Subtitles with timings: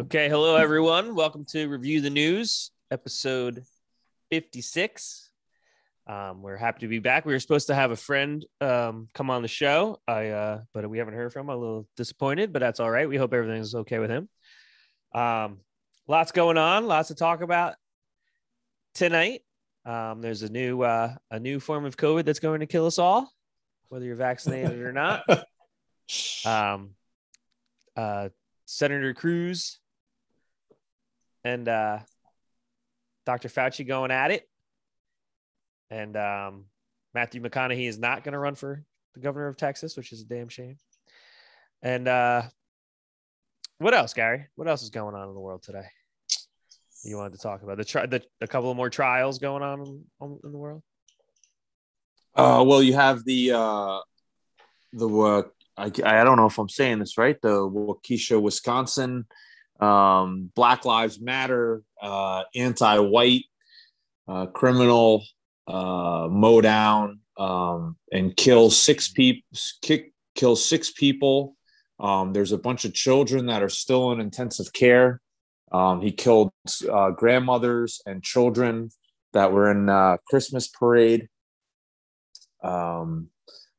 [0.00, 1.14] Okay, hello everyone.
[1.14, 3.64] Welcome to Review the News, episode
[4.30, 5.30] 56.
[6.06, 7.26] Um, we're happy to be back.
[7.26, 10.88] We were supposed to have a friend um, come on the show, I uh, but
[10.88, 11.50] we haven't heard from him.
[11.50, 13.10] I'm a little disappointed, but that's all right.
[13.10, 14.30] We hope everything's okay with him.
[15.14, 15.58] Um,
[16.08, 17.74] lots going on, lots to talk about
[18.94, 19.42] tonight.
[19.84, 22.98] Um, there's a new uh, a new form of COVID that's going to kill us
[22.98, 23.30] all,
[23.90, 25.24] whether you're vaccinated or not.
[26.44, 26.96] Um,
[27.96, 28.30] uh,
[28.64, 29.78] Senator Cruz
[31.44, 31.98] and uh,
[33.26, 33.48] Dr.
[33.48, 34.48] Fauci going at it.
[35.90, 36.64] And um,
[37.14, 40.24] Matthew McConaughey is not going to run for the governor of Texas, which is a
[40.24, 40.76] damn shame.
[41.82, 42.42] And uh,
[43.78, 44.46] what else, Gary?
[44.54, 45.86] What else is going on in the world today?
[47.02, 49.80] You wanted to talk about the, tri- the a couple of more trials going on
[50.20, 50.82] in, the world.
[52.34, 54.00] Uh, well, you have the uh,
[54.92, 55.42] the uh,
[55.78, 57.40] I, I don't know if I'm saying this right.
[57.40, 59.24] The Waukesha, Wisconsin,
[59.80, 63.44] um, Black Lives Matter, uh, anti-white,
[64.28, 65.24] uh, criminal,
[65.66, 69.42] uh, mow down um, and kill six people.
[70.36, 71.56] Kill six people.
[71.98, 75.20] Um, there's a bunch of children that are still in intensive care.
[75.72, 76.52] Um, he killed
[76.90, 78.90] uh, grandmothers and children
[79.32, 81.28] that were in uh, Christmas parade.
[82.62, 83.28] Um,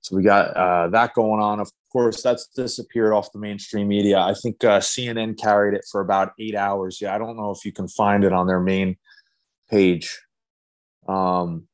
[0.01, 1.59] so we got uh, that going on.
[1.61, 4.19] Of course, that's disappeared off the mainstream media.
[4.19, 6.99] I think uh, CNN carried it for about eight hours.
[7.01, 8.97] Yeah, I don't know if you can find it on their main
[9.69, 10.19] page,
[11.07, 11.67] um,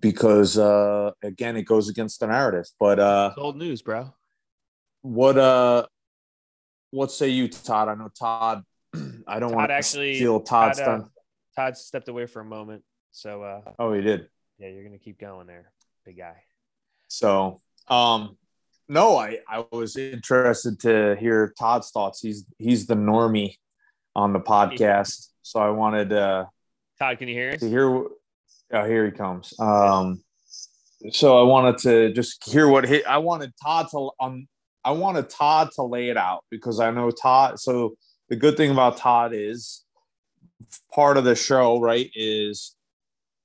[0.00, 2.66] because uh, again, it goes against the narrative.
[2.78, 4.12] But uh, it's old news, bro.
[5.02, 5.86] What uh,
[6.90, 7.88] what say you, Todd?
[7.88, 8.62] I know Todd.
[9.26, 11.04] I don't Todd want to actually steal Todd's Todd, uh.
[11.56, 14.28] Todd stepped away for a moment, so uh, Oh, he did.
[14.58, 15.72] yeah, you're gonna keep going there,
[16.04, 16.34] big guy.
[17.08, 18.36] So, um,
[18.90, 22.20] no, I, I was interested to hear Todd's thoughts.
[22.20, 23.54] He's he's the normie
[24.16, 26.46] on the podcast, so I wanted uh,
[26.98, 27.60] Todd, can you hear us?
[27.60, 27.88] to hear.
[28.72, 29.58] Oh, here he comes.
[29.60, 30.22] Um,
[31.10, 33.04] so I wanted to just hear what he.
[33.04, 34.48] I wanted Todd to um,
[34.84, 37.60] I wanted Todd to lay it out because I know Todd.
[37.60, 37.94] So
[38.28, 39.84] the good thing about Todd is
[40.92, 42.10] part of the show, right?
[42.16, 42.74] Is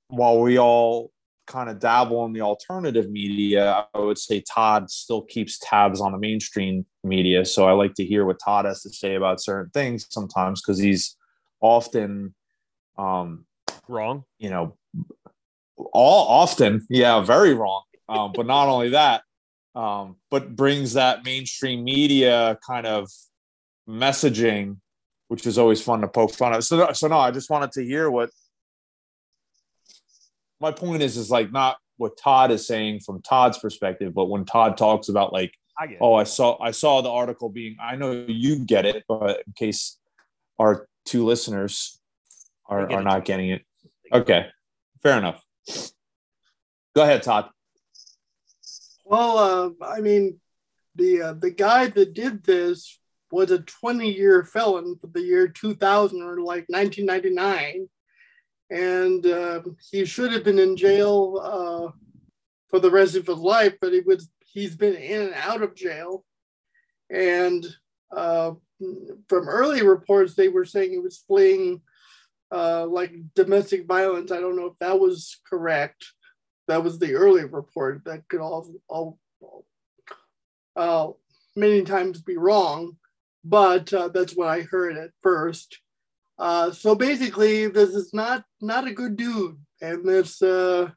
[0.08, 1.12] while we all
[1.46, 6.12] kind of dabble in the alternative media, I would say Todd still keeps tabs on
[6.12, 7.44] the mainstream media.
[7.44, 10.78] So I like to hear what Todd has to say about certain things sometimes because
[10.78, 11.16] he's
[11.60, 12.34] often,
[12.98, 13.46] um,
[13.88, 14.24] Wrong.
[14.38, 14.76] you know,
[15.92, 17.82] all often, yeah, very wrong.
[18.08, 19.22] Um, but not only that,
[19.74, 23.10] um, but brings that mainstream media kind of
[23.88, 24.78] messaging,
[25.28, 26.64] which is always fun to poke fun at.
[26.64, 28.30] So, so no, I just wanted to hear what
[30.60, 34.44] my point is is like not what Todd is saying from Todd's perspective, but when
[34.44, 35.94] Todd talks about like, I get.
[35.94, 35.98] it.
[36.00, 39.52] oh, I saw I saw the article being I know you get it, but in
[39.54, 39.98] case
[40.58, 42.00] our two listeners
[42.66, 43.62] are, get are it not getting it.
[44.12, 44.46] Okay.
[45.02, 45.42] Fair enough.
[46.94, 47.50] Go ahead, Todd.
[49.04, 50.40] Well, uh, I mean,
[50.94, 52.98] the uh, the guy that did this
[53.30, 57.88] was a 20 year felon for the year 2000 or like 1999,
[58.70, 61.92] and uh, he should have been in jail uh,
[62.68, 63.74] for the rest of his life.
[63.80, 66.24] But he was he's been in and out of jail,
[67.10, 67.64] and
[68.14, 68.52] uh,
[69.28, 71.80] from early reports, they were saying he was fleeing
[72.52, 74.32] uh, like domestic violence.
[74.32, 76.04] I don't know if that was correct
[76.68, 79.18] that was the early report that could all, all,
[80.74, 81.08] uh,
[81.54, 82.96] many times be wrong,
[83.44, 85.80] but uh, that's what I heard at first.
[86.38, 90.90] Uh, so basically, this is not not a good dude, and this uh,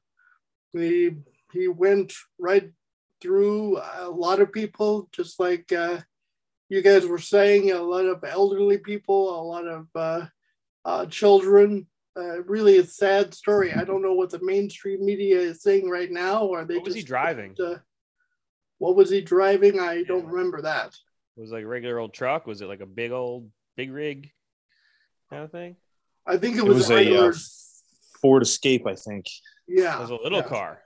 [0.73, 1.11] he
[1.53, 2.71] he went right
[3.21, 5.99] through a lot of people, just like uh,
[6.69, 10.25] you guys were saying, a lot of elderly people, a lot of uh,
[10.85, 13.73] uh, children, uh, really a sad story.
[13.73, 16.45] I don't know what the mainstream media is saying right now.
[16.45, 17.55] Or are they What was he just- driving?
[17.59, 17.79] Uh,
[18.77, 19.79] what was he driving?
[19.79, 20.95] I don't remember that.
[21.35, 22.47] It Was like a regular old truck?
[22.47, 24.31] Was it like a big old big rig
[25.29, 25.75] kind of thing?
[26.27, 27.33] I think it It was, was a a uh,
[28.21, 29.25] Ford Escape, I think.
[29.67, 30.81] yeah, It was a little yeah, car.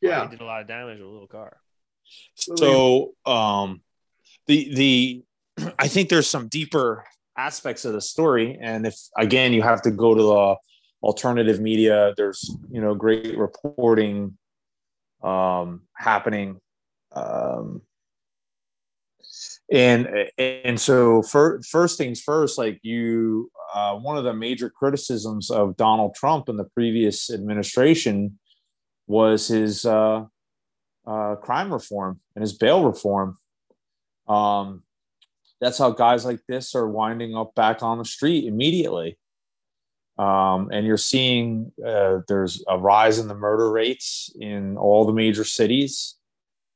[0.00, 1.58] Yeah, He did a lot of damage with a little car.
[2.34, 3.82] So um
[4.46, 5.24] the the
[5.78, 7.04] I think there's some deeper
[7.36, 8.58] aspects of the story.
[8.60, 10.56] And if again you have to go to the
[11.02, 14.36] alternative media, there's you know great reporting
[15.22, 16.60] um happening.
[17.12, 17.82] Um
[19.70, 20.08] and
[20.38, 25.76] and so for, first things first like you uh, one of the major criticisms of
[25.76, 28.38] donald trump in the previous administration
[29.06, 30.24] was his uh,
[31.06, 33.36] uh, crime reform and his bail reform
[34.28, 34.84] um,
[35.60, 39.18] that's how guys like this are winding up back on the street immediately.
[40.18, 45.12] Um, and you're seeing uh, there's a rise in the murder rates in all the
[45.12, 46.16] major cities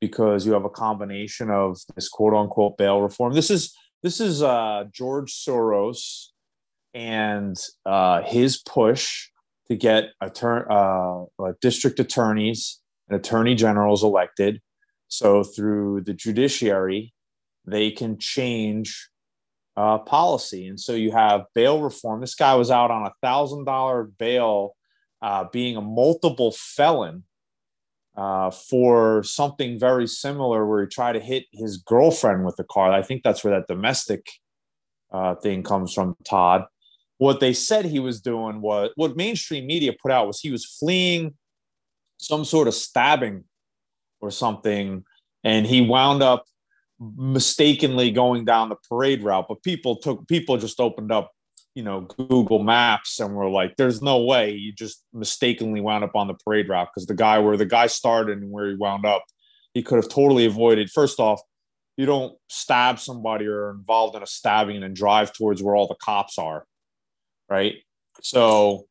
[0.06, 3.32] because you have a combination of this quote unquote bail reform.
[3.32, 6.26] This is this is uh, George Soros
[6.92, 7.56] and
[7.86, 9.30] uh, his push
[9.68, 11.24] to get attorney, uh,
[11.62, 14.60] district attorneys and attorney generals elected.
[15.08, 17.14] So through the judiciary,
[17.66, 19.08] they can change
[19.78, 20.66] uh, policy.
[20.66, 22.20] And so you have bail reform.
[22.20, 24.76] This guy was out on a thousand dollar bail,
[25.22, 27.24] uh, being a multiple felon
[28.16, 32.92] uh, for something very similar, where he tried to hit his girlfriend with the car.
[32.92, 34.26] I think that's where that domestic
[35.12, 36.64] uh, thing comes from, Todd.
[37.18, 40.64] What they said he was doing was what mainstream media put out was he was
[40.64, 41.34] fleeing
[42.18, 43.44] some sort of stabbing
[44.20, 45.04] or something,
[45.42, 46.44] and he wound up
[47.00, 49.46] mistakenly going down the parade route.
[49.48, 51.32] But people took people just opened up,
[51.74, 56.14] you know, Google Maps and we're like, "There's no way you just mistakenly wound up
[56.14, 59.04] on the parade route because the guy where the guy started and where he wound
[59.04, 59.24] up,
[59.72, 61.40] he could have totally avoided." First off,
[61.96, 65.96] you don't stab somebody or involved in a stabbing and drive towards where all the
[65.96, 66.64] cops are,
[67.48, 67.76] right?
[68.22, 68.86] So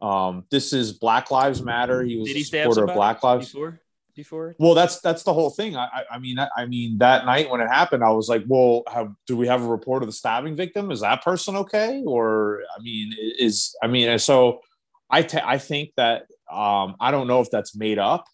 [0.00, 2.02] um, this is Black Lives Matter.
[2.02, 3.52] He was Did he a supporter of Black Lives.
[3.52, 3.80] before?
[4.18, 4.56] Before?
[4.58, 5.76] Well, that's that's the whole thing.
[5.76, 8.82] I, I, mean, I, I mean that night when it happened, I was like, well,
[8.92, 10.90] have, do we have a report of the stabbing victim?
[10.90, 12.02] Is that person okay?
[12.04, 14.58] Or I mean, is I mean, so
[15.08, 18.24] I t- I think that um, I don't know if that's made up.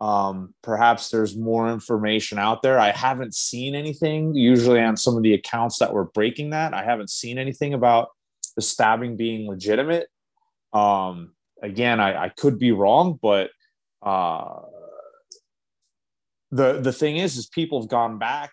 [0.00, 2.80] Um, perhaps there's more information out there.
[2.80, 4.34] I haven't seen anything.
[4.34, 8.08] Usually on some of the accounts that were breaking that, I haven't seen anything about
[8.56, 10.08] the stabbing being legitimate.
[10.72, 13.50] Um, again, I, I could be wrong, but
[14.02, 14.62] uh,
[16.52, 18.50] the the thing is, is people have gone back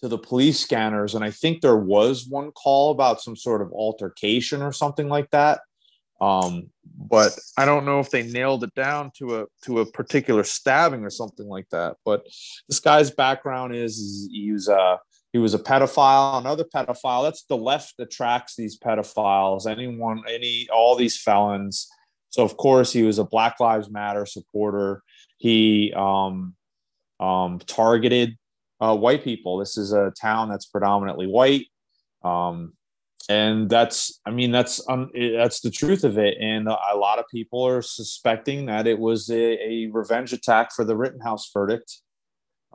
[0.00, 3.72] to the police scanners, and I think there was one call about some sort of
[3.72, 5.60] altercation or something like that.
[6.20, 10.44] Um, but I don't know if they nailed it down to a to a particular
[10.44, 11.96] stabbing or something like that.
[12.04, 12.24] But
[12.68, 14.98] this guy's background is, is he was uh
[15.32, 17.22] he was a pedophile, another pedophile.
[17.24, 21.88] That's the left attracts these pedophiles, anyone, any, all these felons.
[22.30, 25.02] So of course he was a Black Lives Matter supporter.
[25.38, 26.54] He um,
[27.20, 28.36] um, targeted
[28.80, 29.58] uh, white people.
[29.58, 31.66] This is a town that's predominantly white,
[32.24, 32.72] um,
[33.28, 36.36] and that's, I mean, that's um, that's the truth of it.
[36.40, 40.84] And a lot of people are suspecting that it was a, a revenge attack for
[40.84, 42.00] the Rittenhouse verdict.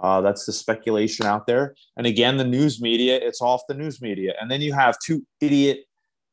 [0.02, 1.76] Uh, that's the speculation out there.
[1.96, 4.34] And again, the news media, it's off the news media.
[4.42, 5.86] And then you have two idiot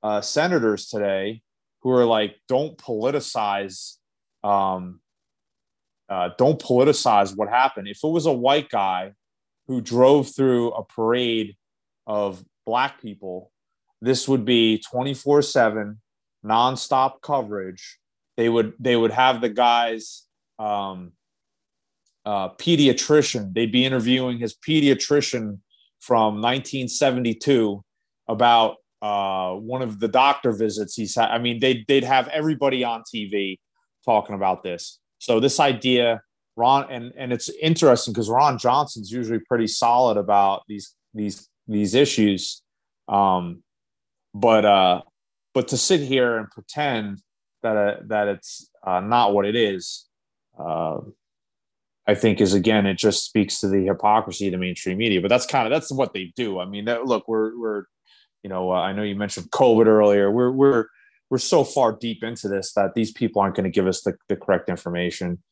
[0.02, 1.42] uh, senators today
[1.82, 3.96] who are like, don't politicize,
[4.42, 5.00] um,
[6.08, 7.88] uh, don't politicize what happened.
[7.88, 9.12] If it was a white guy
[9.66, 11.56] who drove through a parade
[12.06, 13.52] of black people,
[14.00, 16.00] this would be 24 seven
[16.44, 17.98] nonstop coverage.
[18.36, 20.24] They would, they would have the guys,
[20.58, 21.12] um,
[22.24, 23.54] uh, pediatrician.
[23.54, 25.58] They'd be interviewing his pediatrician
[26.00, 27.82] from 1972
[28.28, 31.30] about uh, one of the doctor visits he's had.
[31.30, 33.58] I mean, they'd, they'd have everybody on TV
[34.04, 34.98] talking about this.
[35.18, 36.22] So this idea,
[36.56, 41.94] Ron, and, and it's interesting because Ron Johnson's usually pretty solid about these these these
[41.94, 42.62] issues.
[43.08, 43.62] Um,
[44.34, 45.02] but uh,
[45.54, 47.22] but to sit here and pretend
[47.62, 50.06] that uh, that it's uh, not what it is,
[50.58, 50.98] uh,
[52.06, 55.20] I think is again, it just speaks to the hypocrisy of the mainstream media.
[55.20, 56.60] But that's kind of that's what they do.
[56.60, 57.84] I mean, that, look, we're we're,
[58.42, 60.30] you know, uh, I know you mentioned COVID earlier.
[60.30, 60.86] We're we're
[61.30, 64.14] we're so far deep into this that these people aren't going to give us the,
[64.28, 65.42] the correct information.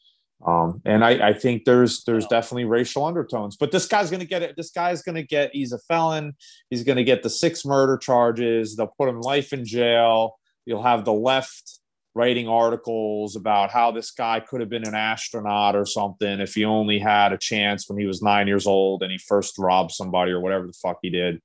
[0.47, 3.57] Um, and I, I think there's there's definitely racial undertones.
[3.57, 4.55] But this guy's going to get it.
[4.57, 5.51] This guy's going to get.
[5.53, 6.35] He's a felon.
[6.69, 8.77] He's going to get the six murder charges.
[8.77, 10.39] They'll put him life in jail.
[10.67, 11.81] You'll have the left
[12.15, 16.65] writing articles about how this guy could have been an astronaut or something if he
[16.65, 20.33] only had a chance when he was nine years old and he first robbed somebody
[20.33, 21.43] or whatever the fuck he did.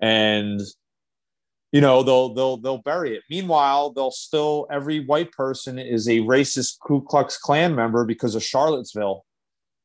[0.00, 0.60] And
[1.72, 3.22] you know they'll they'll they'll bury it.
[3.30, 8.42] Meanwhile, they'll still every white person is a racist Ku Klux Klan member because of
[8.42, 9.24] Charlottesville.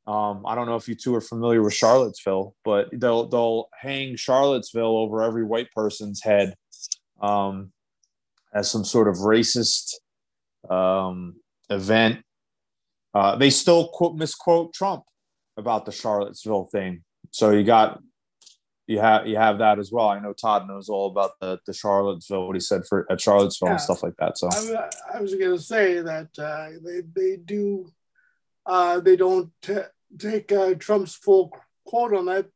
[0.05, 4.15] Um, I don't know if you two are familiar with Charlottesville, but they'll they'll hang
[4.15, 6.55] Charlottesville over every white person's head
[7.21, 7.71] um,
[8.53, 9.95] as some sort of racist
[10.69, 11.35] um,
[11.69, 12.21] event.
[13.13, 15.03] Uh, they still quote misquote Trump
[15.57, 17.03] about the Charlottesville thing.
[17.31, 17.99] So you got
[18.87, 20.09] you have you have that as well.
[20.09, 23.69] I know Todd knows all about the the Charlottesville what he said for at Charlottesville
[23.69, 23.73] yeah.
[23.73, 24.37] and stuff like that.
[24.37, 27.91] So I, I was going to say that uh, they they do
[28.65, 29.77] uh, they don't t-
[30.17, 31.51] take uh, Trump's full
[31.85, 32.47] quote on that.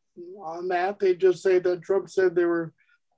[0.41, 0.99] on that.
[0.99, 2.73] They just say that Trump said there were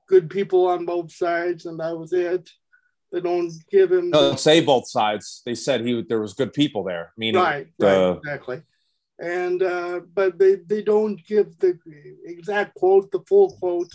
[0.08, 2.50] good people on both sides, and that was it.
[3.12, 4.12] They don't give him.
[4.12, 5.42] No, say both sides.
[5.46, 8.62] They said he there was good people there, meaning right, the, right, exactly.
[9.22, 11.78] And uh, but they they don't give the
[12.26, 13.92] exact quote, the full quote.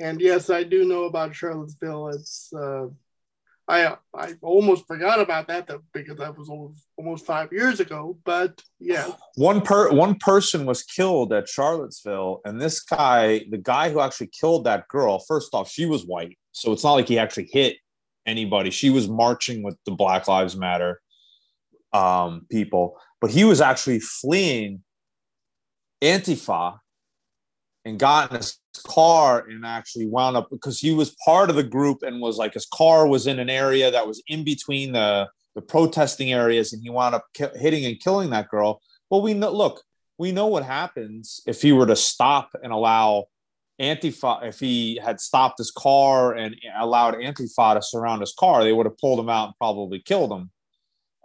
[0.00, 2.08] And yes, I do know about Charlottesville.
[2.08, 2.86] It's uh,
[3.68, 6.50] I I almost forgot about that though, because that was
[6.96, 8.18] almost, five years ago.
[8.24, 13.90] But yeah, one per one person was killed at Charlottesville, and this guy, the guy
[13.90, 17.18] who actually killed that girl, first off, she was white, so it's not like he
[17.18, 17.76] actually hit
[18.26, 18.70] anybody.
[18.70, 21.00] She was marching with the Black Lives Matter
[21.94, 24.82] um, people, but he was actually fleeing
[26.02, 26.76] Antifa
[27.86, 31.62] and got in his car and actually wound up because he was part of the
[31.62, 35.26] group and was like his car was in an area that was in between the
[35.54, 38.82] the protesting areas and he wound up ki- hitting and killing that girl.
[39.08, 39.50] Well, we know.
[39.50, 39.80] Look,
[40.18, 43.24] we know what happens if he were to stop and allow
[43.80, 44.46] Antifa.
[44.46, 48.84] If he had stopped his car and allowed Antifa to surround his car, they would
[48.84, 50.50] have pulled him out and probably killed him.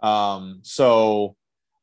[0.02, 1.36] Um, so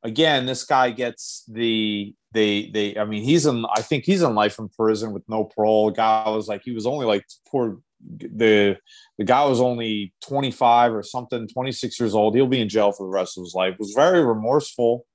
[0.03, 4.35] again, this guy gets the they they I mean he's in I think he's in
[4.35, 5.91] life in prison with no parole.
[5.91, 8.77] Guy was like he was only like poor the
[9.17, 12.35] the guy was only 25 or something, 26 years old.
[12.35, 13.75] He'll be in jail for the rest of his life.
[13.79, 15.05] Was very remorseful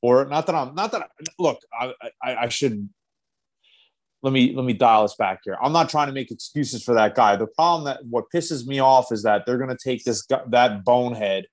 [0.00, 0.28] for it.
[0.28, 1.06] Not that I'm not that I,
[1.38, 2.88] look, I, I I should
[4.22, 5.56] let me let me dial this back here.
[5.62, 7.36] I'm not trying to make excuses for that guy.
[7.36, 10.84] The problem that what pisses me off is that they're going to take this that
[10.84, 11.46] bonehead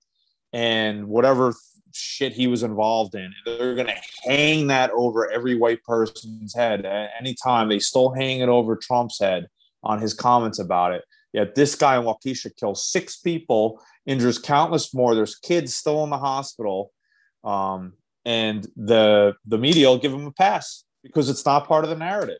[0.53, 1.53] and whatever
[1.97, 3.33] shit he was involved in.
[3.45, 6.85] They're going to hang that over every white person's head.
[7.19, 9.47] Anytime they still hang it over Trump's head
[9.83, 11.03] on his comments about it.
[11.33, 15.13] Yet this guy in Waukesha kills six people, injures countless more.
[15.13, 16.91] There's kids still in the hospital,
[17.43, 17.93] um,
[18.25, 21.95] and the the media will give him a pass because it's not part of the
[21.95, 22.39] narrative.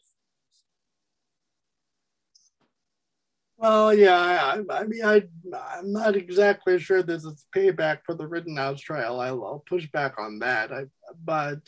[3.58, 5.24] Well, yeah, I, I mean, I,
[5.74, 9.20] I'm not exactly sure this is payback for the Rittenhouse trial.
[9.20, 10.72] I'll, I'll push back on that.
[10.72, 10.86] I,
[11.24, 11.60] but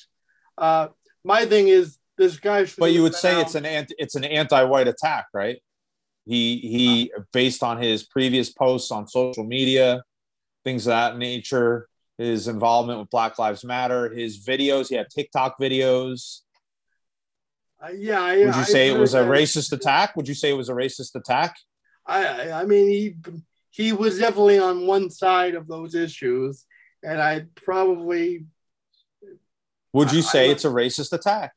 [0.58, 0.90] uh,
[1.24, 2.66] my thing is, this guy.
[2.66, 2.80] should.
[2.80, 3.42] But you would say out.
[3.42, 5.58] it's an anti, it's an anti-white attack, right?
[6.26, 10.04] He he, based on his previous posts on social media,
[10.64, 11.88] things of that nature,
[12.20, 14.90] his involvement with Black Lives Matter, his videos.
[14.90, 16.42] He had TikTok videos.
[17.82, 20.16] Uh, yeah, I, would you say it was a racist attack?
[20.18, 21.56] Would you say it was a racist attack?
[22.10, 23.16] I I mean he
[23.70, 26.66] he was definitely on one side of those issues,
[27.04, 28.46] and I probably
[29.94, 31.54] would you say I, it's a racist attack?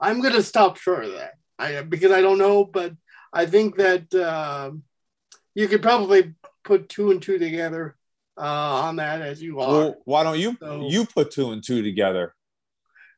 [0.00, 1.34] I'm gonna stop short of that.
[1.58, 2.94] I because I don't know, but
[3.32, 4.70] I think that uh,
[5.54, 7.96] you could probably put two and two together
[8.38, 8.42] uh,
[8.84, 9.68] on that as you are.
[9.68, 12.34] Well, why don't you so, you put two and two together?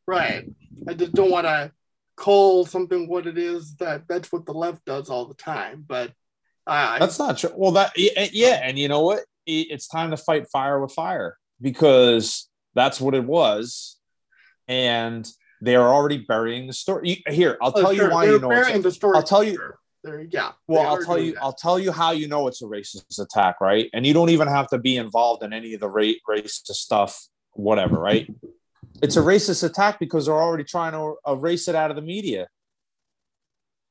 [0.06, 0.44] Right.
[0.88, 1.72] I just don't want to
[2.16, 6.12] call something what it is that that's what the left does all the time, but
[6.98, 7.50] that's not true.
[7.54, 9.24] Well, that yeah, and you know what?
[9.46, 13.98] It's time to fight fire with fire because that's what it was,
[14.68, 15.28] and
[15.60, 17.22] they are already burying the story.
[17.28, 18.06] Here, I'll oh, tell sure.
[18.06, 18.48] you why They're you know.
[18.48, 19.16] Burying the story.
[19.16, 19.58] I'll tell you.
[20.02, 20.52] There, yeah.
[20.66, 21.34] Well, I'll tell you.
[21.34, 21.42] That.
[21.42, 23.90] I'll tell you how you know it's a racist attack, right?
[23.92, 27.26] And you don't even have to be involved in any of the ra- racist stuff,
[27.52, 28.32] whatever, right?
[29.02, 32.48] It's a racist attack because they're already trying to erase it out of the media.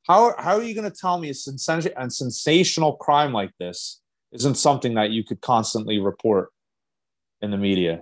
[0.10, 4.02] How, how are you going to tell me a, sens- a sensational crime like this
[4.32, 6.50] isn't something that you could constantly report
[7.42, 8.02] in the media?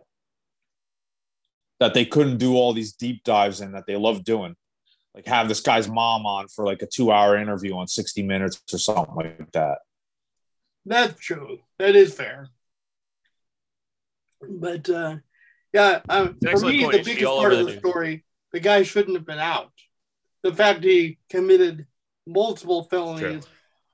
[1.82, 4.56] That they couldn't do all these deep dives in that they love doing,
[5.14, 8.78] like have this guy's mom on for like a two-hour interview on 60 Minutes or
[8.78, 9.80] something like that.
[10.86, 11.60] That's true.
[11.78, 12.48] That is fair.
[14.42, 15.18] But uh,
[15.74, 16.94] yeah, uh, for me, point.
[16.94, 18.24] the biggest part of the story,
[18.54, 19.74] the guy shouldn't have been out.
[20.44, 21.86] The fact he committed
[22.28, 23.54] multiple felonies True.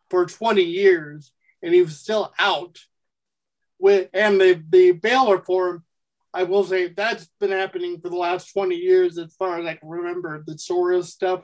[0.09, 1.31] for 20 years
[1.63, 2.77] and he was still out.
[3.79, 5.83] With and the the bail reform
[6.33, 9.73] i will say that's been happening for the last 20 years as far as i
[9.73, 11.43] can remember the soros stuff.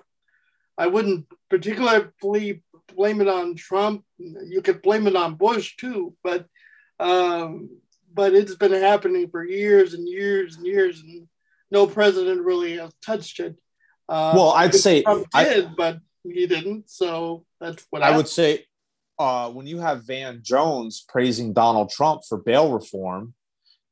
[0.78, 2.64] I wouldn't particularly
[2.96, 4.06] blame it on trump.
[4.18, 6.46] You could blame it on bush too but
[7.02, 7.70] um,
[8.14, 11.28] but it's been happening for years and years and years and
[11.72, 13.56] no president really has touched it.
[14.08, 16.90] Uh, well i'd say Trump did I, but he didn't.
[16.90, 18.66] So that's what I, would say.
[19.18, 23.34] Uh, when you have Van Jones praising Donald Trump for bail reform,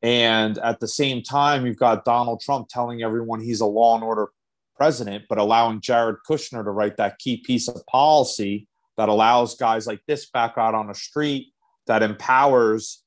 [0.02, 4.04] and at the same time you've got Donald Trump telling everyone he's a law and
[4.04, 4.30] order
[4.76, 9.88] president, but allowing Jared Kushner to write that key piece of policy that allows guys
[9.88, 11.52] like this back out on the street,
[11.88, 13.04] that empowers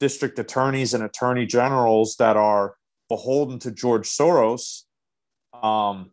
[0.00, 2.74] district attorneys and attorney generals that are
[3.08, 4.82] beholden to George Soros.
[5.62, 6.10] Um,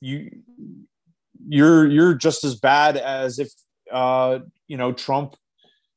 [0.00, 0.42] you
[1.48, 3.50] you're you're just as bad as if
[3.90, 5.36] uh, you know Trump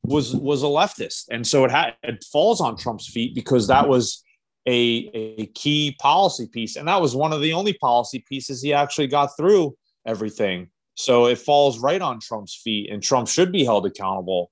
[0.04, 3.88] was was a leftist, and so it had it falls on Trump's feet because that
[3.88, 4.24] was
[4.68, 8.74] a a key policy piece, and that was one of the only policy pieces he
[8.74, 10.70] actually got through everything.
[10.96, 14.52] So it falls right on Trump's feet, and Trump should be held accountable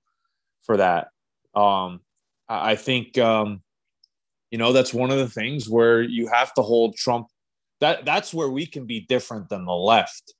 [0.64, 1.10] for that.
[1.54, 2.02] Um,
[2.48, 3.62] I think um,
[4.50, 7.28] you know that's one of the things where you have to hold Trump.
[7.80, 10.34] That that's where we can be different than the left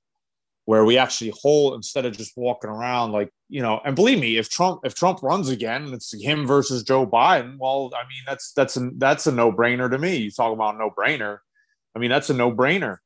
[0.64, 4.36] where we actually hold instead of just walking around like you know and believe me
[4.36, 7.56] if trump if trump runs again it's him versus joe biden.
[7.58, 10.16] Well i mean that's that's a that's a no-brainer to me.
[10.16, 11.38] You talk about no-brainer.
[11.94, 12.98] I mean that's a no-brainer.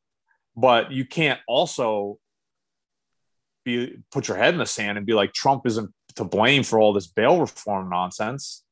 [0.59, 2.19] But you can't also
[3.65, 6.81] be put your head in the sand and be like trump isn't to blame for
[6.81, 8.63] all this bail reform nonsense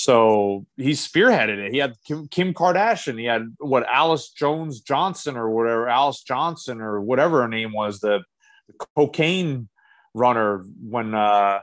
[0.00, 1.72] so he spearheaded it.
[1.72, 3.18] He had Kim, Kim, Kardashian.
[3.18, 8.00] He had what Alice Jones Johnson or whatever Alice Johnson or whatever her name was,
[8.00, 8.20] the,
[8.66, 9.68] the cocaine
[10.14, 11.60] runner when uh,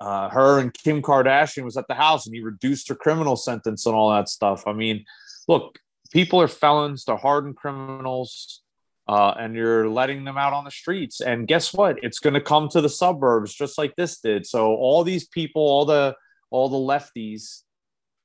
[0.00, 3.84] uh, her and Kim Kardashian was at the house and he reduced her criminal sentence
[3.84, 4.66] and all that stuff.
[4.66, 5.04] I mean,
[5.48, 5.78] look,
[6.10, 8.62] people are felons, they're hardened criminals.
[9.06, 11.20] Uh, and you're letting them out on the streets.
[11.20, 11.98] And guess what?
[12.02, 14.46] It's going to come to the suburbs just like this did.
[14.46, 16.14] So all these people, all the
[16.52, 17.62] all the lefties,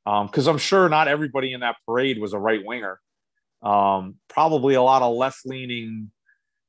[0.05, 2.99] because um, I'm sure not everybody in that parade was a right winger.
[3.63, 6.11] Um, probably a lot of left leaning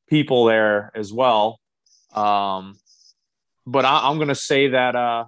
[0.08, 1.60] people there as well.
[2.14, 2.78] Um,
[3.66, 5.24] but I, am going to say that, uh,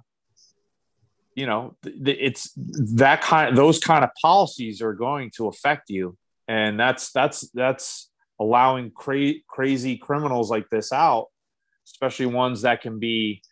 [1.35, 6.17] you know, th- it's that kind, those kind of policies are going to affect you,
[6.47, 8.09] and that's that's that's
[8.39, 11.27] allowing cra- crazy criminals like this out,
[11.85, 13.43] especially ones that can be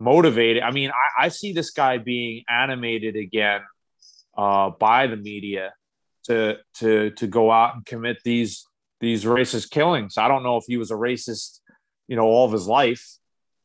[0.00, 0.62] motivated.
[0.62, 3.60] I mean, I, I see this guy being animated again
[4.36, 5.74] uh, by the media
[6.24, 8.64] to to to go out and commit these
[9.00, 10.18] these racist killings.
[10.18, 11.60] I don't know if he was a racist,
[12.08, 13.06] you know, all of his life,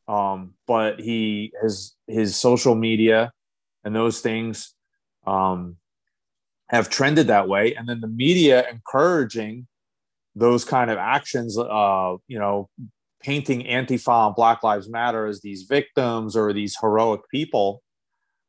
[0.07, 3.31] um, but he his his social media
[3.83, 4.73] and those things
[5.25, 5.77] um,
[6.69, 9.67] have trended that way, and then the media encouraging
[10.35, 12.69] those kind of actions, uh, you know,
[13.25, 17.81] painting Antifa and Black Lives Matter as these victims or these heroic people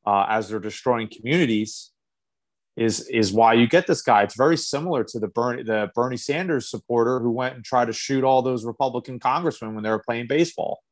[0.04, 1.92] uh, as they're destroying communities
[2.76, 4.22] is is why you get this guy.
[4.22, 7.94] It's very similar to the Bernie the Bernie Sanders supporter who went and tried to
[7.94, 10.82] shoot all those Republican congressmen when they were playing baseball,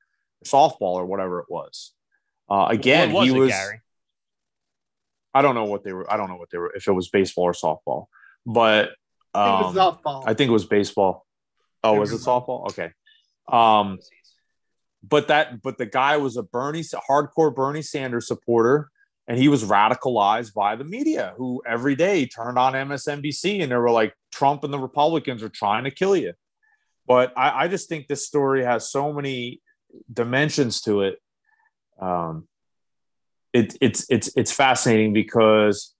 [0.41, 1.93] or softball, or whatever it was.
[2.49, 3.51] Uh, again, was he it, was.
[3.51, 3.81] Gary?
[5.35, 6.11] I don't know what they were.
[6.11, 6.73] I don't know what they were.
[6.75, 8.07] If it was baseball or softball,
[8.47, 8.89] but
[9.35, 11.27] um, I, think I think it was baseball.
[11.83, 12.71] Oh, was it softball?
[12.71, 12.93] Okay.
[13.51, 13.99] Um,
[15.03, 18.91] but that, but the guy was a Bernie, hardcore Bernie Sanders supporter,
[19.27, 23.77] and he was radicalized by the media, who every day turned on MSNBC and they
[23.77, 26.35] were like, Trump and the Republicans are trying to kill you.
[27.07, 29.61] But I, I just think this story has so many
[30.13, 31.19] dimensions to it.
[32.01, 32.49] Um,
[33.53, 35.95] it, it's it's it's fascinating because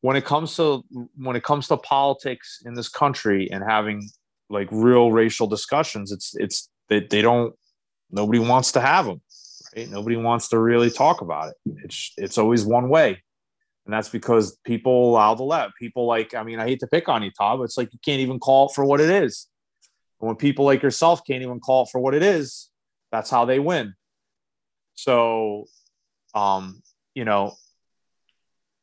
[0.00, 0.84] when it comes to
[1.16, 4.08] when it comes to politics in this country and having
[4.50, 6.12] like real racial discussions.
[6.12, 7.54] It's it's they, they don't
[8.10, 9.20] nobody wants to have them.
[9.76, 9.90] Right?
[9.90, 11.56] Nobody wants to really talk about it.
[11.84, 13.22] It's it's always one way.
[13.88, 15.76] And that's because people allow the left.
[15.76, 17.98] People like, I mean, I hate to pick on you, Todd, but it's like you
[18.04, 19.46] can't even call it for what it is.
[20.20, 22.68] And when people like yourself can't even call it for what it is,
[23.10, 23.94] that's how they win.
[24.94, 25.68] So,
[26.34, 26.82] um,
[27.14, 27.54] you know,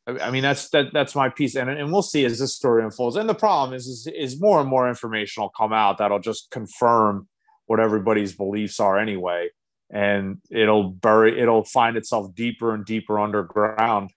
[0.07, 3.15] I mean, that's that that's my piece, and and we'll see as this story unfolds.
[3.15, 6.51] And the problem is, is, is more and more information will come out that'll just
[6.51, 7.27] confirm
[7.65, 9.49] what everybody's beliefs are anyway,
[9.89, 14.11] and it'll bury, it'll find itself deeper and deeper underground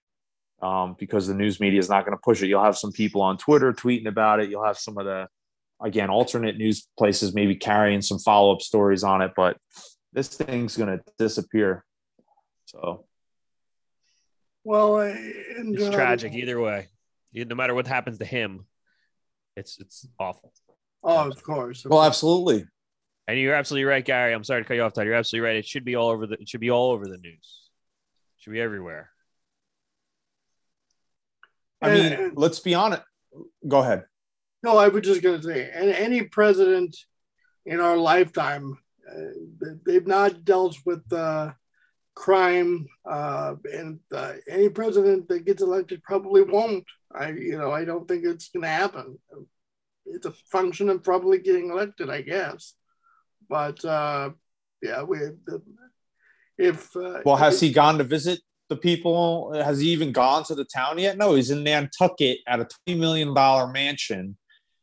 [0.60, 2.48] um, because the news media is not going to push it.
[2.48, 4.50] You'll have some people on Twitter tweeting about it.
[4.50, 5.26] You'll have some of the
[5.82, 9.56] again alternate news places maybe carrying some follow up stories on it, but
[10.12, 11.84] this thing's going to disappear.
[12.66, 13.06] So
[14.68, 16.88] well, and, it's uh, tragic either way.
[17.32, 18.66] No matter what happens to him,
[19.56, 20.52] it's it's awful.
[21.02, 21.86] Oh, of course.
[21.86, 22.08] Of well, course.
[22.08, 22.66] absolutely.
[23.26, 24.34] And you're absolutely right, Gary.
[24.34, 25.06] I'm sorry to cut you off, Todd.
[25.06, 25.56] You're absolutely right.
[25.56, 26.34] It should be all over the.
[26.34, 27.70] It should be all over the news.
[28.36, 29.10] It should be everywhere.
[31.80, 33.02] I mean, and, let's be honest.
[33.66, 34.04] Go ahead.
[34.62, 36.94] No, I was just going to say, and any president
[37.64, 38.76] in our lifetime,
[39.10, 41.52] uh, they've not dealt with uh,
[42.18, 46.84] crime, uh, and uh, any president that gets elected probably won't.
[47.14, 49.18] I, you know, I don't think it's going to happen.
[50.04, 52.74] It's a function of probably getting elected, I guess.
[53.48, 54.30] But uh,
[54.82, 55.18] yeah, we.
[56.58, 59.52] If uh, well, has he gone to visit the people?
[59.54, 61.16] Has he even gone to the town yet?
[61.16, 64.36] No, he's in Nantucket at a twenty million dollar mansion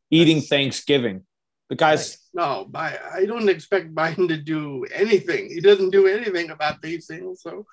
[0.09, 1.23] eating Thanksgiving.
[1.69, 5.49] The guy's no, I, I don't expect Biden to do anything.
[5.49, 7.41] He doesn't do anything about these things.
[7.41, 7.65] So,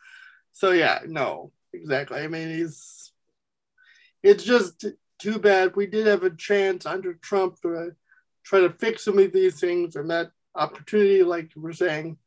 [0.52, 2.20] so yeah, no, exactly.
[2.20, 3.12] I mean, he's.
[4.22, 4.87] It's just
[5.18, 5.76] too bad.
[5.76, 7.87] We did have a chance under Trump to uh,
[8.44, 12.18] try to fix some of these things, and that opportunity, like you were saying,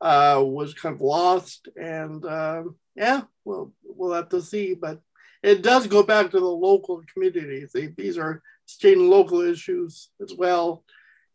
[0.00, 1.68] uh, was kind of lost.
[1.76, 2.64] And uh,
[2.96, 4.74] yeah, well, we'll have to see.
[4.74, 5.00] But
[5.42, 7.74] it does go back to the local communities.
[7.96, 10.84] These are state and local issues as well.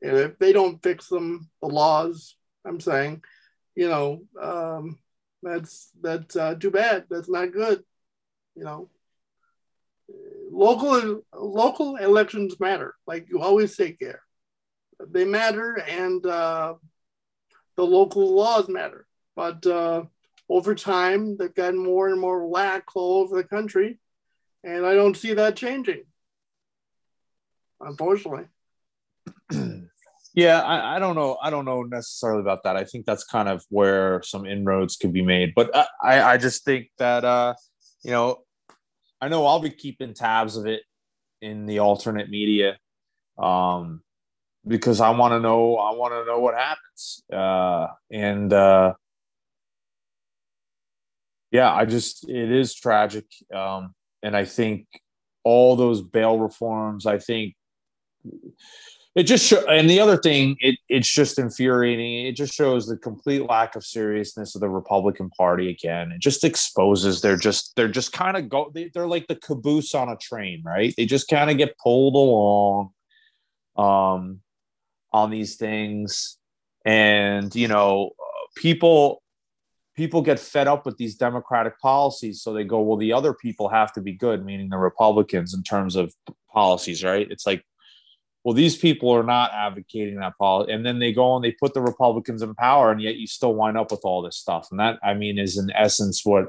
[0.01, 3.23] And if they don't fix them, the laws, I'm saying,
[3.75, 4.99] you know, um,
[5.41, 7.05] that's that's uh, too bad.
[7.09, 7.83] That's not good.
[8.55, 8.89] You know,
[10.51, 12.95] local local elections matter.
[13.07, 14.21] Like you always say, care.
[15.09, 16.75] They matter, and uh,
[17.75, 19.07] the local laws matter.
[19.35, 20.03] But uh,
[20.49, 23.97] over time, they've gotten more and more lax all over the country,
[24.63, 26.03] and I don't see that changing.
[27.85, 28.45] Unfortunately.
[30.33, 31.37] Yeah, I, I, don't know.
[31.43, 32.77] I don't know necessarily about that.
[32.77, 35.51] I think that's kind of where some inroads could be made.
[35.53, 37.53] But I, I just think that uh,
[38.03, 38.37] you know,
[39.19, 40.83] I know I'll be keeping tabs of it
[41.41, 42.77] in the alternate media.
[43.37, 44.03] Um,
[44.65, 47.23] because I want to know I want to know what happens.
[47.31, 48.93] Uh, and uh,
[51.51, 53.25] yeah, I just it is tragic.
[53.53, 54.85] Um, and I think
[55.43, 57.55] all those bail reforms, I think
[59.13, 62.27] it just show, and the other thing it, it's just infuriating.
[62.27, 66.11] It just shows the complete lack of seriousness of the republican party again.
[66.13, 69.93] It just exposes they're just they're just kind of go they, are like the caboose
[69.93, 70.93] on a train right?
[70.95, 72.91] They just kind of get pulled along
[73.75, 74.39] um
[75.11, 76.37] on these things.
[76.85, 78.11] And you know
[78.55, 79.21] people
[79.97, 83.67] people get fed up with these democratic policies so they go well the other people
[83.67, 86.13] have to be good meaning the republicans in terms of
[86.53, 87.27] policies right?
[87.29, 87.63] It's like
[88.43, 90.71] well, these people are not advocating that policy.
[90.71, 93.53] And then they go and they put the Republicans in power, and yet you still
[93.53, 94.69] wind up with all this stuff.
[94.71, 96.47] And that, I mean, is in essence what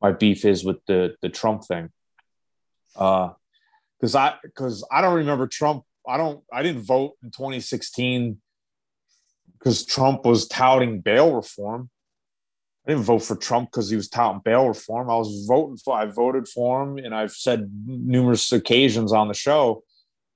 [0.00, 1.90] my beef is with the the Trump thing.
[2.96, 3.30] Uh,
[3.98, 5.84] because I because I don't remember Trump.
[6.08, 6.42] I don't.
[6.52, 8.40] I didn't vote in 2016
[9.58, 11.90] because Trump was touting bail reform.
[12.86, 15.10] I didn't vote for Trump because he was touting bail reform.
[15.10, 15.98] I was voting for.
[15.98, 19.82] I voted for him, and I've said numerous occasions on the show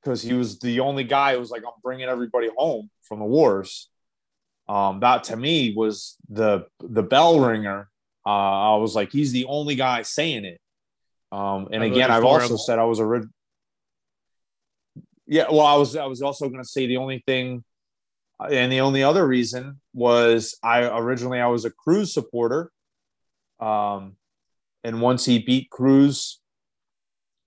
[0.03, 3.25] because he was the only guy who was like, I'm bringing everybody home from the
[3.25, 3.89] wars.
[4.69, 7.89] Um, that to me was the the bell ringer.
[8.25, 10.61] Uh, I was like, he's the only guy saying it.
[11.33, 13.29] Um, and again, I've also said I was a rid-
[15.27, 15.47] yeah.
[15.51, 17.65] Well, I was I was also going to say the only thing,
[18.41, 22.71] and the only other reason was I originally I was a Cruz supporter.
[23.59, 24.17] Um,
[24.85, 26.41] and once he beat Cruz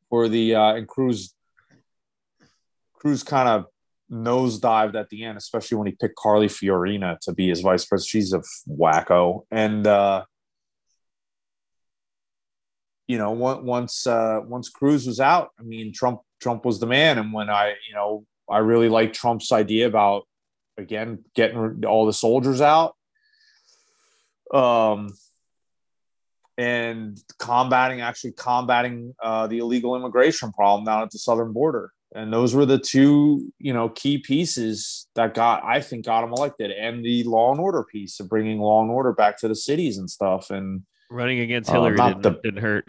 [0.09, 1.33] for the uh, and Cruz
[3.03, 3.65] Cruz kind of
[4.09, 8.09] nosedived at the end, especially when he picked Carly Fiorina to be his vice president.
[8.09, 10.23] She's a wacko, and uh,
[13.07, 17.17] you know, once uh, once Cruz was out, I mean, Trump Trump was the man.
[17.17, 20.23] And when I, you know, I really like Trump's idea about
[20.77, 22.95] again getting all the soldiers out,
[24.53, 25.13] um,
[26.57, 32.31] and combating actually combating uh, the illegal immigration problem down at the southern border and
[32.31, 36.71] those were the two you know key pieces that got i think got him elected
[36.71, 39.97] and the law and order piece of bringing law and order back to the cities
[39.97, 40.49] and stuff.
[40.49, 42.85] And running against uh, hillary uh, didn't, the, didn't hurt.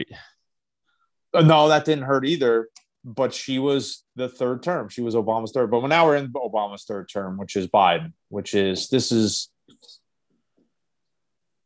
[1.33, 2.69] Uh, no that didn't hurt either
[3.07, 4.89] but she was the third term.
[4.89, 8.55] She was obama's third but now we're in obama's third term which is biden which
[8.55, 9.51] is this is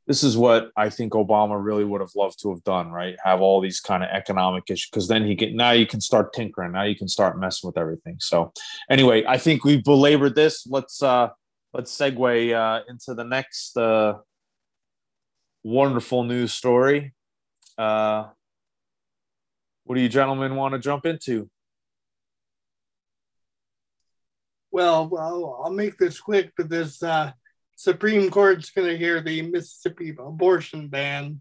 [0.09, 3.15] this is what I think Obama really would have loved to have done, right?
[3.23, 6.33] Have all these kind of economic issues because then he get now you can start
[6.33, 8.17] tinkering, now you can start messing with everything.
[8.19, 8.55] So,
[8.91, 10.67] anyway, I think we've belabored this.
[10.67, 11.29] Let's uh
[11.75, 14.15] let's segue uh, into the next uh,
[15.63, 17.13] wonderful news story.
[17.77, 18.29] Uh,
[19.85, 21.51] what do you gentlemen want to jump into?
[24.71, 27.33] Well, well, I'll make this quick, but this uh,
[27.79, 31.41] Supreme Court's going to hear the Mississippi abortion ban,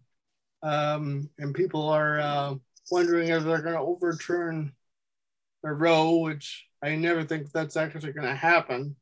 [0.62, 2.54] um, and people are uh,
[2.91, 4.71] wondering if they're going to overturn
[5.63, 8.95] the Roe, which I never think that's actually going to happen.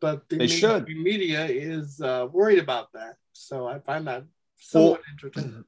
[0.00, 0.88] But the they media, should.
[0.88, 4.24] media is uh, worried about that, so I find that
[4.56, 5.64] somewhat well, interesting.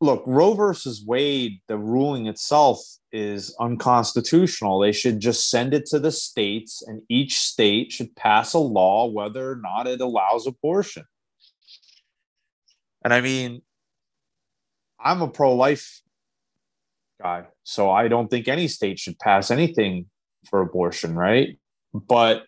[0.00, 2.80] Look, Roe versus Wade, the ruling itself
[3.12, 4.78] is unconstitutional.
[4.78, 9.06] They should just send it to the states, and each state should pass a law
[9.06, 11.04] whether or not it allows abortion.
[13.04, 13.62] And I mean,
[14.98, 16.02] I'm a pro life
[17.22, 20.06] guy, so I don't think any state should pass anything
[20.50, 21.58] for abortion, right?
[21.94, 22.44] But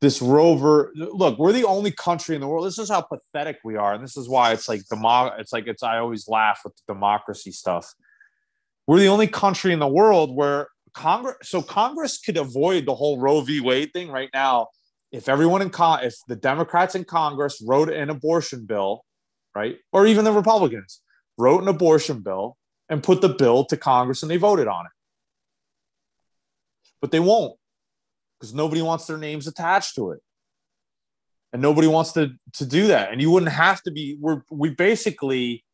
[0.00, 2.66] this rover look we're the only country in the world.
[2.66, 5.66] This is how pathetic we are and this is why it's like demo it's like
[5.66, 7.92] it's i always laugh with the democracy stuff.
[8.86, 13.18] We're the only country in the world where congress so congress could avoid the whole
[13.18, 13.60] roe v.
[13.60, 14.68] Wade thing right now.
[15.10, 19.04] If everyone in con if the democrats in congress wrote an abortion bill
[19.54, 21.00] right or even the republicans
[21.36, 22.56] wrote an abortion bill
[22.88, 24.92] and put the bill to congress and they voted on it.
[27.00, 27.58] But they won't
[28.38, 30.20] because nobody wants their names attached to it.
[31.52, 33.10] And nobody wants to to do that.
[33.10, 35.64] And you wouldn't have to be we're we basically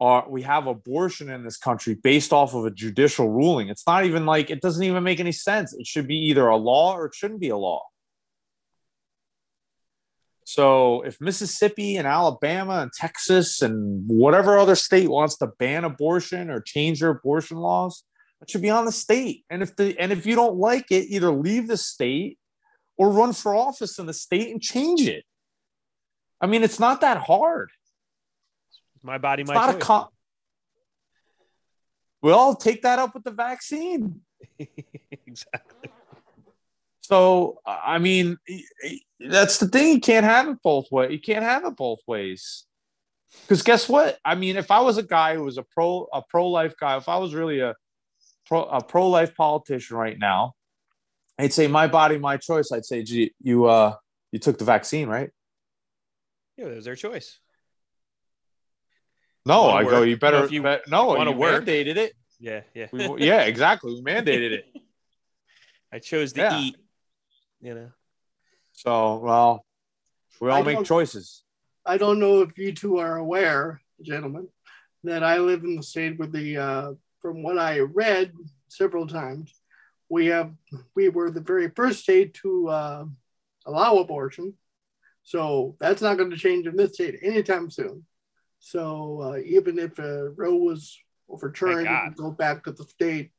[0.00, 3.68] are we have abortion in this country based off of a judicial ruling.
[3.68, 5.74] It's not even like it doesn't even make any sense.
[5.74, 7.82] It should be either a law or it shouldn't be a law.
[10.44, 16.50] So if mississippi and alabama and texas and whatever other state wants to ban abortion
[16.50, 18.04] or change their abortion laws
[18.42, 19.44] it should be on the state.
[19.50, 22.38] And if the and if you don't like it, either leave the state
[22.98, 25.24] or run for office in the state and change it.
[26.40, 27.70] I mean, it's not that hard.
[29.02, 29.76] My body, it's my not choice.
[29.76, 30.08] A con-
[32.22, 34.20] well, take that up with the vaccine.
[35.26, 35.90] exactly.
[37.02, 38.36] So, I mean,
[39.20, 39.94] that's the thing.
[39.94, 41.12] You can't have it both ways.
[41.12, 42.64] You can't have it both ways.
[43.42, 44.18] Because guess what?
[44.24, 46.96] I mean, if I was a guy who was a pro a pro life guy,
[46.96, 47.74] if I was really a
[48.46, 50.52] pro, a pro life politician right now,
[51.38, 52.72] I'd say my body, my choice.
[52.72, 53.96] I'd say, gee, you uh,
[54.32, 55.30] you took the vaccine, right?
[56.56, 57.38] Yeah, it was their choice.
[59.44, 59.90] No, I work.
[59.92, 60.02] go.
[60.02, 60.44] You You know, better.
[60.44, 61.64] if you bet- no, wanna you work.
[61.64, 62.14] mandated it.
[62.40, 62.86] Yeah, yeah.
[62.92, 63.94] We, yeah, exactly.
[63.94, 64.64] We mandated it.
[65.92, 66.58] I chose to Yeah.
[66.60, 66.76] eat.
[67.60, 67.90] You know.
[68.72, 69.64] So, well,
[70.40, 71.42] we all I make choices.
[71.84, 74.48] I don't know if you two are aware, gentlemen,
[75.04, 76.92] that I live in the state with the, uh,
[77.26, 78.32] from what I read
[78.68, 79.52] several times,
[80.08, 80.52] we have
[80.94, 83.04] we were the very first state to uh,
[83.66, 84.54] allow abortion.
[85.24, 88.04] So that's not going to change in this state anytime soon.
[88.60, 90.96] So uh, even if uh, Roe was
[91.28, 92.04] overturned, it God.
[92.04, 93.32] would go back to the state.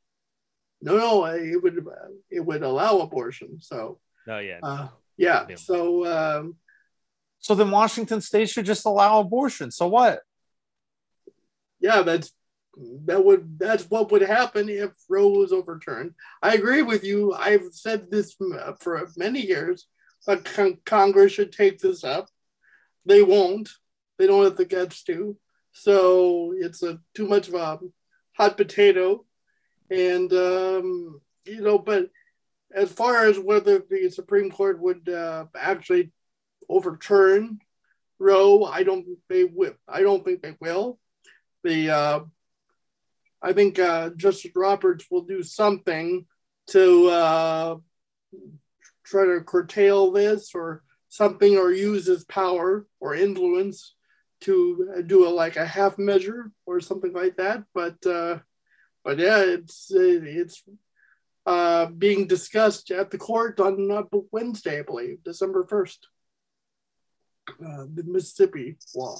[0.82, 1.82] No, no, it would
[2.30, 3.58] it would allow abortion.
[3.62, 4.58] So No, yeah.
[4.62, 5.56] uh, yeah, Yeah.
[5.56, 5.78] so.
[6.04, 6.56] Um,
[7.40, 9.70] So then Washington State should just allow abortion.
[9.70, 10.20] So what?
[11.80, 12.32] yeah, that's
[13.06, 16.14] that would that's what would happen if Roe was overturned.
[16.42, 17.34] I agree with you.
[17.34, 18.36] I've said this
[18.80, 19.86] for many years.
[20.26, 22.28] But con- Congress should take this up.
[23.06, 23.70] They won't.
[24.18, 25.36] They don't have the guts to.
[25.72, 27.78] So it's a too much of a
[28.36, 29.24] hot potato,
[29.90, 31.78] and um, you know.
[31.78, 32.10] But
[32.74, 36.12] as far as whether the Supreme Court would uh, actually
[36.68, 37.60] overturn
[38.18, 39.04] Roe, I don't.
[39.04, 39.74] think They will.
[39.88, 40.98] I don't think they will
[41.64, 42.20] the uh,
[43.42, 46.26] I think uh, Justice Roberts will do something
[46.68, 47.76] to uh,
[49.04, 53.94] try to curtail this or something or use his power or influence
[54.40, 57.64] to do a, like a half measure or something like that.
[57.74, 58.38] But uh,
[59.04, 60.62] but yeah, it's it's
[61.46, 66.08] uh, being discussed at the court on uh, Wednesday, I believe, December first.
[67.48, 69.18] Uh, the Mississippi law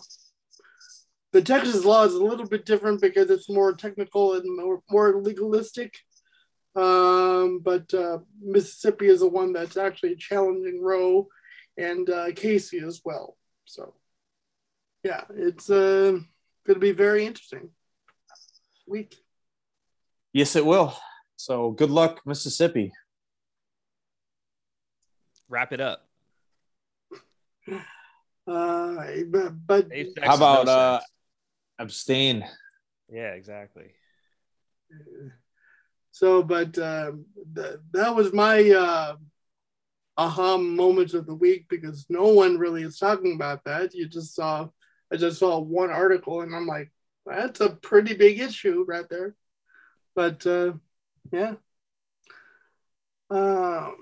[1.32, 5.20] the Texas law is a little bit different because it's more technical and more, more
[5.20, 5.94] legalistic.
[6.74, 11.28] Um, but uh, Mississippi is the one that's actually challenging Roe
[11.76, 13.36] and uh, Casey as well.
[13.64, 13.94] So,
[15.02, 16.18] yeah, it's uh,
[16.66, 17.70] going to be very interesting
[18.88, 19.16] week.
[20.32, 20.96] Yes, it will.
[21.36, 22.92] So good luck, Mississippi.
[25.48, 26.06] Wrap it up.
[28.46, 31.10] Uh, but, but Safe sex How is no about uh, sex.
[31.78, 32.44] Abstain?
[33.10, 33.92] Yeah, exactly.
[36.10, 39.16] so, but um, th- that was my uh,
[40.16, 43.94] aha moments of the week because no one really is talking about that.
[43.94, 44.68] You just saw,
[45.12, 46.90] I just saw one article and I'm like,
[47.24, 49.34] that's a pretty big issue right there.
[50.14, 50.72] But uh,
[51.32, 51.54] yeah.
[53.30, 53.96] Um,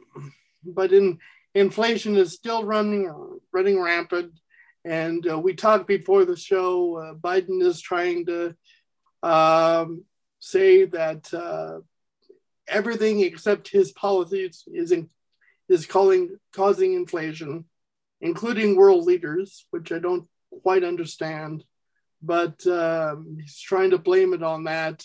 [0.65, 1.19] but in
[1.55, 3.13] inflation is still running
[3.53, 4.33] running rampant,
[4.87, 6.97] and uh, we talked before the show.
[6.97, 8.55] Uh, Biden is trying to
[9.23, 10.05] um,
[10.39, 11.81] say that uh,
[12.69, 15.09] everything except his policies is in,
[15.69, 17.65] is calling causing inflation,
[18.21, 20.29] including world leaders, which I don't
[20.63, 21.65] quite understand.
[22.23, 25.05] But um, he's trying to blame it on that.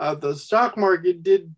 [0.00, 1.54] Uh, the stock market did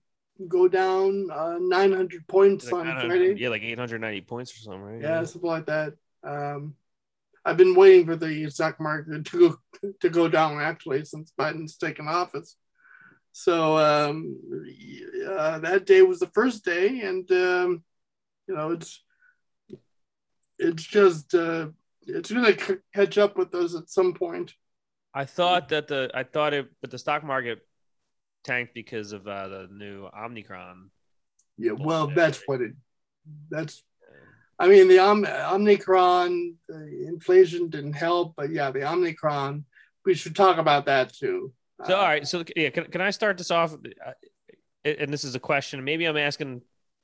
[0.48, 3.40] go down uh, 900 points Like, on I don't know, Friday.
[3.40, 5.00] yeah, like 890 points or something, right?
[5.00, 5.94] Yeah, something like that.
[6.22, 6.74] Um,
[7.44, 11.76] I've been waiting for the stock market to go to go down actually since Biden's
[11.76, 12.56] taken office.
[13.32, 14.38] So um,
[15.28, 17.82] uh, that day was the first day, and um,
[18.46, 19.02] you know it's
[20.58, 21.68] it's just uh,
[22.02, 24.54] it's going to c- catch up with us at some point.
[25.12, 27.60] I thought that the I thought it, but the stock market
[28.44, 30.90] tanked because of uh, the new Omicron.
[31.56, 32.72] Yeah, well, that's what it.
[33.50, 33.82] That's.
[34.58, 39.64] I mean, the Om- Omicron, the inflation didn't help, but yeah, the Omicron.
[40.04, 41.52] We should talk about that too.
[41.86, 42.26] So, all right.
[42.26, 43.74] So, yeah, can, can I start this off?
[43.74, 44.12] Uh,
[44.84, 45.82] And this is a question.
[45.82, 46.62] Maybe I'm asking.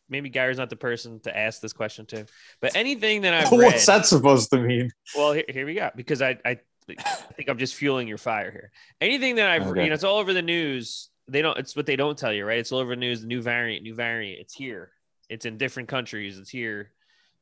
[0.08, 2.26] Maybe Gary's not the person to ask this question to.
[2.60, 3.64] But anything that I've read.
[3.66, 4.90] What's that supposed to mean?
[5.16, 5.90] Well, here, here we go.
[5.94, 6.58] Because I, I,
[6.88, 6.94] I
[7.36, 8.72] think I'm just fueling your fire here.
[9.00, 9.84] Anything that I've, Okay.
[9.84, 11.08] you know, it's all over the news.
[11.28, 11.56] They don't.
[11.58, 12.58] It's what they don't tell you, right?
[12.58, 13.24] It's all over the news.
[13.24, 14.40] New variant, new variant.
[14.40, 14.90] It's here.
[15.28, 16.38] It's in different countries.
[16.38, 16.90] It's here.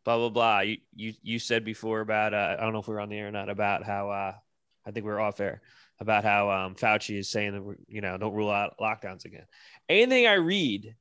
[0.08, 0.60] Blah blah blah.
[0.60, 2.32] You you you said before about.
[2.32, 4.08] Uh, I don't know if we are on the air or not about how.
[4.08, 4.32] Uh,
[4.86, 5.60] I think we are off air
[6.00, 9.44] about how um, Fauci is saying that we're, you know don't rule out lockdowns again.
[9.86, 10.96] Anything I read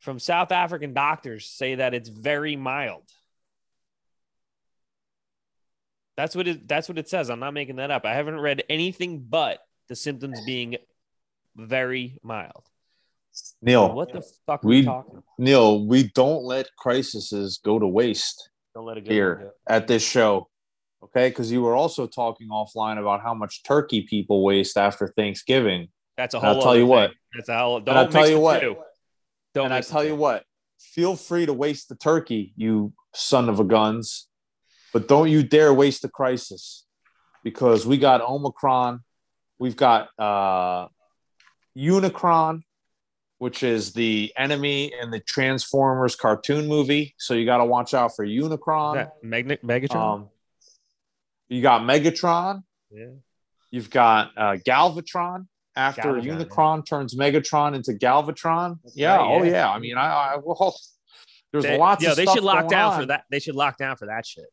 [0.00, 3.04] from South African doctors say that it's very mild.
[6.18, 6.68] That's what it.
[6.68, 7.30] That's what it says.
[7.30, 8.04] I'm not making that up.
[8.04, 10.76] I haven't read anything but the symptoms being
[11.56, 12.68] very mild.
[13.62, 15.12] Neil, What the fuck are we- talking?
[15.12, 15.24] About?
[15.38, 19.10] Neil, we don't let crises go to waste Don't let it go.
[19.12, 20.48] here at this show.
[21.02, 25.88] Okay, because you were also talking offline about how much turkey people waste after Thanksgiving.
[26.16, 26.88] That's a And I'll tell you thing.
[26.88, 27.10] what.
[27.34, 27.80] That's a whole.
[27.80, 28.60] Don't And I'll tell you what.
[28.60, 28.76] two.
[29.54, 30.44] Don't and I tell you what,
[30.78, 34.28] feel free to waste the turkey, you son of a guns,
[34.92, 36.84] but don't you dare waste the crisis
[37.42, 39.00] because we got Omicron,
[39.58, 40.88] we've got uh,
[41.76, 42.62] Unicron,
[43.38, 47.14] which is the enemy in the Transformers cartoon movie.
[47.18, 49.10] So you got to watch out for Unicron.
[49.22, 49.96] Magnet Megatron.
[49.96, 50.28] Um,
[51.48, 52.62] you got Megatron.
[52.90, 53.06] yeah.
[53.70, 55.46] You've got uh, Galvatron.
[55.74, 59.50] After Galvatron, Unicron turns Megatron into Galvatron, yeah, right, oh yeah.
[59.50, 59.70] yeah.
[59.70, 60.74] I mean, I, I well,
[61.52, 62.02] there's They, lots.
[62.02, 63.00] yeah, they should lock down on.
[63.00, 63.24] for that.
[63.30, 64.46] They should lock down for that shit.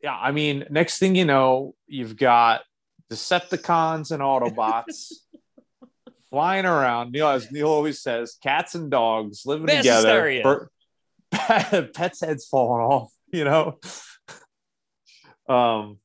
[0.00, 2.62] Yeah, I mean, next thing you know, you've got
[3.10, 5.12] Decepticons and Autobots
[6.30, 7.12] flying around.
[7.12, 10.08] Neil, as Neil always says, cats and dogs living Mass together.
[10.30, 10.42] hysteria.
[11.32, 13.12] Per- pets' heads falling off.
[13.32, 13.78] You know.
[15.48, 15.98] um,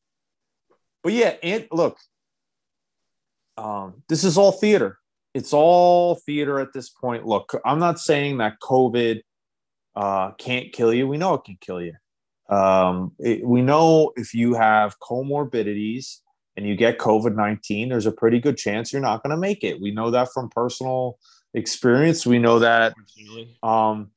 [1.03, 1.97] but yeah, and look,
[3.57, 4.97] um, this is all theater.
[5.33, 7.25] It's all theater at this point.
[7.25, 9.21] Look, I'm not saying that COVID
[9.95, 11.07] uh, can't kill you.
[11.07, 11.93] We know it can kill you.
[12.49, 16.19] Um, it- we know if you have comorbidities
[16.57, 19.63] and you get COVID 19, there's a pretty good chance you're not going to make
[19.63, 19.81] it.
[19.81, 21.17] We know that from personal
[21.53, 22.25] experience.
[22.25, 22.93] We know that
[23.63, 24.11] um,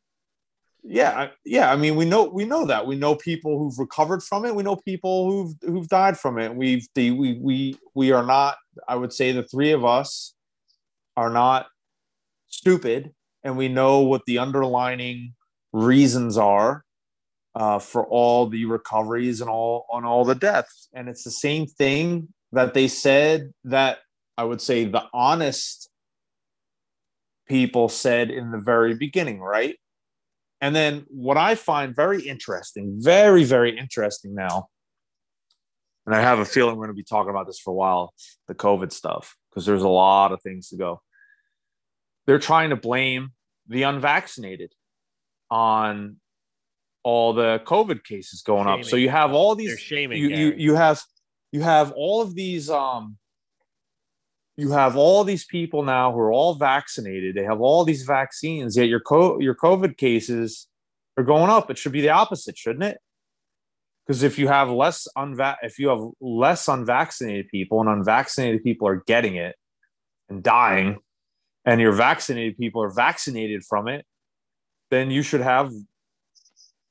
[0.84, 1.72] yeah, yeah.
[1.72, 4.54] I mean, we know we know that we know people who've recovered from it.
[4.54, 6.54] We know people who've who've died from it.
[6.54, 8.56] We've the, we we we are not.
[8.88, 10.34] I would say the three of us
[11.16, 11.66] are not
[12.48, 15.34] stupid, and we know what the underlining
[15.72, 16.84] reasons are
[17.54, 20.88] uh, for all the recoveries and all on all the deaths.
[20.94, 23.98] And it's the same thing that they said that
[24.36, 25.90] I would say the honest
[27.48, 29.76] people said in the very beginning, right?
[30.60, 34.68] And then what I find very interesting, very, very interesting now,
[36.06, 38.14] and I have a feeling we're going to be talking about this for a while
[38.46, 41.02] the COVID stuff, because there's a lot of things to go.
[42.26, 43.32] They're trying to blame
[43.68, 44.72] the unvaccinated
[45.50, 46.16] on
[47.08, 48.84] all the COVID cases going up.
[48.84, 50.18] So you have all They're these shaming.
[50.18, 51.00] you, you you have
[51.52, 53.16] you have all of these um
[54.58, 58.76] you have all these people now who are all vaccinated they have all these vaccines
[58.76, 60.66] yet your co- your covid cases
[61.16, 62.98] are going up it should be the opposite shouldn't it
[64.04, 68.86] because if you have less unva- if you have less unvaccinated people and unvaccinated people
[68.86, 69.54] are getting it
[70.28, 70.98] and dying
[71.64, 74.04] and your vaccinated people are vaccinated from it
[74.90, 75.72] then you should have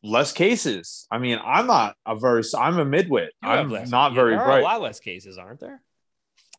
[0.03, 4.15] less cases i mean i'm not a very i'm a midwit You i'm not yeah,
[4.15, 5.81] very there are bright A lot less cases, aren't there?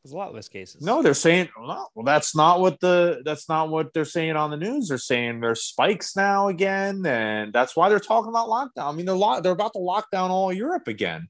[0.04, 0.82] There's a lot less cases.
[0.82, 4.50] no, they're saying well, well, that's not what the that's not what they're saying on
[4.50, 4.88] the news.
[4.88, 8.88] They're saying there's spikes now again, and that's why they're talking about lockdown.
[8.88, 11.28] I mean, they're lo- they're about to lock down all Europe again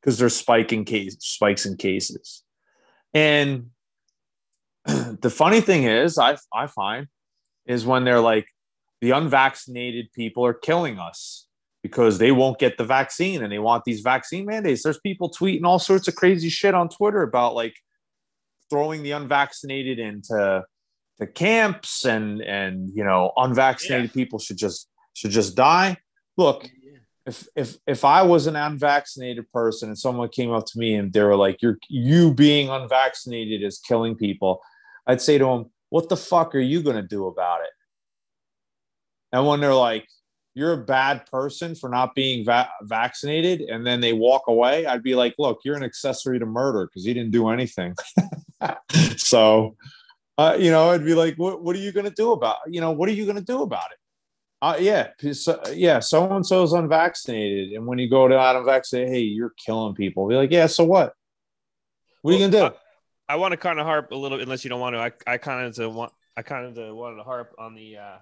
[0.00, 2.42] because there's spiking case spikes in cases.
[3.14, 3.70] And
[4.84, 7.06] the funny thing is, I I find
[7.66, 8.46] is when they're like
[9.04, 11.46] the unvaccinated people are killing us
[11.82, 14.82] because they won't get the vaccine and they want these vaccine mandates.
[14.82, 17.74] There's people tweeting all sorts of crazy shit on Twitter about like
[18.70, 20.64] throwing the unvaccinated into
[21.18, 25.96] to camps and and you know unvaccinated people should just should just die
[26.36, 26.68] look
[27.24, 31.12] if if if i was an unvaccinated person and someone came up to me and
[31.12, 34.60] they were like you're you being unvaccinated is killing people
[35.06, 37.70] I'd say to them, "What the fuck are you gonna do about it?"
[39.34, 40.06] And when they're like,
[40.54, 45.02] "You're a bad person for not being va- vaccinated," and then they walk away, I'd
[45.02, 47.96] be like, "Look, you're an accessory to murder because you didn't do anything."
[49.16, 49.74] so,
[50.38, 51.64] uh, you know, I'd be like, "What?
[51.64, 52.58] What are you gonna do about?
[52.68, 53.98] You know, what are you gonna do about it?"
[54.62, 55.98] Uh, yeah, so, yeah.
[55.98, 60.28] So and so is unvaccinated, and when you go to unvaccinated, hey, you're killing people.
[60.28, 60.66] Be like, yeah.
[60.66, 61.12] So what?
[62.22, 62.76] What are you gonna do?
[63.28, 65.00] I, I want to kind of harp a little, unless you don't want to.
[65.00, 68.16] I, I kind of want, I kind of wanted to harp on the uh,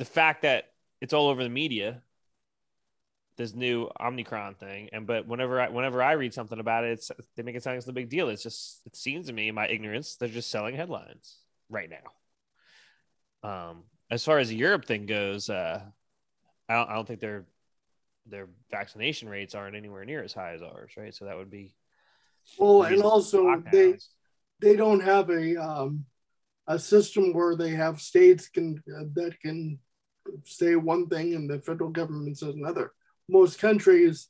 [0.00, 0.64] the fact that
[1.02, 2.02] it's all over the media.
[3.36, 7.10] This new Omicron thing, and but whenever I whenever I read something about it, it's
[7.36, 8.28] they make it sound like it's a big deal.
[8.28, 11.36] It's just it seems to me, in my ignorance, they're just selling headlines
[11.70, 11.88] right
[13.42, 13.48] now.
[13.48, 15.80] Um, as far as the Europe thing goes, uh,
[16.68, 17.46] I don't, I don't think their
[18.26, 21.14] their vaccination rates aren't anywhere near as high as ours, right?
[21.14, 21.74] So that would be
[22.58, 23.96] well, and also they
[24.60, 26.04] they don't have a um,
[26.66, 29.78] a system where they have states can uh, that can
[30.44, 32.92] say one thing and the federal government says another.
[33.28, 34.28] Most countries,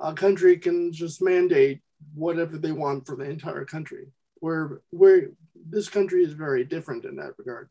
[0.00, 1.80] a country can just mandate
[2.14, 4.08] whatever they want for the entire country.
[4.40, 5.30] Where where
[5.68, 7.68] this country is very different in that regard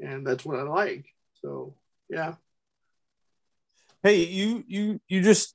[0.00, 1.06] and that's what I like.
[1.42, 1.74] So
[2.08, 2.34] yeah.
[4.02, 5.54] Hey, you you you just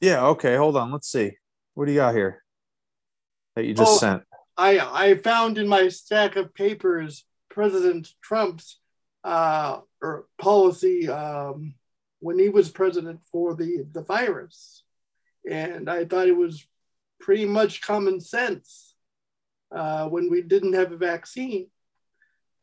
[0.00, 0.56] yeah okay.
[0.56, 1.32] Hold on, let's see.
[1.74, 2.42] What do you got here
[3.54, 4.22] that you just oh, sent?
[4.56, 8.78] I I found in my stack of papers President Trump's
[9.24, 11.74] uh, or policy um,
[12.20, 14.82] when he was president for the the virus,
[15.48, 16.66] and I thought it was
[17.20, 18.94] pretty much common sense
[19.74, 21.68] uh, when we didn't have a vaccine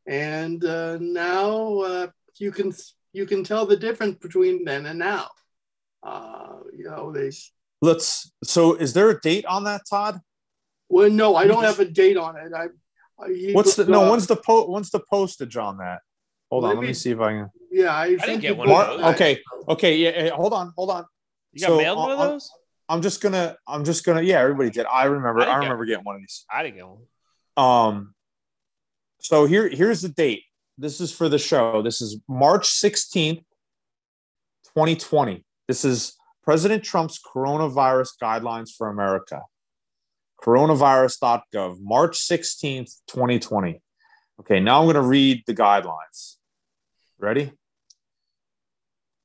[0.06, 2.08] and uh, now uh,
[2.38, 2.74] you can
[3.14, 5.30] you can tell the difference between then and now.
[6.02, 7.32] Uh, you know, they.
[7.82, 8.32] Let's.
[8.44, 10.20] So, is there a date on that, Todd?
[10.90, 12.52] Well, no, I don't have a date on it.
[12.54, 12.68] I.
[13.54, 14.10] What's the no?
[14.12, 16.02] When's the po- When's the postage on that?
[16.54, 17.50] Hold on, let me see if I can.
[17.72, 18.68] Yeah, I, I didn't get one.
[18.68, 19.40] Mar- okay,
[19.70, 20.30] okay, yeah.
[20.30, 21.04] Hold on, hold on.
[21.52, 22.52] You got so, mailed one of those?
[22.88, 23.58] I'm just gonna.
[23.68, 24.22] I'm just gonna.
[24.22, 24.86] Yeah, everybody did.
[24.86, 25.42] I remember.
[25.42, 26.46] I, I remember get, getting one of these.
[26.52, 27.00] I didn't get one.
[27.58, 28.14] Um,
[29.20, 30.44] so here, here's the date.
[30.78, 31.82] This is for the show.
[31.82, 33.44] This is March 16th,
[34.76, 35.44] 2020.
[35.68, 39.42] This is President Trump's coronavirus guidelines for America.
[40.44, 43.82] Coronavirus.gov, March 16th, 2020.
[44.42, 46.36] Okay, now I'm going to read the guidelines.
[47.24, 47.54] Ready?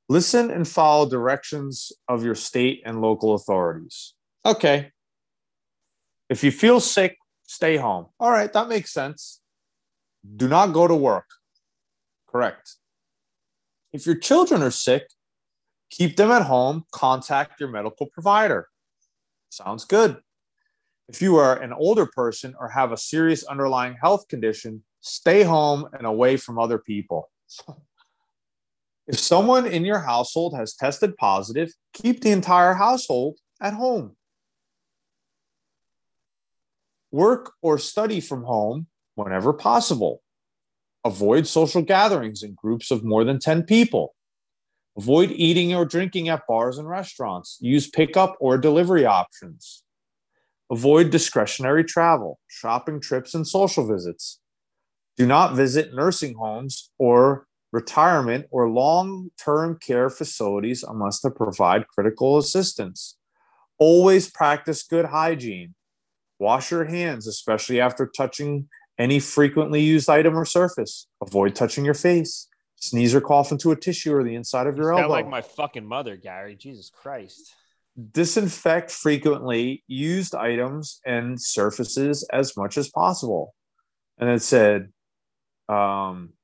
[0.08, 4.14] Listen and follow directions of your state and local authorities.
[4.46, 4.92] Okay.
[6.28, 8.06] If you feel sick, stay home.
[8.20, 9.40] All right, that makes sense.
[10.36, 11.24] Do not go to work.
[12.28, 12.76] Correct.
[13.92, 15.08] If your children are sick,
[15.90, 18.68] keep them at home, contact your medical provider.
[19.50, 20.18] Sounds good.
[21.08, 25.88] If you are an older person or have a serious underlying health condition, stay home
[25.94, 27.28] and away from other people.
[29.08, 34.16] If someone in your household has tested positive, keep the entire household at home.
[37.10, 40.22] Work or study from home whenever possible.
[41.06, 44.14] Avoid social gatherings in groups of more than 10 people.
[44.98, 47.56] Avoid eating or drinking at bars and restaurants.
[47.62, 49.84] Use pickup or delivery options.
[50.70, 54.38] Avoid discretionary travel, shopping trips, and social visits.
[55.16, 61.88] Do not visit nursing homes or retirement or long term care facilities unless they provide
[61.88, 63.16] critical assistance.
[63.78, 65.74] Always practice good hygiene.
[66.38, 71.06] Wash your hands, especially after touching any frequently used item or surface.
[71.22, 72.48] Avoid touching your face.
[72.76, 75.08] Sneeze or cough into a tissue or the inside of your elbow.
[75.08, 76.54] like my fucking mother, Gary.
[76.54, 77.52] Jesus Christ.
[78.12, 83.54] Disinfect frequently used items and surfaces as much as possible.
[84.18, 84.92] And it said,
[85.68, 86.34] um,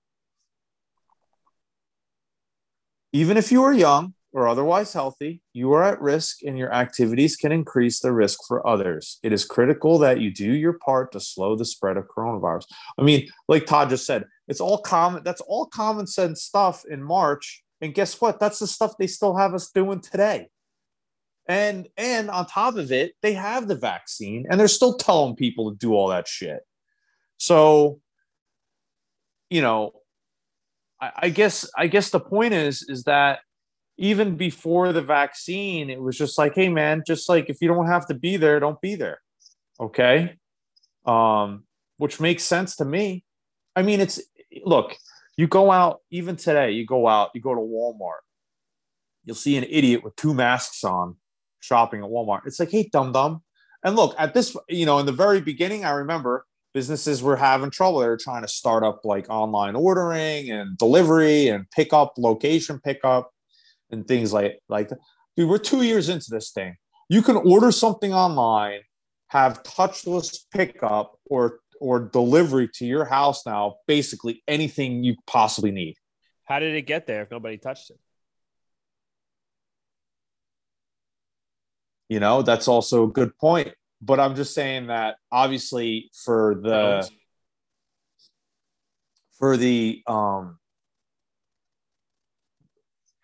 [3.15, 7.37] even if you are young, or otherwise healthy, you are at risk and your activities
[7.37, 9.21] can increase the risk for others.
[9.23, 12.65] It is critical that you do your part to slow the spread of coronavirus.
[12.99, 17.01] I mean, like Todd just said, it's all common, that's all common sense stuff in
[17.01, 17.63] March.
[17.81, 18.41] And guess what?
[18.41, 20.49] That's the stuff they still have us doing today.
[21.47, 25.71] And and on top of it, they have the vaccine and they're still telling people
[25.71, 26.61] to do all that shit.
[27.37, 28.01] So,
[29.49, 29.93] you know,
[31.01, 33.41] I, I guess I guess the point is is that
[33.97, 37.87] even before the vaccine, it was just like, hey man, just like if you don't
[37.87, 39.21] have to be there, don't be there.
[39.81, 40.37] Okay.
[41.07, 41.65] Um,
[41.99, 43.25] which makes sense to me.
[43.77, 44.21] I mean, it's
[44.65, 44.97] look,
[45.37, 48.23] you go out, even today, you go out, you go to Walmart,
[49.25, 51.17] you'll see an idiot with two masks on
[51.61, 52.47] shopping at Walmart.
[52.47, 53.43] It's like, hey, dum dum.
[53.85, 57.71] And look, at this, you know, in the very beginning, I remember businesses were having
[57.71, 58.01] trouble.
[58.01, 63.31] They were trying to start up like online ordering and delivery and pickup, location pickup,
[63.91, 64.99] and things like like that.
[65.37, 66.77] Dude, we're two years into this thing.
[67.09, 68.81] You can order something online,
[69.29, 73.77] have touchless pickup or or delivery to your house now.
[73.87, 75.95] Basically, anything you possibly need.
[76.45, 77.99] How did it get there if nobody touched it?
[82.09, 83.75] You know, that's also a good point.
[84.05, 87.09] But I'm just saying that obviously for the
[89.39, 90.59] for the um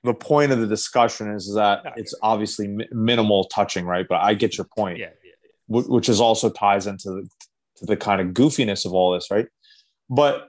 [0.02, 4.06] the point of the discussion is that it's obviously mi- minimal touching, right?
[4.08, 5.82] But I get your point, Yeah, yeah, yeah.
[5.82, 7.28] wh- which is also ties into the,
[7.76, 9.46] to the kind of goofiness of all this, right?
[10.08, 10.48] But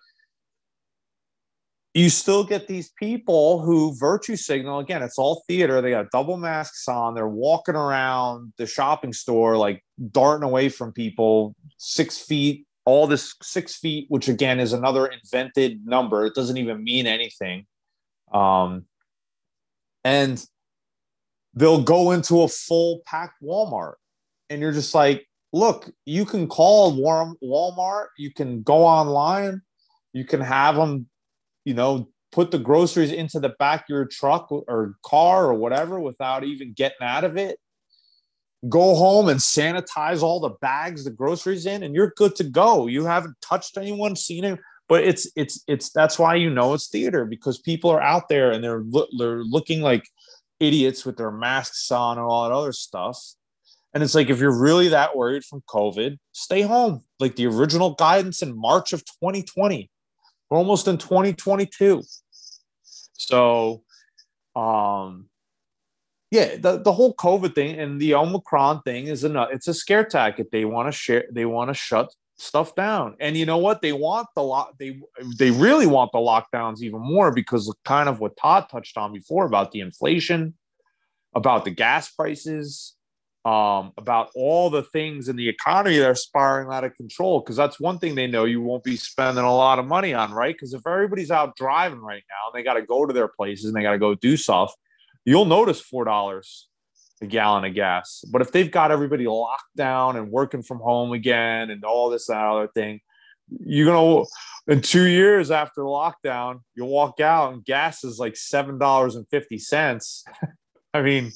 [1.94, 5.04] you still get these people who virtue signal again.
[5.04, 5.82] It's all theater.
[5.82, 7.16] They got double masks on.
[7.16, 12.66] They're walking around the shopping store like darting away from people, six feet.
[12.84, 16.26] All this six feet, which again is another invented number.
[16.26, 17.68] It doesn't even mean anything.
[18.34, 18.86] Um,
[20.04, 20.44] and
[21.54, 23.96] they'll go into a full packed Walmart.
[24.50, 29.62] And you're just like, look, you can call Walmart, you can go online,
[30.14, 31.08] you can have them,
[31.66, 36.00] you know, put the groceries into the back of your truck or car or whatever
[36.00, 37.60] without even getting out of it.
[38.70, 42.88] Go home and sanitize all the bags, the groceries in, and you're good to go.
[42.88, 46.88] You haven't touched anyone, seen it, but it's it's it's that's why you know it's
[46.88, 50.04] theater because people are out there and they're look they're looking like
[50.60, 53.18] idiots with their masks on and all that other stuff.
[53.94, 57.02] And it's like if you're really that worried from COVID, stay home.
[57.20, 59.91] Like the original guidance in March of 2020.
[60.52, 62.04] We're almost in 2022.
[63.14, 63.84] So
[64.56, 65.28] um
[66.30, 70.04] yeah, the, the whole COVID thing and the Omicron thing is a it's a scare
[70.04, 70.52] tactic.
[70.52, 73.16] They want to share, they want to shut stuff down.
[73.20, 73.82] And you know what?
[73.82, 74.78] They want the lock.
[74.78, 75.00] They
[75.38, 79.46] they really want the lockdowns even more because kind of what Todd touched on before
[79.46, 80.56] about the inflation,
[81.34, 82.96] about the gas prices,
[83.44, 87.40] um, about all the things in the economy that are spiraling out of control.
[87.40, 90.32] Because that's one thing they know you won't be spending a lot of money on,
[90.32, 90.54] right?
[90.54, 93.66] Because if everybody's out driving right now and they got to go to their places
[93.66, 94.74] and they got to go do stuff,
[95.26, 96.68] you'll notice four dollars
[97.22, 98.24] a gallon of gas.
[98.32, 102.28] But if they've got everybody locked down and working from home again and all this
[102.28, 103.00] that other thing,
[103.60, 104.24] you're gonna
[104.68, 109.28] in two years after lockdown, you'll walk out and gas is like seven dollars and
[109.30, 110.24] fifty cents.
[110.94, 111.32] I mean,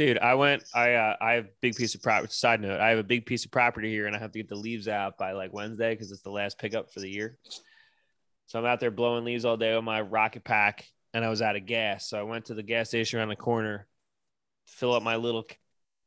[0.00, 0.64] Dude, I went.
[0.74, 2.32] I uh, I have a big piece of property.
[2.32, 4.48] Side note: I have a big piece of property here, and I have to get
[4.48, 7.36] the leaves out by like Wednesday because it's the last pickup for the year.
[8.46, 11.42] So I'm out there blowing leaves all day with my rocket pack, and I was
[11.42, 12.08] out of gas.
[12.08, 13.86] So I went to the gas station around the corner,
[14.66, 15.44] to fill up my little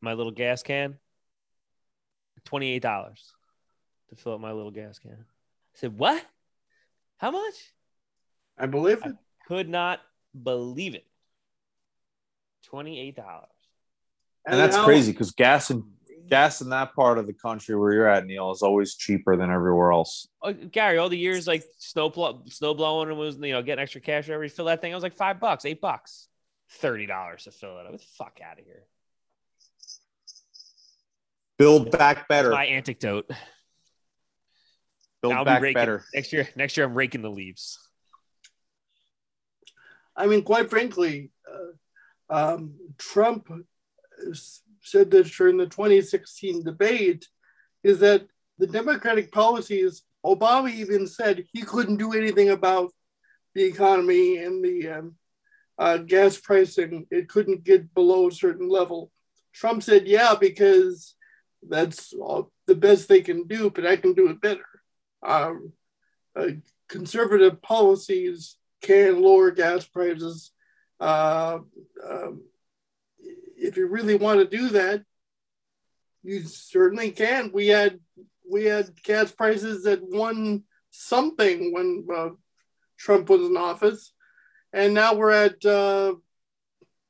[0.02, 0.98] my little gas can.
[2.46, 3.32] Twenty eight dollars
[4.10, 5.12] to fill up my little gas can.
[5.12, 6.26] I said, "What?
[7.18, 7.74] How much?"
[8.58, 9.14] I believe it.
[9.48, 10.00] Could not
[10.42, 11.06] believe it.
[12.64, 13.53] Twenty eight dollars.
[14.46, 15.84] And that's how- crazy because gas and
[16.30, 19.52] gas in that part of the country where you're at, Neil, is always cheaper than
[19.52, 20.28] everywhere else.
[20.42, 23.82] Oh, Gary, all the years like snow pl- snow blowing and was you know getting
[23.82, 24.92] extra cash every fill that thing.
[24.94, 26.28] I was like five bucks, eight bucks,
[26.70, 27.92] thirty dollars to fill it up.
[27.92, 28.84] was fuck out of here.
[31.58, 32.50] Build back better.
[32.52, 33.30] My anecdote.
[35.22, 36.04] Build I'll back be raking better.
[36.14, 36.50] next year.
[36.56, 37.78] Next year, I'm raking the leaves.
[40.16, 41.32] I mean, quite frankly,
[42.30, 43.60] uh, um, Trump s-
[44.82, 47.28] said this during the 2016 debate
[47.84, 48.26] is that
[48.60, 52.92] the Democratic policies, Obama even said he couldn't do anything about
[53.56, 55.16] the economy and the um,
[55.78, 57.06] uh, gas pricing.
[57.12, 59.12] It couldn't get below a certain level.
[59.54, 61.16] Trump said, yeah, because
[61.68, 64.66] that's all, the best they can do, but I can do it better.
[65.26, 65.74] Um,
[66.36, 66.48] uh,
[66.90, 70.52] conservative policies can lower gas prices.
[71.00, 71.60] Uh,
[72.10, 72.44] um,
[73.64, 75.04] if you really want to do that,
[76.22, 77.52] you certainly can.
[77.54, 78.00] We had
[78.50, 82.30] we had gas prices at one something when uh,
[82.98, 84.14] Trump was in office,
[84.74, 85.64] and now we're at.
[85.66, 86.16] Uh,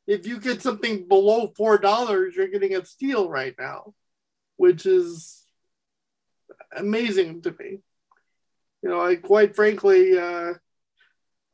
[0.05, 3.93] if you get something below four dollars, you're getting a steal right now,
[4.57, 5.43] which is
[6.75, 7.79] amazing to me.
[8.83, 10.17] You know, I quite frankly.
[10.17, 10.53] Uh,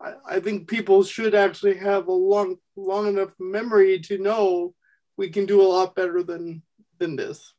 [0.01, 4.73] I, I think people should actually have a long long enough memory to know
[5.19, 6.61] we can do a lot better than
[6.97, 7.53] than this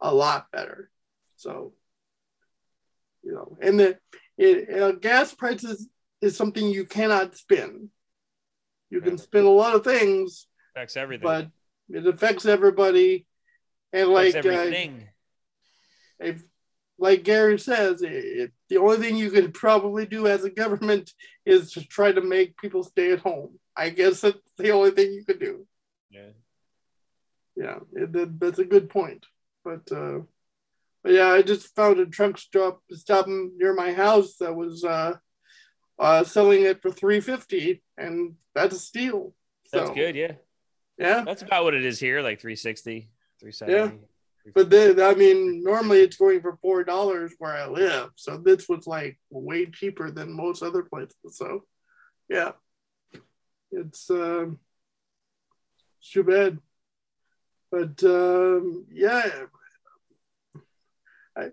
[0.00, 0.90] a lot better
[1.36, 1.72] so
[3.22, 3.98] you know and the
[4.36, 5.88] it, uh, gas prices
[6.20, 7.88] is something you cannot spin
[8.90, 11.22] you can spin a lot of things Affects everything.
[11.22, 11.46] but
[11.88, 13.26] it affects everybody
[13.92, 15.08] and like uh, everything.
[16.18, 16.42] if
[17.00, 21.12] like Gary says, it, the only thing you can probably do as a government
[21.46, 23.60] is to try to make people stay at home.
[23.76, 25.64] I guess that's the only thing you could do.
[26.10, 26.32] Yeah.
[27.58, 29.26] Yeah, it, that, that's a good point.
[29.64, 30.20] But, uh,
[31.02, 35.16] but yeah, I just found a truck stop stopping near my house that was uh,
[35.98, 39.34] uh, selling it for three fifty, and that's a steal.
[39.72, 40.14] That's good.
[40.14, 40.32] Yeah.
[40.98, 41.22] Yeah.
[41.24, 43.08] That's about what it is here, like 360,
[43.40, 44.04] 370.
[44.54, 48.68] But then, I mean, normally it's going for four dollars where I live, so this
[48.68, 51.16] was like way cheaper than most other places.
[51.32, 51.64] So,
[52.30, 52.52] yeah,
[53.70, 54.58] it's um,
[56.02, 56.58] too bad.
[57.70, 59.28] But um, yeah,
[61.36, 61.50] I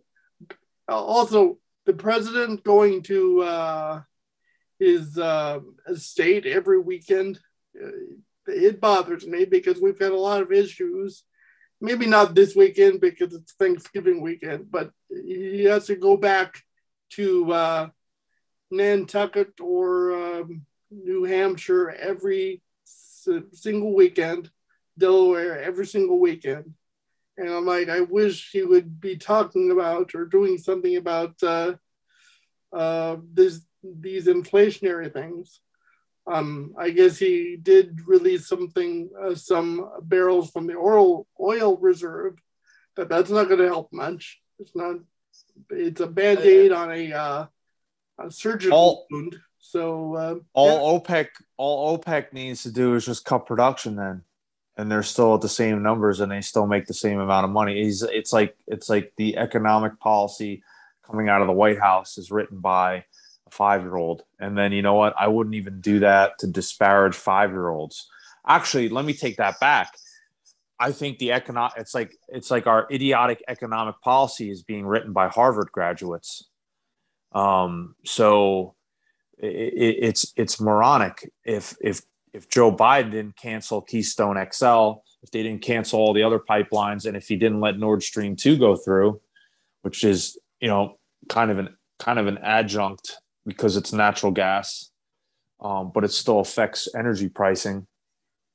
[0.88, 4.02] also the president going to uh,
[4.80, 5.60] his uh,
[5.90, 7.40] estate every weekend.
[7.80, 7.90] Uh,
[8.48, 11.24] it bothers me because we've had a lot of issues
[11.82, 16.62] maybe not this weekend because it's Thanksgiving weekend, but he has to go back
[17.12, 17.90] to uh,
[18.72, 24.50] Nantucket or um, New Hampshire every single weekend,
[24.98, 26.74] Delaware every single weekend.
[27.38, 31.74] And I'm like, I wish he would be talking about or doing something about uh,
[32.72, 35.60] uh, this, these inflationary things.
[36.28, 42.40] Um, I guess he did release something, uh, some barrels from the oil oil reserve,
[42.96, 44.42] but that's not going to help much.
[44.58, 44.98] It's not.
[45.70, 47.46] It's a band aid on a, uh,
[48.20, 49.36] a surgical all, wound.
[49.60, 51.00] So uh, all yeah.
[51.00, 51.28] OPEC,
[51.58, 54.24] all OPEC needs to do is just cut production then,
[54.78, 57.52] and they're still at the same numbers, and they still make the same amount of
[57.52, 57.82] money.
[57.82, 60.64] It's, it's like it's like the economic policy
[61.06, 63.06] coming out of the White House is written by
[63.48, 64.24] a five year old.
[64.40, 65.14] And then you know what?
[65.18, 68.08] I wouldn't even do that to disparage five year olds.
[68.48, 69.94] Actually, let me take that back.
[70.80, 75.14] I think the economic it's like it's like our idiotic economic policy is being written
[75.14, 76.50] by Harvard graduates.
[77.32, 78.76] Um, so
[79.38, 82.02] it, it, it's it's moronic if if
[82.36, 87.06] if Joe Biden didn't cancel Keystone XL, if they didn't cancel all the other pipelines,
[87.06, 89.22] and if he didn't let Nord Stream two go through,
[89.82, 94.92] which is you know kind of an kind of an adjunct because it's natural gas,
[95.62, 97.88] um, but it still affects energy pricing.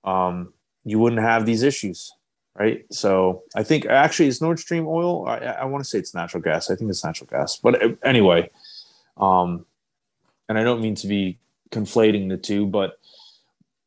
[0.05, 0.53] Um,
[0.85, 2.13] you wouldn't have these issues,
[2.55, 2.85] right?
[2.93, 5.27] So I think actually it's Nord Stream oil.
[5.27, 6.71] I, I want to say it's natural gas.
[6.71, 8.51] I think it's natural gas, but uh, anyway,
[9.17, 9.65] um,
[10.51, 11.39] and I don't mean to be
[11.71, 13.00] conflating the two, but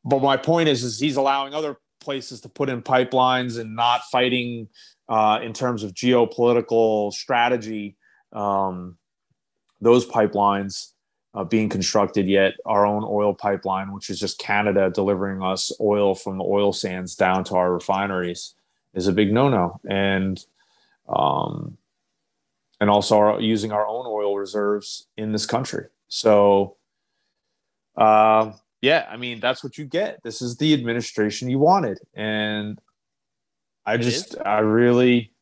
[0.04, 4.02] but my point is, is he's allowing other places to put in pipelines and not
[4.12, 4.68] fighting
[5.08, 7.96] uh, in terms of geopolitical strategy
[8.32, 8.96] um,
[9.80, 10.92] those pipelines
[11.34, 12.54] uh, being constructed yet.
[12.64, 17.14] Our own oil pipeline, which is just Canada delivering us oil from the oil sands
[17.14, 18.54] down to our refineries,
[18.94, 19.80] is a big no-no.
[19.88, 20.40] And
[21.08, 21.76] um,
[22.80, 25.86] and also our, using our own oil reserves in this country.
[26.08, 26.76] So,
[27.96, 28.52] uh,
[28.84, 30.22] yeah, I mean that's what you get.
[30.22, 32.78] This is the administration you wanted, and
[33.86, 35.32] I just I really,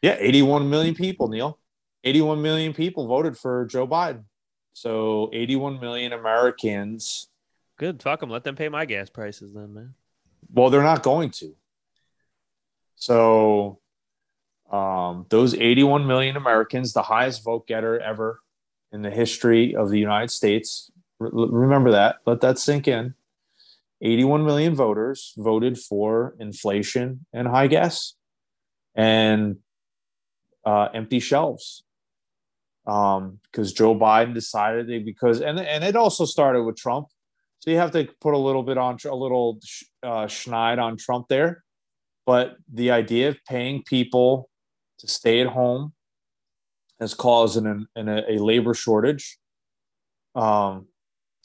[0.00, 1.58] yeah, 81 million people, Neil.
[2.04, 4.26] 81 million people voted for Joe Biden.
[4.74, 7.28] So 81 million Americans.
[7.78, 8.00] Good.
[8.00, 8.30] Fuck them.
[8.30, 9.94] Let them pay my gas prices then, man.
[10.52, 11.52] Well, they're not going to.
[12.94, 13.80] So
[14.70, 18.40] um, those 81 million Americans, the highest vote getter ever
[18.92, 20.92] in the history of the United States.
[21.18, 22.16] Remember that.
[22.26, 23.14] Let that sink in.
[24.02, 28.14] 81 million voters voted for inflation and high gas
[28.94, 29.56] and
[30.66, 31.84] uh, empty shelves
[32.86, 37.08] um, because Joe Biden decided they, because and and it also started with Trump,
[37.58, 39.58] so you have to put a little bit on a little
[40.02, 41.64] uh, schneid on Trump there,
[42.24, 44.48] but the idea of paying people
[44.98, 45.92] to stay at home
[47.00, 49.38] has caused an, an a, a labor shortage.
[50.34, 50.86] Um,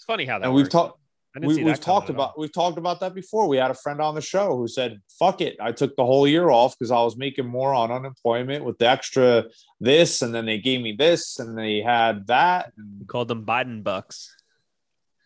[0.02, 0.97] it's funny how that and we've talked
[1.39, 3.47] we, have talked about we've talked about that before.
[3.47, 6.28] We had a friend on the show who said, "Fuck it, I took the whole
[6.28, 9.45] year off because I was making more on unemployment with the extra
[9.80, 13.82] this, and then they gave me this, and they had that." We called them Biden
[13.82, 14.36] bucks.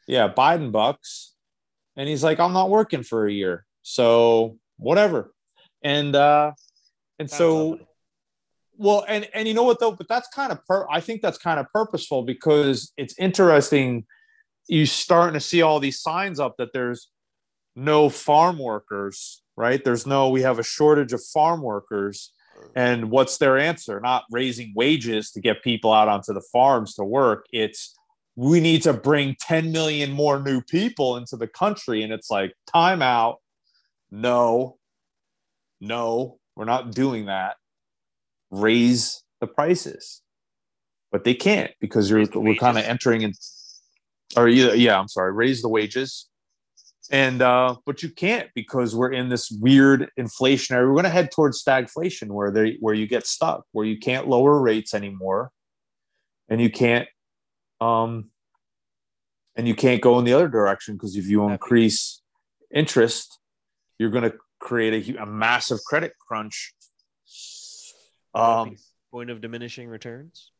[0.07, 1.33] Yeah, Biden bucks,
[1.95, 5.33] and he's like, "I'm not working for a year, so whatever."
[5.81, 6.51] And uh,
[7.17, 7.79] and so,
[8.77, 10.85] well, and and you know what though, but that's kind of per.
[10.91, 14.05] I think that's kind of purposeful because it's interesting
[14.67, 17.09] you starting to see all these signs up that there's
[17.75, 19.83] no farm workers, right?
[19.83, 22.31] There's no, we have a shortage of farm workers.
[22.75, 23.99] And what's their answer?
[23.99, 27.45] Not raising wages to get people out onto the farms to work.
[27.51, 27.93] It's
[28.37, 32.01] we need to bring 10 million more new people into the country.
[32.01, 33.37] And it's like, time out.
[34.11, 34.77] No,
[35.81, 37.55] no, we're not doing that.
[38.51, 40.21] Raise the prices,
[41.11, 43.33] but they can't because you're we're kind of entering in,
[44.35, 46.27] or yeah, yeah, I'm sorry, raise the wages,
[47.11, 50.87] and uh, but you can't because we're in this weird inflationary.
[50.87, 54.27] We're going to head towards stagflation where they where you get stuck, where you can't
[54.27, 55.51] lower rates anymore,
[56.49, 57.07] and you can't
[57.81, 58.29] um
[59.55, 62.21] and you can't go in the other direction because if you increase
[62.73, 63.39] interest,
[63.97, 66.73] you're going to create a, a massive credit crunch.
[68.33, 68.75] Um,
[69.11, 70.51] point of diminishing returns.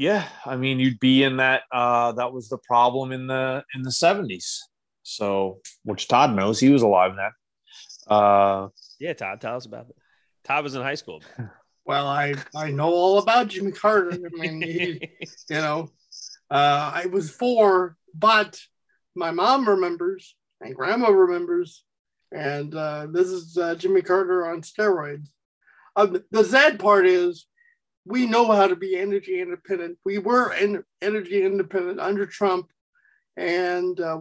[0.00, 1.64] Yeah, I mean, you'd be in that.
[1.70, 4.66] Uh, that was the problem in the in the seventies.
[5.02, 7.30] So, which Todd knows, he was alive then.
[8.08, 9.96] Uh, Yeah, Todd, tell us about it.
[10.44, 11.22] Todd was in high school.
[11.86, 14.12] Well, I I know all about Jimmy Carter.
[14.12, 15.10] I mean, he,
[15.50, 15.88] you know,
[16.48, 18.60] uh, I was four, but
[19.16, 21.84] my mom remembers and grandma remembers,
[22.30, 25.28] and uh, this is uh, Jimmy Carter on steroids.
[25.96, 27.46] Uh, the sad part is
[28.04, 29.98] we know how to be energy independent.
[30.04, 32.70] We were en- energy independent under Trump,
[33.36, 34.20] and uh,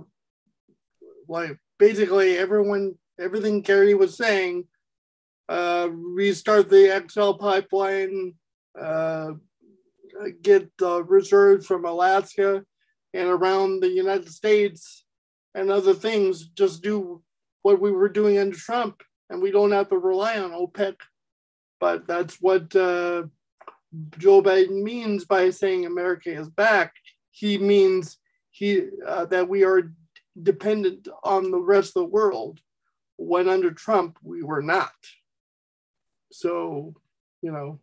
[1.27, 4.65] like basically everyone, everything Gary was saying,
[5.47, 8.33] uh, restart the XL pipeline,
[8.79, 9.31] uh,
[10.41, 12.63] get the reserves from Alaska
[13.13, 15.05] and around the United States
[15.55, 16.47] and other things.
[16.49, 17.23] Just do
[17.61, 20.95] what we were doing under Trump, and we don't have to rely on OPEC.
[21.79, 23.23] But that's what uh,
[24.17, 26.95] Joe Biden means by saying America is back.
[27.31, 28.17] He means
[28.51, 29.93] he uh, that we are
[30.41, 32.59] dependent on the rest of the world.
[33.17, 34.93] When under Trump, we were not.
[36.31, 36.93] So,
[37.41, 37.79] you know,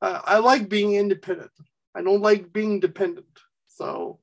[0.00, 1.50] I, I like being independent.
[1.94, 3.26] I don't like being dependent.
[3.68, 4.20] So,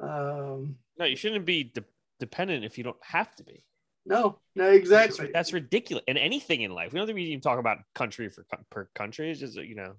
[0.00, 1.84] um, No, you shouldn't be de-
[2.20, 3.64] dependent if you don't have to be.
[4.04, 5.26] no, no, exactly.
[5.26, 6.04] That's, that's ridiculous.
[6.06, 9.30] And anything in life, we don't think we even talk about country for per country.
[9.30, 9.94] It's just you know,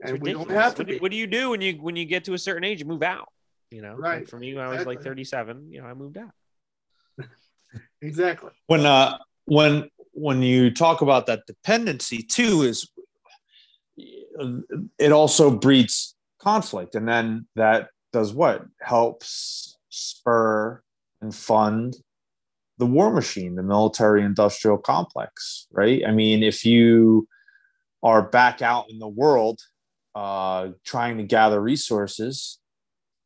[0.00, 0.98] it's and we don't have to what, do, be.
[1.00, 2.80] what do you do when you when you get to a certain age?
[2.80, 3.28] You move out.
[3.70, 4.28] You know, Like, Right.
[4.28, 6.30] for me, when I was like 37, you know, I moved out.
[8.02, 8.50] Exactly.
[8.66, 12.88] when uh when when you talk about that dependency too is
[14.98, 20.82] it also breeds conflict and then that does what helps spur
[21.20, 21.96] and fund
[22.78, 27.26] the war machine the military industrial complex right i mean if you
[28.02, 29.60] are back out in the world
[30.14, 32.58] uh, trying to gather resources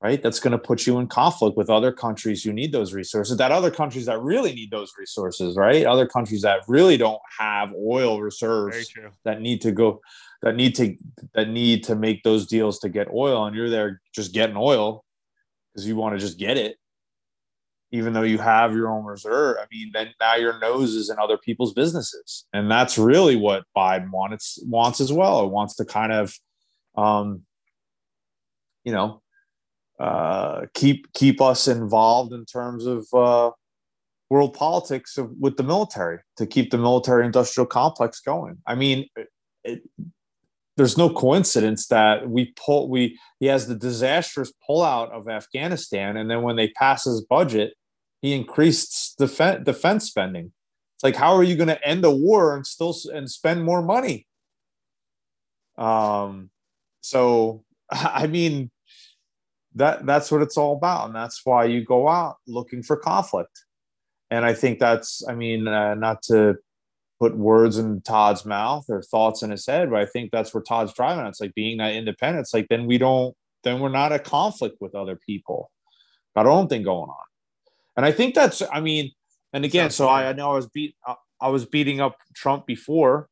[0.01, 0.23] right?
[0.23, 3.51] That's going to put you in conflict with other countries who need those resources, that
[3.51, 5.85] other countries that really need those resources, right?
[5.85, 8.93] Other countries that really don't have oil reserves
[9.25, 10.01] that need to go,
[10.43, 10.97] that need to,
[11.35, 13.47] that need to make those deals to get oil.
[13.47, 15.05] And you're there just getting oil
[15.73, 16.77] because you want to just get it,
[17.91, 19.57] even though you have your own reserve.
[19.61, 22.47] I mean, then now your nose is in other people's businesses.
[22.53, 25.45] And that's really what Biden wants, wants as well.
[25.45, 26.33] It wants to kind of,
[26.99, 27.43] um,
[28.85, 29.23] you know,
[30.01, 33.51] uh, keep keep us involved in terms of uh,
[34.31, 38.59] world politics with the military to keep the military industrial complex going.
[38.67, 39.07] I mean,
[39.65, 39.83] it,
[40.77, 46.31] there's no coincidence that we pull we he has the disastrous pullout of Afghanistan, and
[46.31, 47.75] then when they pass his budget,
[48.23, 50.53] he increased defense defense spending.
[50.97, 53.83] It's like how are you going to end a war and still and spend more
[53.83, 54.27] money?
[55.77, 56.51] Um,
[57.01, 58.71] so I mean
[59.75, 63.65] that that's what it's all about and that's why you go out looking for conflict.
[64.31, 66.57] And i think that's i mean uh, not to
[67.19, 70.63] put words in todd's mouth or thoughts in his head but i think that's where
[70.63, 72.45] todd's driving it's like being that independent.
[72.45, 73.35] It's like then we don't
[73.65, 75.71] then we're not a conflict with other people.
[76.37, 77.27] Got our own thing going on.
[77.97, 79.13] And i think that's i mean
[79.53, 80.09] and again so.
[80.09, 83.29] I, I know i was beat I, I was beating up trump before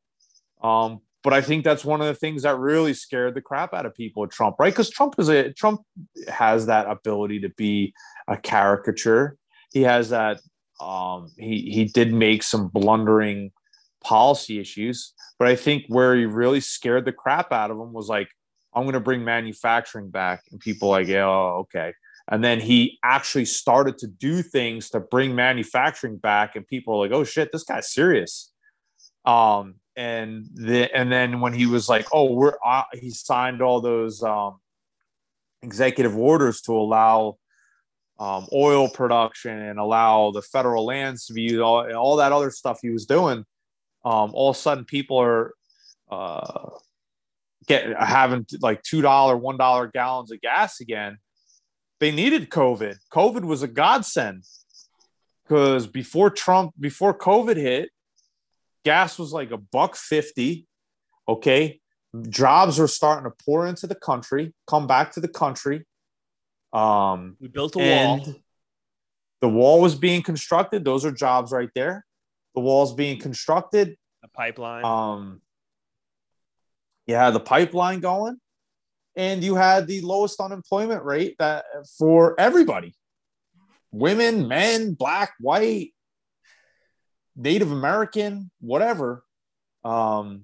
[0.63, 3.85] um but I think that's one of the things that really scared the crap out
[3.85, 4.71] of people at Trump, right?
[4.71, 5.81] Because Trump is a Trump
[6.29, 7.93] has that ability to be
[8.29, 9.35] a caricature.
[9.73, 10.39] He has that.
[10.79, 13.51] Um, he he did make some blundering
[14.01, 18.07] policy issues, but I think where he really scared the crap out of him was
[18.07, 18.29] like,
[18.73, 21.91] I'm going to bring manufacturing back, and people like, yeah, oh, okay.
[22.29, 27.05] And then he actually started to do things to bring manufacturing back, and people were
[27.05, 28.53] like, oh shit, this guy's serious.
[29.25, 33.81] Um, and the and then when he was like, oh, we're uh, he signed all
[33.81, 34.59] those um,
[35.63, 37.37] executive orders to allow
[38.19, 42.51] um, oil production and allow the federal lands to be used, all, all that other
[42.51, 43.43] stuff he was doing.
[44.05, 45.53] Um, all of a sudden, people are
[46.11, 46.69] uh,
[47.67, 51.17] getting having like two dollar, one dollar gallons of gas again.
[51.99, 52.97] They needed COVID.
[53.11, 54.43] COVID was a godsend
[55.43, 57.89] because before Trump, before COVID hit,
[58.91, 60.51] gas was like a buck fifty.
[61.27, 61.81] Okay,
[62.29, 65.85] jobs were starting to pour into the country, come back to the country.
[66.71, 68.25] Um, We built a wall.
[69.41, 70.85] the wall was being constructed.
[70.85, 72.05] Those are jobs right there.
[72.55, 73.97] The wall's being constructed.
[74.23, 74.85] A pipeline.
[74.85, 75.41] Um,
[77.05, 78.37] yeah the pipeline going,
[79.15, 81.65] and you had the lowest unemployment rate that
[81.97, 82.91] for everybody
[83.91, 85.93] women, men, black, white,
[87.37, 89.23] Native American, whatever.
[89.85, 90.43] Um,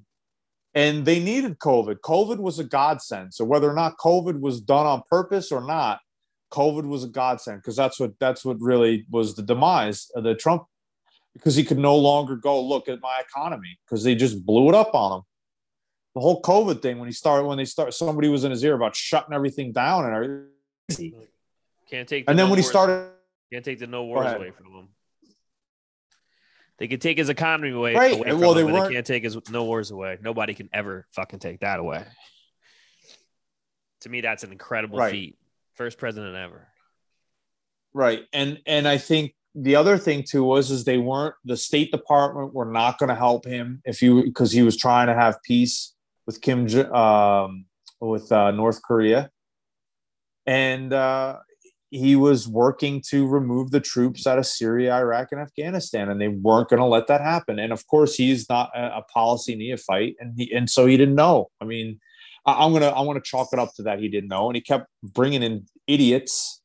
[0.75, 1.97] and they needed COVID.
[1.99, 3.33] COVID was a godsend.
[3.33, 5.99] So whether or not COVID was done on purpose or not,
[6.51, 10.35] COVID was a godsend because that's what that's what really was the demise of the
[10.35, 10.63] Trump
[11.33, 14.75] because he could no longer go look at my economy because they just blew it
[14.75, 15.23] up on him.
[16.13, 18.75] The whole COVID thing when he started when they start somebody was in his ear
[18.75, 21.27] about shutting everything down and everything.
[21.89, 22.25] Can't take.
[22.25, 23.09] the And then no when he started
[23.51, 24.87] can't take the no wars away from him.
[26.83, 29.23] They can take his economy away, Right, away from well, they but they can't take
[29.23, 30.17] his no wars away.
[30.21, 32.03] Nobody can ever fucking take that away.
[34.01, 35.11] To me, that's an incredible Right.
[35.13, 35.37] feat.
[35.75, 36.67] First president ever.
[37.93, 38.25] Right.
[38.33, 42.53] And and I think the other thing too was is they weren't the State Department
[42.53, 45.93] were not going to help him if you because he was trying to have peace
[46.25, 47.63] with Kim um,
[48.01, 49.31] with uh, North Korea,
[50.45, 51.37] and uh,
[51.93, 56.27] he was working to remove the troops out of Syria, Iraq, and Afghanistan, and they
[56.27, 57.59] weren't going to let that happen.
[57.59, 61.13] And of course, he's not a, a policy neophyte, and he, and so he didn't
[61.13, 61.51] know.
[61.61, 61.99] I mean,
[62.47, 64.55] I, I'm gonna I want to chalk it up to that he didn't know, and
[64.55, 66.61] he kept bringing in idiots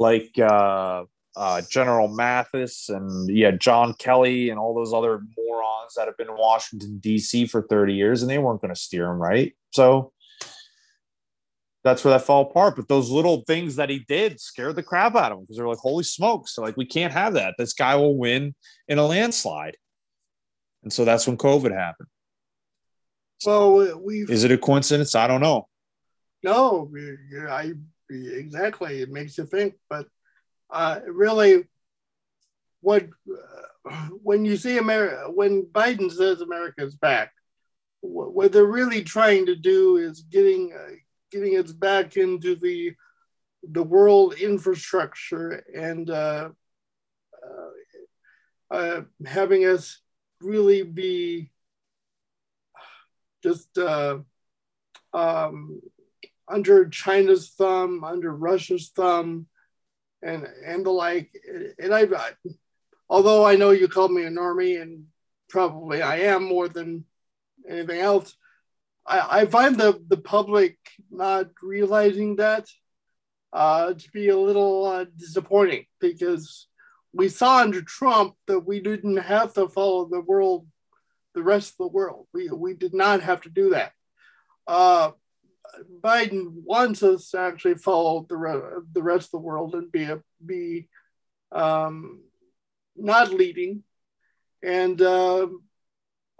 [0.00, 1.04] like uh,
[1.36, 6.28] uh, General Mattis and yeah, John Kelly and all those other morons that have been
[6.28, 7.46] in Washington D.C.
[7.46, 9.54] for 30 years, and they weren't going to steer him right.
[9.70, 10.11] So
[11.84, 12.76] that's where that fell apart.
[12.76, 15.68] But those little things that he did scared the crap out of him because they're
[15.68, 17.54] like, "Holy smokes!" So like, we can't have that.
[17.58, 18.54] This guy will win
[18.88, 19.76] in a landslide.
[20.82, 22.08] And so that's when COVID happened.
[23.44, 25.14] Well, we Is it a coincidence?
[25.14, 25.68] I don't know.
[26.42, 26.90] No,
[27.48, 27.72] I
[28.10, 29.00] exactly.
[29.00, 30.06] It makes you think, but
[30.70, 31.64] uh, really,
[32.80, 33.08] what
[33.86, 37.32] uh, when you see America, when Biden says America's back,
[38.00, 40.92] what, what they're really trying to do is getting uh,
[41.32, 42.94] getting us back into the
[43.70, 46.48] the world infrastructure and uh,
[47.42, 50.00] uh, uh, having us
[50.40, 51.50] really be
[53.42, 54.18] just uh,
[55.12, 55.80] um,
[56.48, 59.46] under China's thumb, under Russia's thumb,
[60.22, 61.30] and and the like.
[61.78, 62.30] And I, I
[63.08, 65.06] although I know you called me a normie, and
[65.48, 67.04] probably I am more than
[67.68, 68.36] anything else.
[69.06, 70.78] I, I find the, the public
[71.10, 72.66] not realizing that
[73.52, 76.68] uh, to be a little uh, disappointing because
[77.12, 80.66] we saw under Trump that we didn't have to follow the world,
[81.34, 82.26] the rest of the world.
[82.32, 83.92] We, we did not have to do that.
[84.66, 85.10] Uh,
[86.00, 90.04] Biden wants us to actually follow the, re- the rest of the world and be
[90.04, 90.88] a, be
[91.50, 92.20] um,
[92.96, 93.82] not leading.
[94.62, 95.62] And um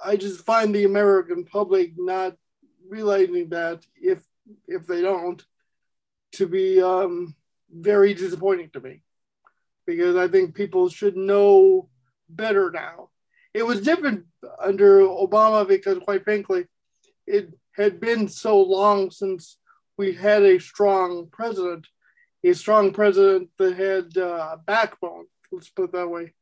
[0.05, 2.35] I just find the American public not
[2.93, 4.21] realizing that if
[4.69, 5.41] if they don't,
[6.33, 7.35] to be um,
[7.71, 9.03] very disappointing to me,
[9.87, 11.89] because I think people should know
[12.29, 13.09] better now.
[13.55, 14.27] It was different
[14.61, 16.67] under Obama because, quite frankly,
[17.27, 19.59] it had been so long since
[19.97, 21.87] we had a strong president,
[22.45, 25.27] a strong president that had uh, backbone.
[25.51, 26.33] Let's put it that way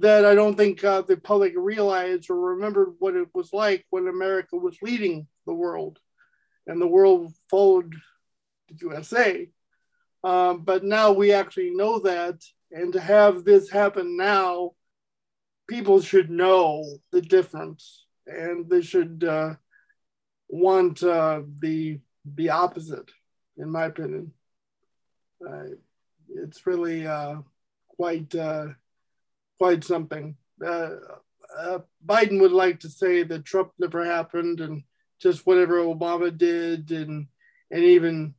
[0.00, 4.08] that I don't think uh, the public realized or remembered what it was like when
[4.08, 5.98] America was leading the world
[6.66, 7.94] and the world followed
[8.68, 9.48] the USA.
[10.22, 12.40] Um, but now we actually know that.
[12.70, 14.72] And to have this happen now,
[15.68, 19.54] people should know the difference and they should uh,
[20.48, 23.10] want uh, the, the opposite,
[23.58, 24.32] in my opinion.
[25.46, 25.64] Uh,
[26.28, 27.36] it's really uh,
[27.88, 28.68] quite uh,
[29.58, 30.36] quite something.
[30.64, 30.90] Uh,
[32.04, 34.82] Biden would like to say that Trump never happened and
[35.20, 37.26] just whatever Obama did, and
[37.70, 38.34] and even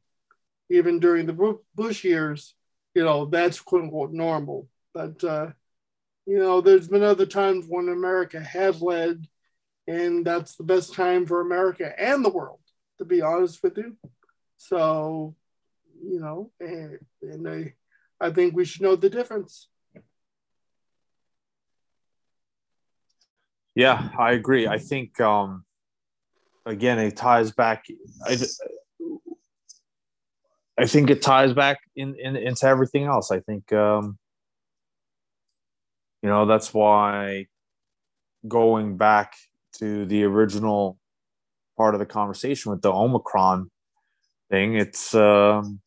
[0.69, 2.55] even during the Bush years,
[2.93, 4.67] you know, that's quote unquote normal.
[4.93, 5.51] But uh,
[6.25, 9.27] you know, there's been other times when America has led,
[9.87, 12.59] and that's the best time for America and the world,
[12.97, 13.95] to be honest with you.
[14.57, 15.35] So,
[16.03, 17.73] you know, and, and I,
[18.19, 19.67] I think we should know the difference.
[23.75, 24.67] Yeah, I agree.
[24.67, 25.65] I think um
[26.65, 27.85] again it ties back
[28.25, 28.37] I
[30.77, 33.31] I think it ties back in, in into everything else.
[33.31, 34.17] I think um
[36.21, 37.47] you know that's why
[38.47, 39.33] going back
[39.79, 40.97] to the original
[41.77, 43.69] part of the conversation with the Omicron
[44.49, 44.75] thing.
[44.75, 45.81] It's um,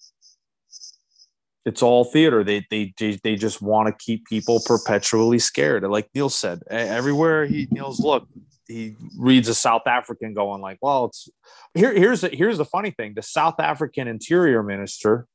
[1.64, 2.45] it's all theater.
[2.45, 5.83] They they they, just want to keep people perpetually scared.
[5.85, 8.29] Like Neil said, everywhere he Neil's look,
[8.69, 11.29] he reads a South African going like, "Well, it's
[11.75, 15.27] here." Here's the, here's the funny thing: the South African Interior Minister,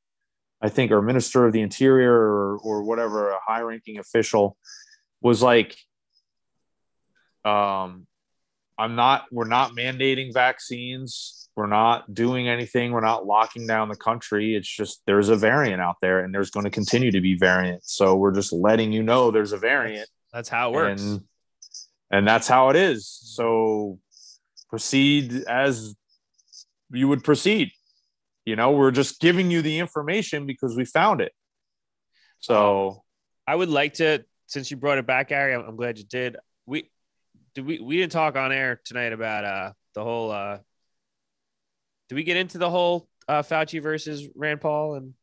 [0.62, 4.56] I think, or Minister of the Interior, or or whatever, a high-ranking official,
[5.20, 5.76] was like,
[7.44, 8.06] um,
[8.78, 9.26] "I'm not.
[9.30, 12.90] We're not mandating vaccines." We're not doing anything.
[12.90, 14.56] We're not locking down the country.
[14.56, 17.94] It's just there's a variant out there and there's going to continue to be variants.
[17.94, 20.08] So we're just letting you know there's a variant.
[20.32, 21.02] That's, that's how it works.
[21.02, 21.22] And,
[22.14, 23.08] and that's how it is.
[23.08, 23.98] So
[24.70, 25.96] proceed as
[26.92, 27.72] you would proceed.
[28.44, 31.32] You know, we're just giving you the information because we found it.
[32.38, 33.02] So
[33.48, 36.36] I would like to, since you brought it back, Gary, I'm, I'm glad you did.
[36.66, 36.88] We
[37.54, 40.58] did we we didn't talk on air tonight about uh the whole uh
[42.08, 45.14] do we get into the whole uh, Fauci versus Rand Paul and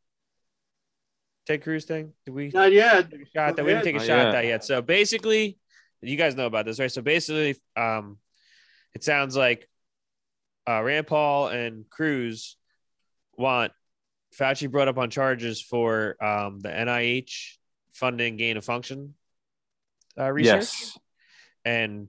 [1.46, 2.12] Ted Cruz thing?
[2.26, 2.48] Did we?
[2.48, 3.10] Not yet.
[3.10, 4.26] Take a shot that we didn't take a Not shot yet.
[4.26, 4.64] at that yet.
[4.64, 5.58] So basically,
[6.02, 6.90] you guys know about this, right?
[6.90, 8.18] So basically, um,
[8.94, 9.68] it sounds like
[10.68, 12.56] uh, Rand Paul and Cruz
[13.36, 13.72] want
[14.38, 17.56] Fauci brought up on charges for um, the NIH
[17.92, 19.14] funding gain of function
[20.18, 20.60] uh, research.
[20.60, 20.98] Yes.
[21.64, 22.08] And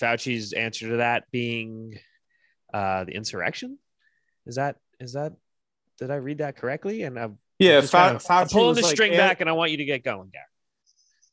[0.00, 1.98] Fauci's answer to that being
[2.72, 3.78] uh, the insurrection.
[4.46, 5.32] Is that is that
[5.98, 7.02] did I read that correctly?
[7.02, 9.70] And I'm yeah, Fa- kind of, I'm pulling the like, string back, and I want
[9.70, 10.44] you to get going, Gary.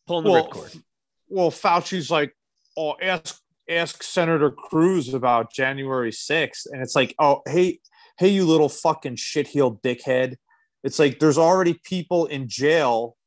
[0.08, 0.84] Pulling the well, ripcord.
[1.30, 2.36] Well, Fauci's like,
[2.78, 6.68] oh, ask ask Senator Cruz about January 6th.
[6.72, 7.80] And it's like, oh, hey,
[8.18, 10.36] hey, you little fucking shitheel dickhead.
[10.84, 13.18] It's like there's already people in jail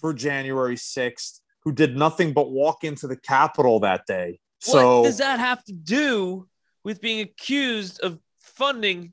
[0.00, 4.38] for January 6th who did nothing but walk into the Capitol that day.
[4.60, 6.48] So what does that have to do
[6.84, 9.12] with being accused of funding,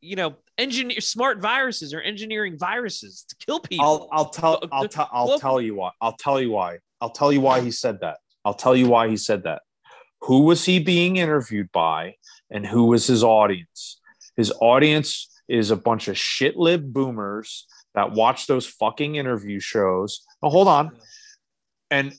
[0.00, 3.86] you know, engineer smart viruses or engineering viruses to kill people.
[3.86, 5.90] I'll, I'll tell I'll, tell I'll tell you why.
[6.00, 6.78] I'll tell you why.
[7.00, 8.18] I'll tell you why he said that.
[8.44, 9.62] I'll tell you why he said that.
[10.22, 12.14] Who was he being interviewed by
[12.50, 14.00] and who was his audience?
[14.36, 20.22] His audience is a bunch of shit lib boomers that watch those fucking interview shows.
[20.42, 20.96] Now, hold on.
[21.90, 22.14] And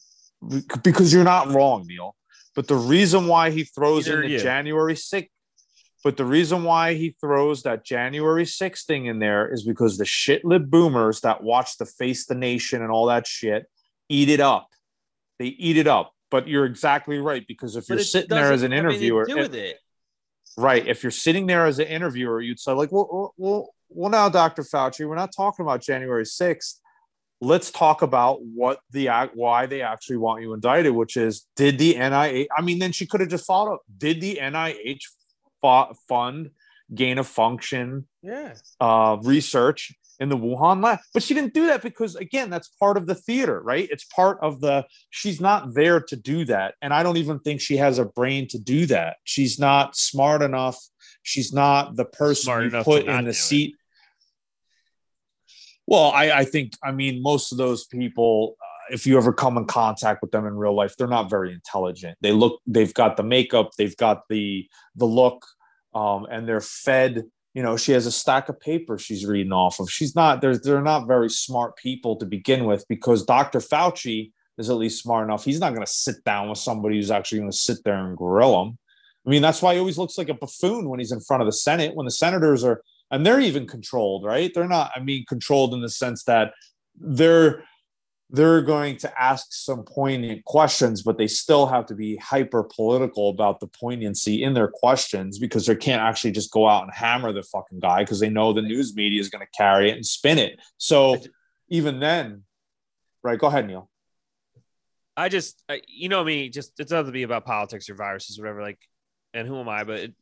[0.83, 2.15] because you're not wrong, Neil.
[2.55, 5.29] But the reason why he throws Either in the January 6th,
[6.03, 10.05] but the reason why he throws that January 6th thing in there is because the
[10.05, 13.65] shit lib boomers that watch the face the nation and all that shit
[14.07, 14.68] eat it up.
[15.39, 16.13] They eat it up.
[16.31, 19.77] But you're exactly right because if but you're sitting there as an interviewer, it,
[20.57, 20.85] right?
[20.85, 24.61] If you're sitting there as an interviewer, you'd say like, well, well, well, now, Dr.
[24.61, 26.75] Fauci, we're not talking about January 6th
[27.41, 31.95] let's talk about what the why they actually want you indicted, which is did the
[31.95, 32.47] NIH?
[32.55, 33.81] I mean, then she could have just followed up.
[33.97, 35.03] Did the NIH
[36.07, 36.51] fund
[36.93, 38.53] gain of function yeah.
[38.79, 40.99] uh, research in the Wuhan lab?
[41.13, 43.87] But she didn't do that because, again, that's part of the theater, right?
[43.91, 44.85] It's part of the.
[45.09, 48.47] She's not there to do that, and I don't even think she has a brain
[48.49, 49.17] to do that.
[49.23, 50.77] She's not smart enough.
[51.23, 53.71] She's not the person you put in the seat.
[53.71, 53.79] It
[55.89, 59.57] well, I, I think, I mean, most of those people, uh, if you ever come
[59.57, 62.15] in contact with them in real life, they're not very intelligent.
[62.21, 65.43] They look, they've got the makeup, they've got the the look,
[65.95, 67.23] um, and they're fed.
[67.59, 69.91] You know, she has a stack of paper she's reading off of.
[69.91, 70.39] She's not.
[70.39, 73.59] They're they're not very smart people to begin with because Dr.
[73.59, 75.43] Fauci is at least smart enough.
[75.43, 78.15] He's not going to sit down with somebody who's actually going to sit there and
[78.15, 78.77] grill him.
[79.27, 81.47] I mean, that's why he always looks like a buffoon when he's in front of
[81.47, 81.97] the Senate.
[81.97, 82.81] When the senators are
[83.11, 84.53] and they're even controlled, right?
[84.55, 86.53] They're not, I mean, controlled in the sense that
[86.95, 87.65] they're
[88.31, 93.29] they're going to ask some poignant questions, but they still have to be hyper political
[93.29, 97.33] about the poignancy in their questions because they can't actually just go out and hammer
[97.33, 100.05] the fucking guy because they know the news media is going to carry it and
[100.05, 100.59] spin it.
[100.77, 101.17] So
[101.69, 102.43] even then,
[103.23, 103.39] right?
[103.39, 103.89] Go ahead, Neil.
[105.17, 108.43] I just, you know me, just it's nothing to be about politics or viruses, or
[108.43, 108.61] whatever.
[108.61, 108.79] Like,
[109.33, 109.83] and who am I?
[109.83, 110.13] But it,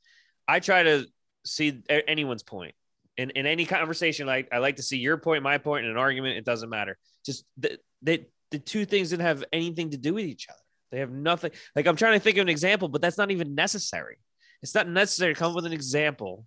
[0.47, 1.05] I try to
[1.45, 2.73] see anyone's point
[3.17, 4.25] in, in any conversation.
[4.27, 6.37] Like I like to see your point, my point in an argument.
[6.37, 6.97] It doesn't matter.
[7.25, 10.59] Just the, the, the two things didn't have anything to do with each other.
[10.91, 11.51] They have nothing.
[11.75, 14.17] Like I'm trying to think of an example, but that's not even necessary.
[14.63, 16.45] It's not necessary to come up with an example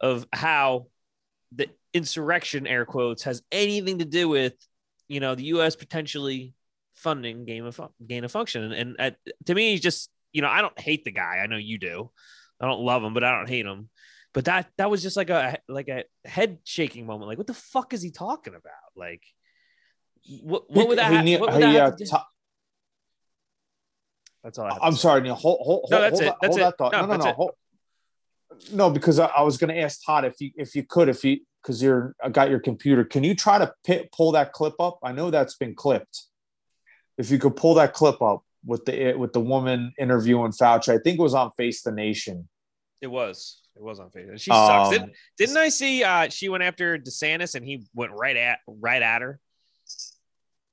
[0.00, 0.86] of how
[1.54, 4.54] the insurrection, air quotes, has anything to do with,
[5.08, 5.76] you know, the U.S.
[5.76, 6.54] potentially
[6.94, 8.62] funding game of gain of function.
[8.64, 9.16] And, and at,
[9.46, 11.40] to me, he's just, you know, I don't hate the guy.
[11.42, 12.10] I know you do.
[12.60, 13.90] I don't love him, but I don't hate him.
[14.32, 17.28] But that that was just like a like a head shaking moment.
[17.28, 18.72] Like, what the fuck is he talking about?
[18.96, 19.22] Like,
[20.42, 21.24] what what would that?
[21.24, 22.06] He, what would that uh, t-
[24.44, 24.66] That's all.
[24.66, 24.98] I have I'm say.
[24.98, 25.34] sorry, Neil.
[25.34, 26.24] Hold, hold, No, that's hold it.
[26.26, 26.62] that, That's hold it.
[26.62, 26.92] that thought.
[26.92, 27.32] No, No, no, no.
[27.32, 27.50] Hold,
[28.72, 31.24] no, because I, I was going to ask Todd if you if you could if
[31.24, 33.04] you because you're I got your computer.
[33.04, 34.98] Can you try to pi pull that clip up?
[35.02, 36.24] I know that's been clipped.
[37.18, 40.98] If you could pull that clip up with the with the woman interviewing Fauci, I
[40.98, 42.48] think it was on Face the Nation.
[43.00, 43.58] It was.
[43.74, 44.38] It was on Facebook.
[44.40, 44.88] She sucks.
[44.88, 48.58] Um, Didn't, didn't I see uh she went after DeSantis and he went right at
[48.66, 49.40] right at her?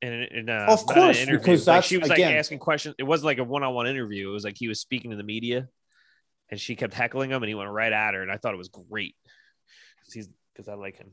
[0.02, 1.40] In, in, uh, Of not an course, interview.
[1.40, 2.96] because like that's- she was again- like asking questions.
[2.98, 4.30] It wasn't like a one-on-one interview.
[4.30, 5.68] It was like he was speaking to the media,
[6.50, 8.58] and she kept heckling him, and he went right at her, and I thought it
[8.58, 9.16] was great
[10.00, 11.12] because he's because I like him.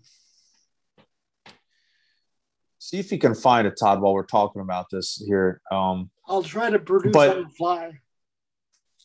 [2.79, 5.61] See if you can find it, Todd, while we're talking about this here.
[5.73, 8.01] Um, I'll try to produce But- on the fly.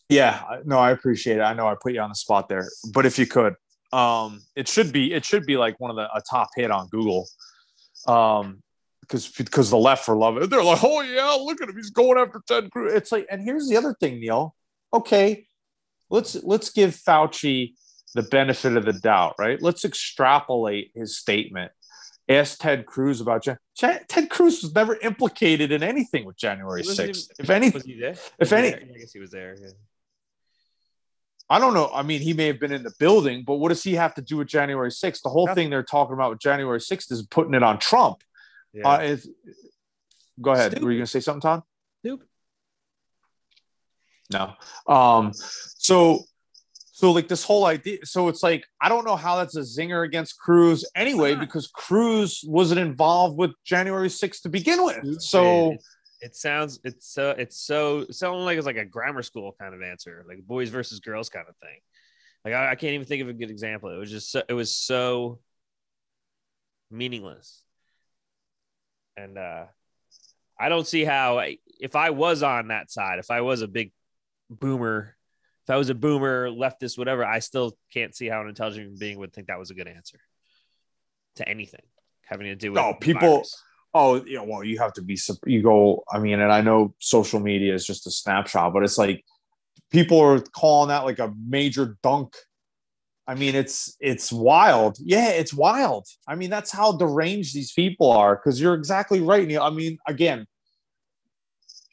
[0.09, 1.41] Yeah, no, I appreciate it.
[1.41, 3.55] I know I put you on the spot there, but if you could,
[3.93, 6.89] um, it should be it should be like one of the a top hit on
[6.89, 7.27] Google,
[8.07, 8.61] um,
[9.11, 10.49] because because the left for love it.
[10.49, 12.93] They're like, oh yeah, look at him, he's going after Ted Cruz.
[12.93, 14.55] It's like, and here's the other thing, Neil.
[14.93, 15.47] Okay,
[16.09, 17.73] let's let's give Fauci
[18.15, 19.61] the benefit of the doubt, right?
[19.61, 21.71] Let's extrapolate his statement.
[22.29, 23.57] Ask Ted Cruz about Jan-
[24.07, 27.29] Ted Cruz was never implicated in anything with January sixth.
[27.37, 28.15] If anything, Was he there?
[28.39, 28.73] If any-?
[28.73, 29.57] I guess he was there.
[29.61, 29.69] Yeah.
[31.49, 31.89] I don't know.
[31.93, 34.21] I mean, he may have been in the building, but what does he have to
[34.21, 35.21] do with January 6th?
[35.21, 35.63] The whole Nothing.
[35.65, 38.23] thing they're talking about with January 6th is putting it on Trump.
[38.73, 38.87] Yeah.
[38.87, 39.27] Uh, it's,
[40.39, 40.73] go ahead.
[40.81, 41.63] Were you going to say something, Tom?
[41.99, 42.27] Stupid.
[44.31, 44.53] No.
[44.87, 46.23] Um, so,
[46.73, 48.05] so like this whole idea.
[48.05, 52.43] So it's like, I don't know how that's a zinger against Cruz anyway, because Cruz
[52.47, 55.21] wasn't involved with January 6th to begin with.
[55.21, 55.81] So, it,
[56.21, 59.73] it sounds it's so it's so it sounds like it's like a grammar school kind
[59.73, 61.79] of answer, like boys versus girls kind of thing.
[62.45, 63.89] Like I, I can't even think of a good example.
[63.89, 65.39] It was just so, it was so
[66.91, 67.63] meaningless,
[69.17, 69.65] and uh
[70.59, 71.43] I don't see how
[71.79, 73.91] if I was on that side, if I was a big
[74.49, 75.15] boomer,
[75.65, 78.99] if I was a boomer, leftist, whatever, I still can't see how an intelligent human
[78.99, 80.19] being would think that was a good answer
[81.37, 81.81] to anything
[82.25, 83.63] having to do with No, the people- virus.
[83.93, 86.93] oh, you know, well, you have to be, you go, I mean, and I know
[86.99, 89.25] social media is just a snapshot, but it's like
[89.89, 92.35] people are calling that like a major dunk.
[93.31, 94.97] I mean, it's, it's wild.
[94.99, 96.05] Yeah, it's wild.
[96.27, 99.47] I mean, that's how deranged these people are because you're exactly right.
[99.47, 99.63] Neil.
[99.63, 100.45] I mean, again,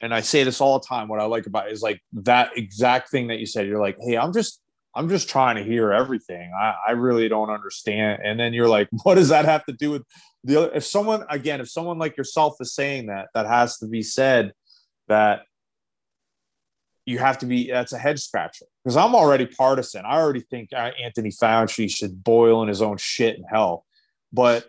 [0.02, 1.06] and I say this all the time.
[1.06, 3.68] What I like about is like that exact thing that you said.
[3.68, 4.60] You're like, hey, I'm just,
[4.96, 6.50] I'm just trying to hear everything.
[6.60, 8.20] I, I really don't understand.
[8.24, 10.02] And then you're like, what does that have to do with
[10.42, 10.72] the other?
[10.74, 14.54] If someone, again, if someone like yourself is saying that, that has to be said
[15.06, 15.42] that
[17.08, 20.04] you have to be, that's a head scratcher because I'm already partisan.
[20.04, 23.86] I already think uh, Anthony Fauci should boil in his own shit in hell.
[24.30, 24.66] But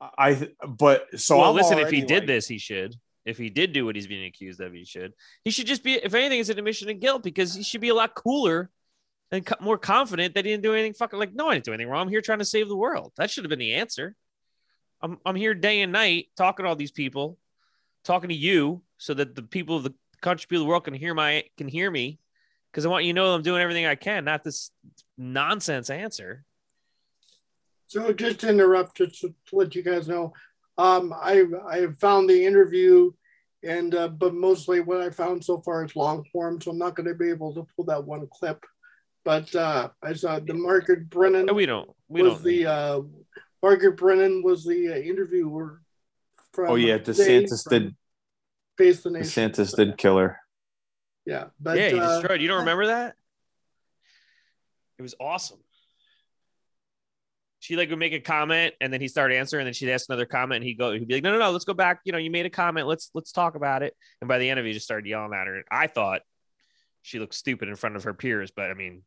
[0.00, 2.96] I, but so well, I'm listen, if he did like- this, he should.
[3.24, 5.12] If he did do what he's being accused of, he should.
[5.44, 7.90] He should just be, if anything, it's an admission of guilt because he should be
[7.90, 8.70] a lot cooler
[9.30, 11.74] and co- more confident that he didn't do anything fucking like, no, I didn't do
[11.74, 12.02] anything wrong.
[12.02, 13.12] I'm here trying to save the world.
[13.18, 14.16] That should have been the answer.
[15.02, 17.38] I'm, I'm here day and night talking to all these people,
[18.02, 20.94] talking to you so that the people of the country, people of the world can
[20.94, 22.18] hear my, can hear me
[22.70, 24.70] because I want you to know I'm doing everything I can, not this
[25.16, 26.44] nonsense answer.
[27.86, 30.34] So just to interrupt, just to let you guys know,
[30.76, 33.10] um, I I found the interview,
[33.64, 36.94] and uh, but mostly what I found so far is long form, so I'm not
[36.94, 38.64] going to be able to pull that one clip.
[39.24, 42.44] But uh, I saw the Margaret Brennan And we don't, we was don't.
[42.44, 43.00] the uh,
[43.62, 45.80] Margaret Brennan was the uh, interviewer.
[46.52, 47.96] From Oh yeah, Dave DeSantis from did.
[48.78, 49.50] Face the Nation.
[49.50, 50.38] DeSantis did kill her.
[51.26, 52.40] Yeah, but yeah, he uh, destroyed.
[52.40, 53.14] You don't remember that?
[54.98, 55.58] It was awesome.
[57.60, 60.08] She like would make a comment and then he started answering, and then she'd ask
[60.08, 62.00] another comment, and he'd go, he'd be like, No, no, no, let's go back.
[62.04, 63.94] You know, you made a comment, let's let's talk about it.
[64.20, 65.56] And by the end of it, he just started yelling at her.
[65.56, 66.22] And I thought
[67.02, 69.02] she looked stupid in front of her peers, but I mean,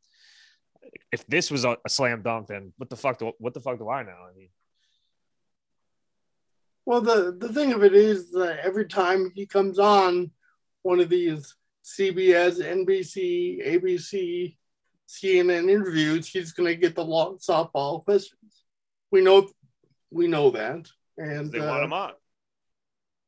[1.12, 3.78] if this was a, a slam dunk, then what the fuck do what the fuck
[3.78, 4.12] do I know?
[4.12, 4.50] I mean,
[6.86, 10.32] Well, the, the thing of it is that every time he comes on
[10.82, 14.56] one of these CBS, NBC, ABC,
[15.08, 18.64] CNN interviews, he's going to get the long softball questions.
[19.12, 19.50] We know,
[20.10, 20.88] we know that,
[21.18, 22.12] and they uh, want him on.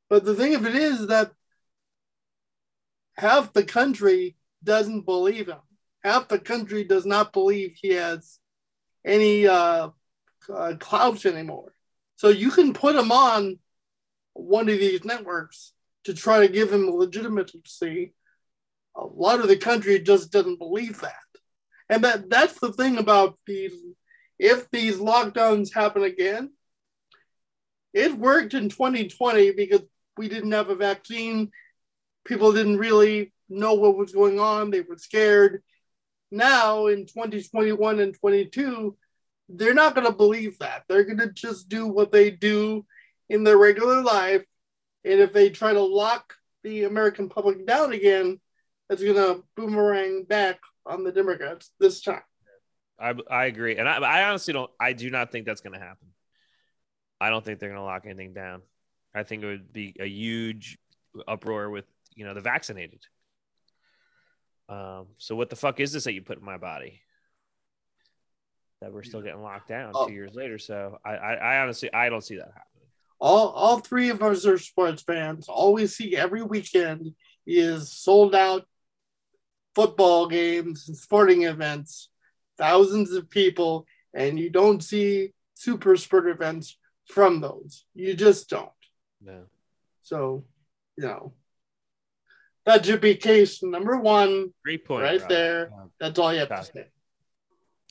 [0.09, 1.31] but the thing of it is that
[3.17, 5.59] half the country doesn't believe him.
[6.03, 8.39] Half the country does not believe he has
[9.05, 9.89] any uh,
[10.53, 11.73] uh, clout anymore.
[12.23, 13.59] So you can put him on
[14.31, 15.73] one of these networks
[16.05, 18.13] to try to give him legitimacy.
[18.95, 21.17] A lot of the country just doesn't believe that.
[21.89, 23.73] And that that's the thing about these
[24.39, 26.51] if these lockdowns happen again,
[27.91, 29.81] it worked in 2020 because
[30.15, 31.51] we didn't have a vaccine.
[32.23, 34.71] People didn't really know what was going on.
[34.71, 35.61] They were scared.
[36.31, 38.95] Now in 2021 and 22,
[39.49, 40.83] they're not going to believe that.
[40.87, 42.85] They're going to just do what they do
[43.29, 44.43] in their regular life.
[45.05, 48.39] And if they try to lock the American public down again,
[48.89, 52.21] it's going to boomerang back on the Democrats this time.
[52.99, 53.77] I, I agree.
[53.77, 56.07] And I, I honestly don't, I do not think that's going to happen.
[57.19, 58.61] I don't think they're going to lock anything down.
[59.15, 60.77] I think it would be a huge
[61.27, 63.01] uproar with, you know, the vaccinated.
[64.69, 67.01] Um, so what the fuck is this that you put in my body?
[68.84, 70.07] That we're still getting locked down Oh.
[70.07, 70.60] two years later.
[70.60, 72.89] So I, I, I honestly, I don't see that happening.
[73.18, 75.47] All, all three of us are sports fans.
[75.47, 77.14] All we see every weekend
[77.47, 78.65] is sold out
[79.73, 82.10] football games and sporting events,
[82.57, 86.77] thousands of people, and you don't see super sport events
[87.07, 87.85] from those.
[87.95, 88.69] You just don't.
[89.22, 89.43] No.
[90.01, 90.43] So,
[90.97, 91.31] you know,
[92.65, 95.03] that should be case number one Great point.
[95.03, 95.30] right Rob.
[95.30, 95.72] there.
[96.01, 96.88] That's all you have to say.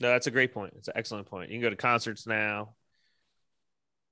[0.03, 0.73] No, that's a great point.
[0.77, 1.49] It's an excellent point.
[1.49, 2.73] You can go to concerts now.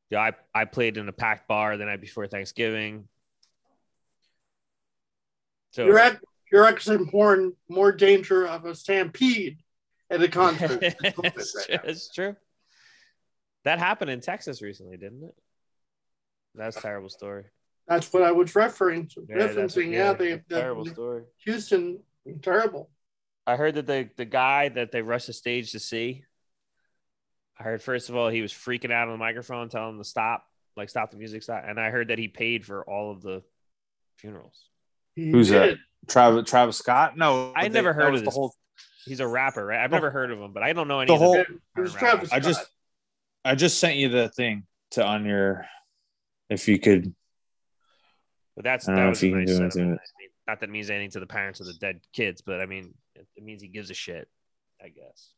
[0.09, 3.09] Yeah, I, I played in a packed bar the night before Thanksgiving.
[5.71, 6.19] So You're at
[6.49, 9.57] you're actually more in more danger of a stampede
[10.09, 10.79] at a concert.
[10.81, 11.81] it's, right true, now.
[11.83, 12.35] it's true.
[13.65, 15.35] That happened in Texas recently, didn't it?
[16.55, 17.43] That's a terrible story.
[17.85, 19.25] That's what I was referring to.
[19.27, 19.91] Yeah, referencing.
[19.91, 21.23] Yeah, they, a terrible the, story.
[21.43, 21.99] Houston,
[22.41, 22.90] terrible.
[23.47, 26.23] I heard that the the guy that they rushed the stage to see.
[27.59, 30.07] I heard first of all he was freaking out on the microphone, telling them to
[30.09, 30.45] stop,
[30.75, 31.63] like stop the music, stop.
[31.67, 33.43] And I heard that he paid for all of the
[34.17, 34.63] funerals.
[35.15, 35.65] He Who's that?
[35.65, 35.79] did.
[36.07, 37.17] Travis Travis Scott?
[37.17, 38.35] No, I they- never heard was of the this.
[38.35, 38.55] whole.
[39.05, 39.79] He's a rapper, right?
[39.83, 41.33] I've never heard of him, but I don't know any the of whole-
[41.75, 42.65] the was Travis I just
[43.43, 45.65] I just sent you the thing to on your.
[46.49, 47.13] If you could,
[48.55, 49.91] But that's don't that was a nice do anything sentiment.
[49.91, 52.41] with I mean, not that it means anything to the parents of the dead kids,
[52.41, 52.93] but I mean,
[53.41, 54.27] it, means he gives a shit.
[54.83, 55.29] I guess.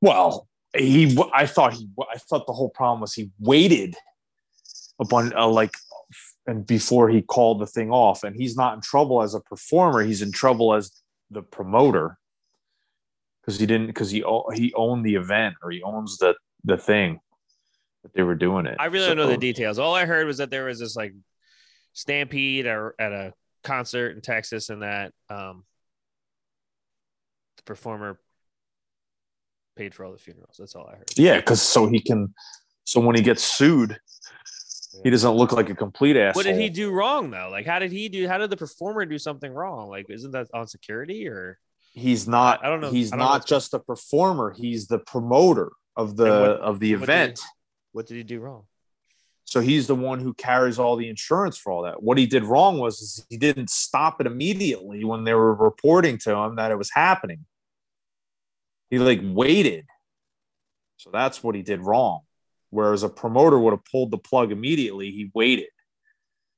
[0.00, 1.16] well, he.
[1.32, 1.88] I thought he.
[2.12, 3.94] I thought the whole problem was he waited
[5.00, 5.72] a bunch, uh, like,
[6.46, 10.02] and before he called the thing off, and he's not in trouble as a performer.
[10.02, 10.90] He's in trouble as
[11.30, 12.18] the promoter
[13.40, 14.24] because he didn't because he
[14.54, 16.34] he owned the event or he owns the
[16.64, 17.20] the thing
[18.02, 18.76] that they were doing it.
[18.78, 19.78] I really don't know the details.
[19.78, 21.14] All I heard was that there was this like
[21.92, 23.32] stampede or at a
[23.64, 25.64] concert in Texas, and that um,
[27.58, 28.18] the performer
[29.76, 30.56] paid for all the funerals.
[30.58, 31.10] That's all I heard.
[31.16, 32.34] Yeah, because so he can.
[32.84, 33.98] So when he gets sued,
[35.04, 36.38] he doesn't look like a complete asshole.
[36.40, 37.48] What did he do wrong though?
[37.50, 38.26] Like, how did he do?
[38.26, 39.88] How did the performer do something wrong?
[39.90, 41.58] Like, isn't that on security or?
[41.92, 42.64] He's not.
[42.64, 44.52] I don't know- He's don't not what's- just a performer.
[44.56, 47.40] He's the promoter of the what- of the what did event.
[47.92, 48.64] What did he do wrong?
[49.44, 52.02] So he's the one who carries all the insurance for all that.
[52.02, 56.18] What he did wrong was is he didn't stop it immediately when they were reporting
[56.18, 57.46] to him that it was happening.
[58.90, 59.86] He like waited.
[60.96, 62.22] So that's what he did wrong.
[62.70, 65.68] Whereas a promoter would have pulled the plug immediately, he waited.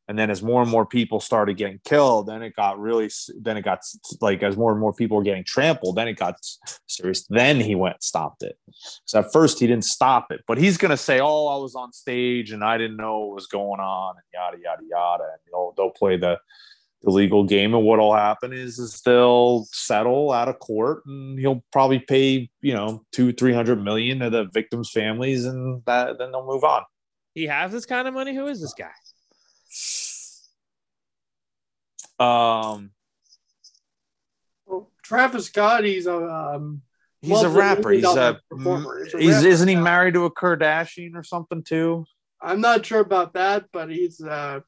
[0.09, 3.09] And then as more and more people started getting killed, then it got really
[3.41, 3.85] then it got
[4.21, 6.35] like as more and more people were getting trampled, then it got
[6.89, 7.25] serious.
[7.29, 8.59] Then he went stopped it.
[9.05, 11.93] So at first he didn't stop it, but he's gonna say, "Oh, I was on
[11.93, 15.23] stage and I didn't know what was going on," and yada yada yada.
[15.23, 16.41] And they'll they'll play the
[17.03, 21.65] the legal game, and what'll happen is is they'll settle out of court, and he'll
[21.73, 26.33] probably pay you know two three hundred million to the victims' families, and that then
[26.33, 26.83] they'll move on.
[27.35, 28.35] He has this kind of money?
[28.35, 28.91] Who is this guy?
[32.19, 32.91] Um,
[34.67, 36.83] Well, Travis Scott, he's a um,
[37.23, 37.93] he's a rapper.
[37.93, 39.05] He's a multi-million-dollar performer.
[39.05, 39.49] He's a he's rapper.
[39.49, 42.05] isn't he married to a Kardashian or something too?
[42.43, 44.61] I'm not sure about that, but he's uh,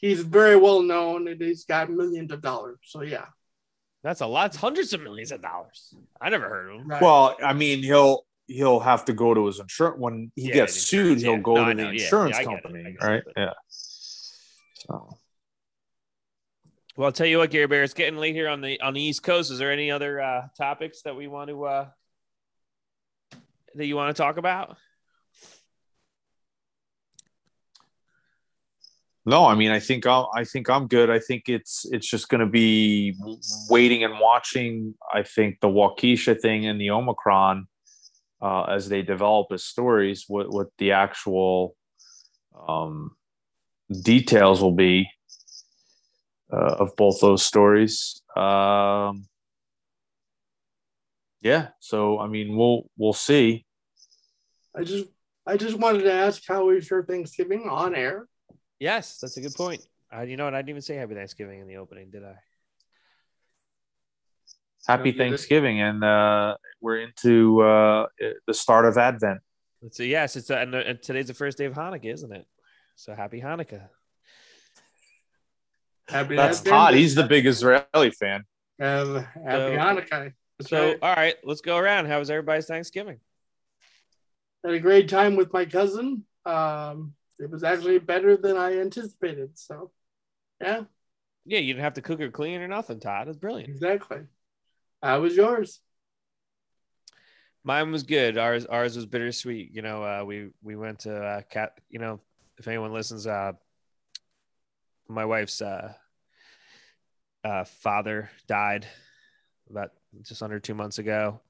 [0.00, 2.78] he's very well known and he's got millions of dollars.
[2.84, 3.26] So yeah,
[4.02, 4.46] That's a lot.
[4.46, 5.94] It's hundreds of millions of dollars.
[6.20, 6.88] I never heard of him.
[6.88, 7.02] right.
[7.02, 10.74] Well, I mean, he'll he'll have to go to his insurance when he Yeah, gets
[10.80, 11.18] sued.
[11.18, 11.40] insurance, He'll yeah.
[11.42, 13.22] go No, to know, the insurance yeah, I company, I get it, right?
[13.36, 13.52] Yeah.
[13.68, 15.16] So
[16.96, 19.00] Well, I'll tell you what, Gary Bear, it's getting late here on the on the
[19.02, 19.50] East Coast.
[19.50, 21.88] Is there any other uh, topics that we want to uh,
[23.74, 24.76] that you want to talk about?
[29.26, 31.10] No, I mean, I think I'm, I think I'm good.
[31.10, 33.14] I think it's it's just going to be
[33.68, 34.94] waiting and watching.
[35.12, 37.66] I think the Waukesha thing and the Omicron
[38.42, 41.76] uh, as they develop as stories, what what the actual
[42.68, 43.16] um,
[44.02, 45.08] details will be
[46.52, 48.22] uh, of both those stories.
[48.36, 49.26] Um,
[51.42, 53.66] yeah, so I mean, we'll we'll see.
[54.74, 55.06] I just
[55.46, 58.26] I just wanted to ask how was your Thanksgiving on air?
[58.80, 59.86] Yes, that's a good point.
[60.12, 60.54] Uh, you know what?
[60.54, 62.34] I didn't even say Happy Thanksgiving in the opening, did I?
[64.86, 65.18] Happy Sounds good.
[65.18, 68.06] Thanksgiving, and uh, we're into uh,
[68.46, 69.40] the start of Advent.
[69.92, 72.46] So yes, it's uh, and, uh, and today's the first day of Hanukkah, isn't it?
[72.96, 73.88] So happy Hanukkah.
[76.08, 76.72] Happy That's Advent.
[76.74, 76.94] Todd.
[76.94, 78.44] He's the big Israeli fan.
[78.80, 80.32] Um, happy So- Hanukkah.
[80.58, 80.98] That's So right.
[81.02, 82.06] all right, let's go around.
[82.06, 83.20] How was everybody's Thanksgiving?
[84.64, 86.24] Had a great time with my cousin.
[86.44, 89.58] Um, it was actually better than I anticipated.
[89.58, 89.90] So,
[90.60, 90.82] yeah,
[91.44, 93.28] Yeah, you didn't have to cook or clean or nothing, Todd.
[93.28, 93.70] It's brilliant.
[93.70, 94.20] exactly.
[95.02, 95.80] How was yours?
[97.64, 98.38] Mine was good.
[98.38, 99.70] Ours ours was bittersweet.
[99.74, 101.78] You know, uh, we we went to uh, cat.
[101.90, 102.20] You know,
[102.58, 103.52] if anyone listens, uh,
[105.08, 105.92] my wife's uh,
[107.44, 108.86] uh, father died
[109.68, 109.90] about
[110.22, 111.40] just under two months ago,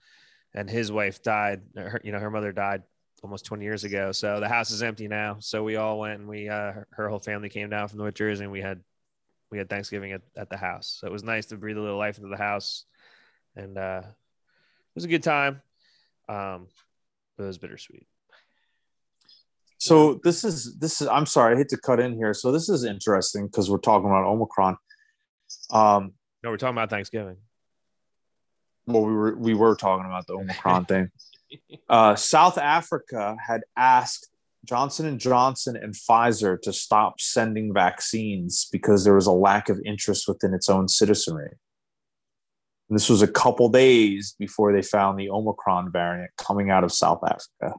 [0.52, 1.62] and his wife died.
[1.76, 2.82] Her, you know, her mother died
[3.22, 4.12] almost 20 years ago.
[4.12, 5.36] So the house is empty now.
[5.40, 8.44] So we all went and we uh, her- whole family came down from North Jersey,
[8.44, 8.80] and we had
[9.50, 10.98] we had Thanksgiving at, at the house.
[11.00, 12.84] So it was nice to breathe a little life into the house,
[13.56, 15.60] and uh, it was a good time.
[16.28, 16.68] Um,
[17.36, 18.06] but it was bittersweet.
[19.78, 21.08] So this is this is.
[21.08, 22.34] I'm sorry, I hate to cut in here.
[22.34, 24.76] So this is interesting because we're talking about Omicron.
[25.70, 26.12] Um,
[26.44, 27.38] No, we're talking about Thanksgiving.
[28.86, 31.10] well, we were we were talking about the Omicron thing.
[31.88, 34.30] Uh, South Africa had asked
[34.64, 39.80] Johnson and Johnson and Pfizer to stop sending vaccines because there was a lack of
[39.84, 41.50] interest within its own citizenry.
[42.88, 46.92] And this was a couple days before they found the Omicron variant coming out of
[46.92, 47.78] South Africa.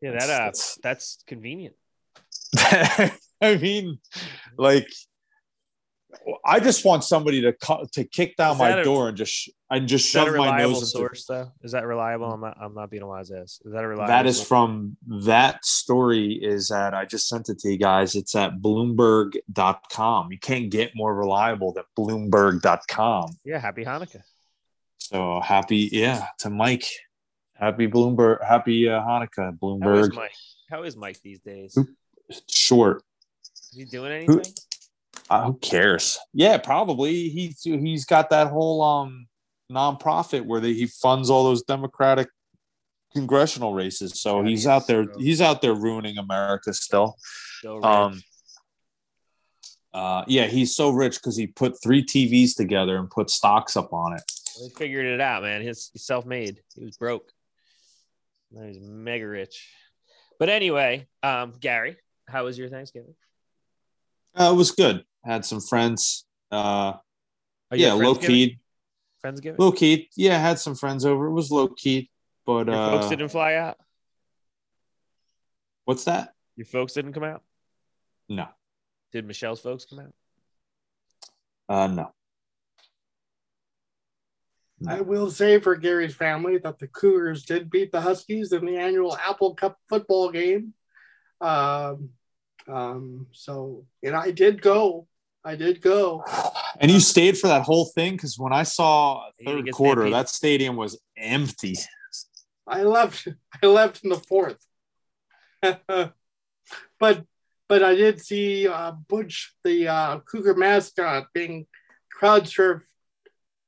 [0.00, 1.76] Yeah, that uh, That's- that's convenient.
[2.56, 3.98] I mean,
[4.56, 4.88] like,
[6.44, 9.48] I just want somebody to cu- to kick down my a- door and just sh-
[9.70, 11.50] and just shove my nose into source, though?
[11.62, 12.30] Is that reliable?
[12.32, 12.56] I'm not.
[12.60, 13.60] I'm not being a wise ass.
[13.64, 14.08] Is that a reliable?
[14.08, 14.48] That is source?
[14.48, 18.14] from that story is that I just sent it to you guys.
[18.14, 20.32] It's at bloomberg.com.
[20.32, 23.38] You can't get more reliable than bloomberg.com.
[23.44, 23.58] Yeah.
[23.58, 24.22] Happy Hanukkah.
[24.98, 26.86] So happy, yeah, to Mike.
[27.54, 29.56] Happy Bloomberg, happy uh, Hanukkah, How is
[30.08, 30.14] Bloomberg.
[30.14, 30.32] Mike?
[30.70, 31.76] How is Mike these days?
[32.48, 33.02] Short.
[33.44, 34.42] Is he doing anything?
[35.32, 36.18] Uh, who cares?
[36.34, 37.28] Yeah, probably.
[37.30, 39.26] He's he's got that whole um
[39.70, 42.28] nonprofit where they, he funds all those Democratic
[43.14, 44.20] congressional races.
[44.20, 45.04] So Yeah, he's he's out there.
[45.04, 47.16] so- He's out there ruining America still.
[47.62, 47.82] So.
[47.82, 48.22] Um,
[49.94, 53.92] uh, yeah, he's so rich because he put three TVs together and put stocks up
[53.92, 54.22] on it.
[54.58, 55.60] he figured it out, man.
[55.62, 56.60] He's, he's self-made.
[56.74, 57.30] He was broke.
[58.58, 59.68] He's mega rich.
[60.38, 61.96] But anyway, um, Gary,
[62.26, 63.14] how was your Thanksgiving?
[64.34, 65.04] Uh, it was good.
[65.24, 66.24] Had some friends.
[66.50, 66.94] Uh,
[67.70, 68.26] Oh, yeah, had low Friendsgiving?
[68.26, 68.58] key.
[69.24, 69.58] Friendsgiving.
[69.58, 70.10] Low key.
[70.14, 71.26] Yeah, had some friends over.
[71.26, 72.10] It was low key,
[72.44, 73.78] but Your folks uh, didn't fly out.
[75.86, 76.34] what's that?
[76.56, 77.42] Your folks didn't come out.
[78.28, 78.46] No,
[79.12, 80.12] Did Michelle's folks come out?
[81.68, 82.12] uh, no.
[84.86, 88.76] I will say for Gary's family that the Cougars did beat the Huskies in the
[88.76, 90.74] annual Apple Cup football game.
[91.40, 92.10] Um,
[92.68, 95.06] um, so, and I did go.
[95.44, 96.24] I did go.
[96.78, 100.76] And you stayed for that whole thing because when I saw third quarter, that stadium
[100.76, 101.76] was empty.
[102.66, 103.26] I left.
[103.62, 104.64] I left in the fourth.
[105.60, 106.14] but
[107.68, 111.66] but I did see uh, Butch, the uh, Cougar mascot, being
[112.10, 112.82] crowd surfed,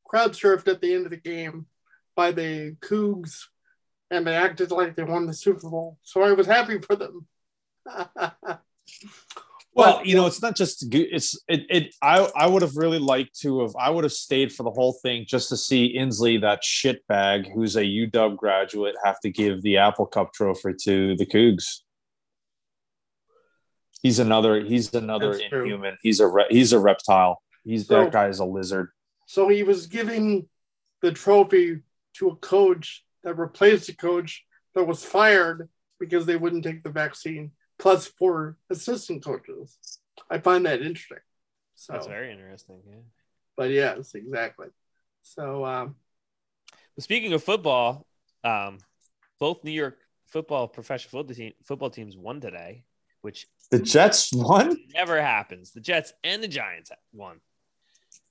[0.04, 1.66] crowd surfed at the end of the game
[2.14, 3.46] by the Cougs,
[4.10, 5.98] and they acted like they won the Super Bowl.
[6.02, 7.26] So I was happy for them.
[9.74, 11.08] Well, Well, you know, it's not just good.
[11.10, 11.66] It's it.
[11.68, 13.74] it I I would have really liked to have.
[13.78, 17.74] I would have stayed for the whole thing just to see Inslee, that shitbag, who's
[17.76, 21.80] a UW graduate, have to give the Apple Cup trophy to the Cougs.
[24.02, 24.60] He's another.
[24.60, 25.96] He's another inhuman.
[26.02, 27.42] He's a re, he's a reptile.
[27.64, 28.90] He's So- that guy is a lizard.
[29.26, 30.48] so he was giving
[31.00, 31.80] the trophy
[32.18, 34.44] to a coach that replaced a coach
[34.74, 35.68] that was fired
[35.98, 39.78] because they wouldn't take the vaccine, plus four assistant coaches.
[40.30, 41.18] I find that interesting.
[41.74, 42.80] So, That's very interesting.
[42.86, 42.94] Yeah.
[43.56, 44.68] but yes, exactly.
[45.22, 45.96] So, um,
[46.98, 48.06] speaking of football,
[48.44, 48.78] um,
[49.40, 49.98] both New York
[50.28, 52.84] football professional football, team, football teams won today,
[53.22, 54.76] which The Jets won.
[54.94, 55.72] never happens.
[55.72, 57.40] The Jets and the Giants won.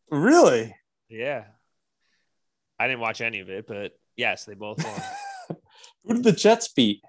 [0.10, 0.76] Really?
[1.10, 1.46] Yeah.
[2.80, 5.58] I didn't watch any of it, but yes, they both won.
[6.06, 7.02] Who did the Jets beat?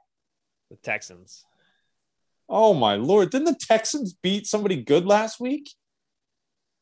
[0.71, 1.45] the Texans.
[2.49, 3.31] Oh my lord!
[3.31, 5.71] Didn't the Texans beat somebody good last week?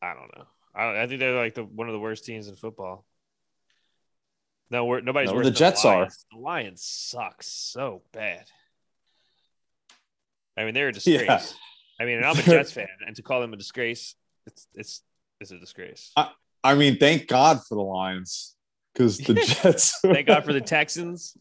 [0.01, 0.45] I don't know.
[0.75, 3.05] I, don't, I think they're like the one of the worst teams in football.
[4.71, 6.09] No, we're, nobody's No, worse the Jets are.
[6.33, 8.47] The Lions suck so bad.
[10.57, 11.27] I mean, they're a disgrace.
[11.29, 11.41] Yeah.
[12.01, 14.15] I mean, I'm a Jets fan, and to call them a disgrace,
[14.47, 15.03] it's it's
[15.41, 16.11] it's a disgrace.
[16.17, 16.31] I-
[16.65, 18.55] I mean, thank God for the Lions
[18.95, 19.99] because the Jets.
[20.01, 21.37] Thank God for the Texans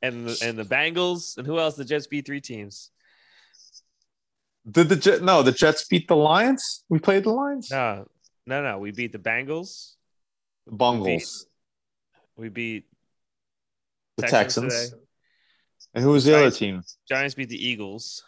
[0.00, 1.74] and the, and the Bengals and who else?
[1.76, 2.90] The Jets beat three teams.
[4.70, 5.22] Did the Jet?
[5.22, 6.84] No, the Jets beat the Lions.
[6.88, 7.70] We played the Lions.
[7.70, 8.06] No,
[8.46, 8.78] no, no.
[8.78, 9.94] We beat the Bengals.
[10.66, 11.46] The Bungles.
[12.36, 12.84] We beat
[14.16, 14.94] The Texans Texans.
[15.94, 16.82] And who was the other team?
[17.08, 18.22] Giants beat the Eagles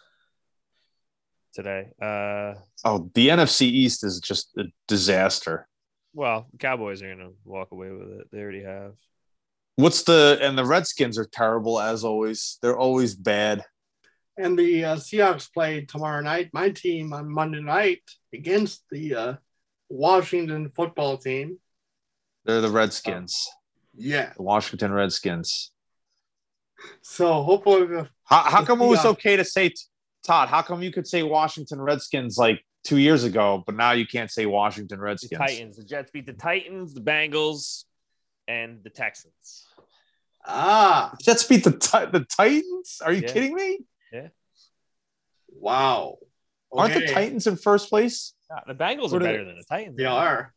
[1.55, 1.89] today.
[2.01, 2.55] Uh,
[2.85, 5.69] Oh, the NFC East is just a disaster.
[6.12, 8.27] well, Cowboys are gonna walk away with it.
[8.31, 8.93] They already have.
[9.77, 12.59] What's the and the Redskins are terrible as always.
[12.61, 13.65] They're always bad.
[14.36, 16.51] And the uh, Seahawks play tomorrow night.
[16.52, 18.02] My team on Monday night
[18.32, 19.35] against the uh,
[19.89, 21.59] Washington football team.
[22.44, 23.48] They're the Redskins,
[23.94, 24.32] Yeah.
[24.36, 25.70] the Washington Redskins.
[27.02, 29.73] So hopefully, How, how come it was okay to say
[30.27, 30.48] Todd?
[30.48, 34.31] How come you could say Washington Redskins like two years ago, but now you can't
[34.31, 35.39] say Washington The Redskins?
[35.39, 35.77] Titans.
[35.77, 37.85] The Jets beat the Titans, the Bengals,
[38.48, 39.66] and the Texans.
[40.44, 43.01] ah, Jets beat the Ti- the Titans?
[43.02, 43.32] Are you Yeah.
[43.32, 43.78] kidding me?
[45.59, 46.18] Wow.
[46.72, 48.32] Aren't the Titans in first place?
[48.51, 49.51] Uh, the Bengals What are are better they?
[49.51, 49.97] than the Titans.
[49.97, 50.52] They are.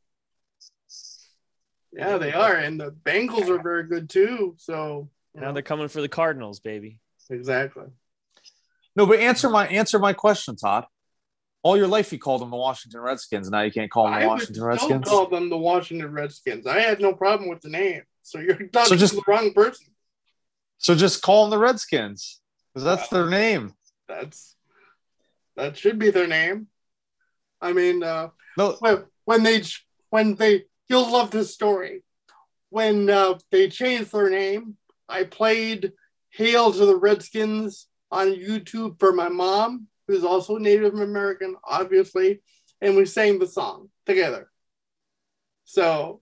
[1.94, 2.54] Yeah, they are.
[2.56, 4.56] And the Bengals are very good too.
[4.58, 7.00] So, you Now know, they're coming for the Cardinals, baby.
[7.30, 7.86] exactly.
[8.96, 10.86] No, but answer my answer my question, Todd.
[11.64, 13.50] All your life you called them the Washington Redskins.
[13.50, 15.08] Now you can't call them the I would Washington still Redskins.
[15.08, 16.66] call them the Washington Redskins.
[16.66, 18.02] I had no problem with the name.
[18.24, 19.88] So you're talking just- to the wrong person.
[20.80, 22.40] So just call them the Redskins
[22.74, 23.74] because that's their name.
[24.08, 24.56] That's
[25.58, 26.68] that should be their name.
[27.60, 28.78] I mean, uh, No,
[29.26, 29.64] when, they
[30.10, 32.04] when they you'll love this story.
[32.70, 34.78] When uh, they changed their name,
[35.10, 35.94] I played
[36.32, 42.42] "Hail to the Redskins" on YouTube for my mom, who's also Native American, obviously,
[42.82, 44.50] and we sang the song together.
[45.66, 46.22] So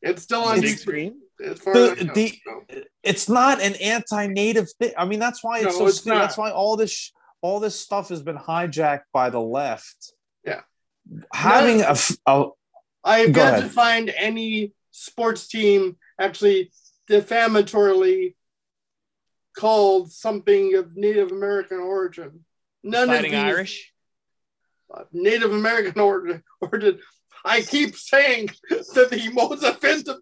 [0.00, 0.78] it's still on Big YouTube.
[0.78, 1.20] screen.
[1.44, 2.12] As far as The- know.
[2.14, 4.92] the- So, it's not an anti-native thing.
[4.96, 5.86] I mean, that's why it's No, so.
[5.86, 6.00] it's.
[6.02, 7.10] That's why all this sh-
[7.42, 10.12] all this stuff has been hijacked by the left.
[10.44, 10.60] Yeah.
[11.32, 12.44] having a, f- a
[13.04, 13.62] I've Go yet ahead.
[13.64, 16.70] to find any sports team actually
[17.10, 18.34] defamatorily
[19.56, 22.44] called something of Native American origin.
[22.84, 23.92] None Fighting of these Irish.
[24.92, 26.42] Uh, Native American origin.
[26.60, 26.98] origin.
[27.44, 30.18] I keep saying that the most offensive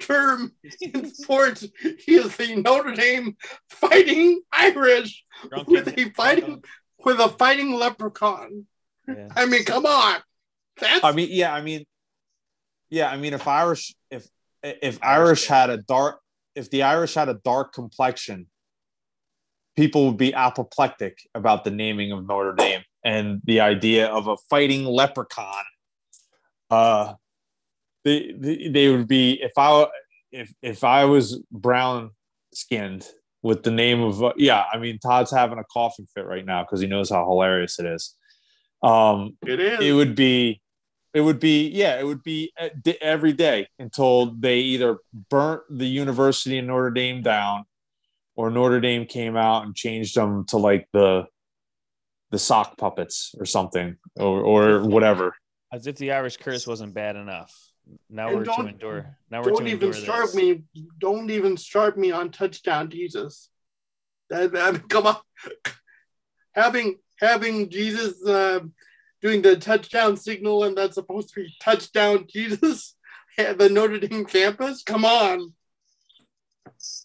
[0.00, 1.66] term in sports
[2.06, 3.36] is the Notre Dame
[3.68, 6.62] Fighting Irish Drunk with a fighting
[7.04, 8.66] with a fighting leprechaun.
[9.06, 9.28] Yeah.
[9.36, 10.20] I mean, come on.
[10.80, 11.84] That's I mean, yeah, I mean,
[12.90, 14.26] yeah, I mean, if Irish, if
[14.62, 16.20] if Irish Irish had a dark,
[16.54, 18.46] if the Irish had a dark complexion,
[19.76, 24.36] people would be apoplectic about the naming of Notre Dame and the idea of a
[24.48, 25.64] fighting leprechaun.
[26.70, 27.14] Uh,
[28.04, 29.86] they they, they would be if I
[30.32, 32.10] if if I was brown
[32.52, 33.08] skinned
[33.42, 36.62] with the name of uh, yeah, I mean, Todd's having a coughing fit right now
[36.62, 38.14] because he knows how hilarious it is.
[38.82, 39.80] Um, it is.
[39.80, 40.60] it would be
[41.14, 42.68] it would be yeah it would be uh,
[43.00, 44.98] every day until they either
[45.30, 47.64] burnt the university in notre dame down
[48.36, 51.24] or notre dame came out and changed them to like the
[52.30, 55.34] the sock puppets or something or or whatever
[55.74, 57.52] As if the Irish curse wasn't bad enough.
[58.08, 59.18] Now And we're to endure.
[59.28, 60.34] Now we're don't to even endure start this.
[60.36, 60.62] me
[60.98, 63.50] don't even start me on touchdown jesus
[64.30, 65.16] that, that- come on
[66.54, 68.60] having having jesus uh,
[69.20, 72.94] doing the touchdown signal and that's supposed to be touchdown jesus
[73.38, 75.52] at the notre dame campus come on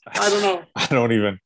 [0.07, 1.39] i don't know i don't even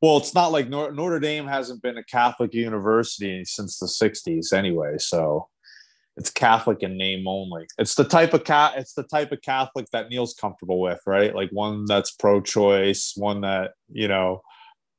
[0.00, 4.52] well it's not like Nor- notre dame hasn't been a catholic university since the 60s
[4.52, 5.48] anyway so
[6.16, 9.86] it's catholic in name only it's the type of cat it's the type of catholic
[9.92, 14.40] that neil's comfortable with right like one that's pro-choice one that you know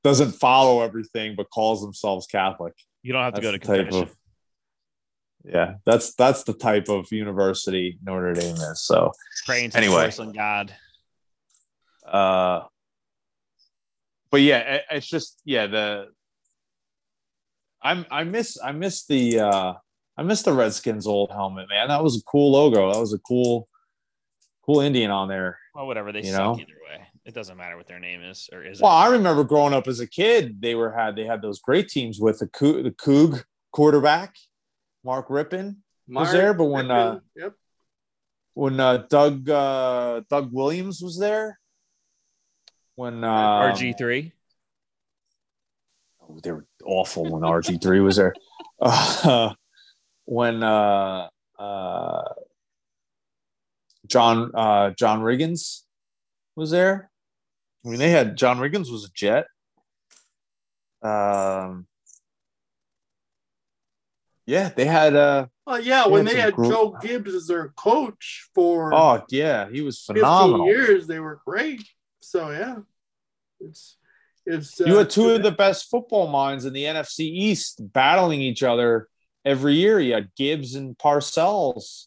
[0.03, 2.73] doesn't follow everything but calls themselves catholic
[3.03, 4.03] You don't have to go to That's confession.
[4.03, 4.15] of-
[5.45, 9.11] yeah that's that's the type of university notre dame is so
[9.45, 9.95] Praying to Anyway.
[10.03, 10.73] porcelain god.
[12.07, 12.61] uh
[14.31, 16.07] but yeah it, it's just yeah the
[17.81, 19.73] i'm i miss i miss the uh
[20.17, 23.19] i miss the redskins old helmet man that was a cool logo that was a
[23.19, 23.67] cool
[24.65, 26.11] cool indian on there Well, whatever.
[26.11, 26.61] They You suck know?
[26.61, 27.07] either way.
[27.25, 28.83] It doesn't matter what their name is or isn't.
[28.83, 31.87] well i remember growing up as a kid they were had they had those great
[31.89, 34.35] teams with the Coug, the Coug quarterback
[35.03, 35.77] mark rypien
[36.07, 37.53] Was there, but when, uh, yep
[38.55, 41.59] when uh doug uh doug williams was there
[42.95, 44.31] when uh RG3.
[46.21, 48.33] Oh, they were awful when RG3 was there.
[48.81, 49.53] Uh,
[50.25, 51.27] when uh,
[51.59, 52.23] uh,
[54.07, 55.81] John uh, John Riggins
[56.55, 57.09] was there.
[57.85, 59.45] I mean, they had John Riggins was a Jet.
[61.01, 61.87] Um,
[64.45, 65.15] yeah, they had.
[65.15, 69.23] Uh, Well, yeah, They when had they had Joe Gibbs as their coach for oh
[69.29, 70.67] yeah, he was 15 phenomenal.
[70.67, 71.83] years, they were great.
[72.21, 72.77] So yeah,
[73.59, 73.97] it's
[74.45, 78.41] it's You uh, had two of the best football minds in the NFC East battling
[78.41, 79.07] each other
[79.45, 79.99] every year.
[79.99, 82.05] You had Gibbs and Parcells.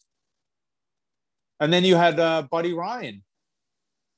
[1.59, 3.23] And then you had uh, Buddy Ryan,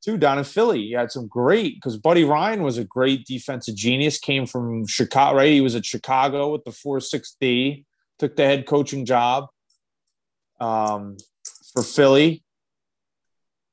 [0.04, 0.82] too, down in Philly.
[0.82, 5.38] You had some great, because Buddy Ryan was a great defensive genius, came from Chicago,
[5.38, 5.52] right?
[5.52, 7.86] He was at Chicago with the 4 6D,
[8.18, 9.48] took the head coaching job
[10.60, 11.16] um,
[11.74, 12.44] for Philly.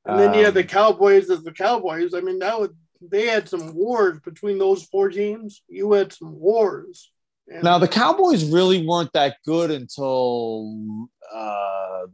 [0.05, 2.15] And then you had the Um, Cowboys as the Cowboys.
[2.15, 5.63] I mean, that would they had some wars between those four teams.
[5.69, 7.13] You had some wars.
[7.49, 10.75] And Now the Cowboys really weren't that good until
[11.33, 12.07] uh,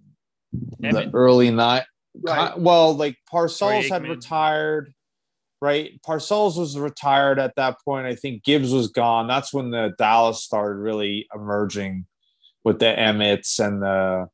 [0.81, 1.85] the early night.
[2.21, 2.59] right.
[2.59, 4.93] Well, like Parcells had retired,
[5.61, 5.99] right?
[6.07, 8.07] Parcells was retired at that point.
[8.07, 9.27] I think Gibbs was gone.
[9.27, 12.07] That's when the Dallas started really emerging
[12.65, 14.29] with the Emmitts and the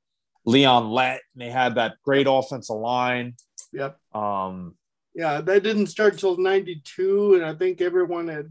[0.45, 1.21] Leon Lett.
[1.35, 3.35] And they had that great offensive line.
[3.73, 3.99] Yep.
[4.15, 4.75] Um,
[5.15, 8.51] Yeah, that didn't start till '92, and I think everyone had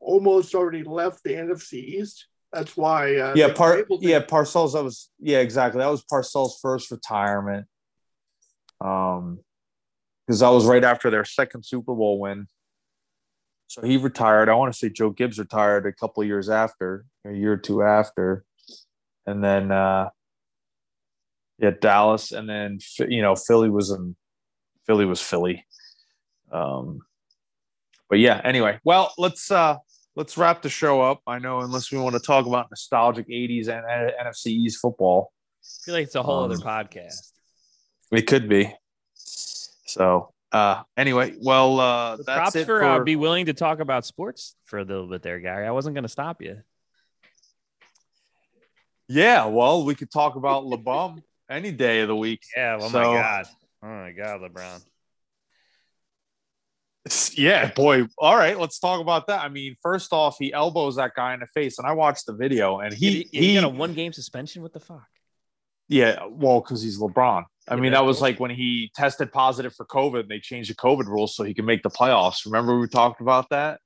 [0.00, 2.26] almost already left the NFC East.
[2.52, 3.16] That's why.
[3.16, 4.72] Uh, yeah, they Par- to- yeah, Parcells.
[4.72, 5.80] That was yeah, exactly.
[5.80, 7.66] That was Parcells' first retirement.
[8.80, 9.40] Um,
[10.26, 12.46] because that was right after their second Super Bowl win.
[13.66, 14.48] So he retired.
[14.48, 17.56] I want to say Joe Gibbs retired a couple of years after, a year or
[17.56, 18.44] two after,
[19.26, 20.10] and then uh,
[21.58, 24.16] yeah, Dallas, and then you know Philly was in
[24.86, 25.66] Philly was Philly.
[26.50, 27.00] Um,
[28.08, 29.76] but yeah, anyway, well, let's uh
[30.18, 31.22] let's wrap the show up.
[31.26, 35.32] I know, unless we want to talk about nostalgic '80s and uh, NFC East football,
[35.62, 37.32] I feel like it's a whole Um, other podcast.
[38.12, 38.74] it could be.
[39.14, 43.80] So, uh, anyway, well, uh, that's Props it for, for, uh, be willing to talk
[43.80, 45.66] about sports for a little bit there, Gary.
[45.66, 46.58] I wasn't going to stop you.
[49.08, 49.46] yeah.
[49.46, 52.42] Well, we could talk about LeBum any day of the week.
[52.56, 52.78] Yeah.
[52.80, 53.46] Oh So- my god.
[53.82, 54.82] Oh my god, LeBron.
[57.36, 58.04] Yeah, boy.
[58.18, 59.42] All right, let's talk about that.
[59.42, 62.32] I mean, first off, he elbows that guy in the face, and I watched the
[62.34, 64.62] video, and he He, he, he, got a one game suspension.
[64.62, 65.06] What the fuck?
[65.88, 67.44] yeah, well, because he's LeBron.
[67.68, 70.20] I Yeah, mean, that was like when he tested positive for COVID.
[70.20, 72.44] And they changed the COVID rules so he can make the playoffs.
[72.46, 73.80] Remember we talked about that.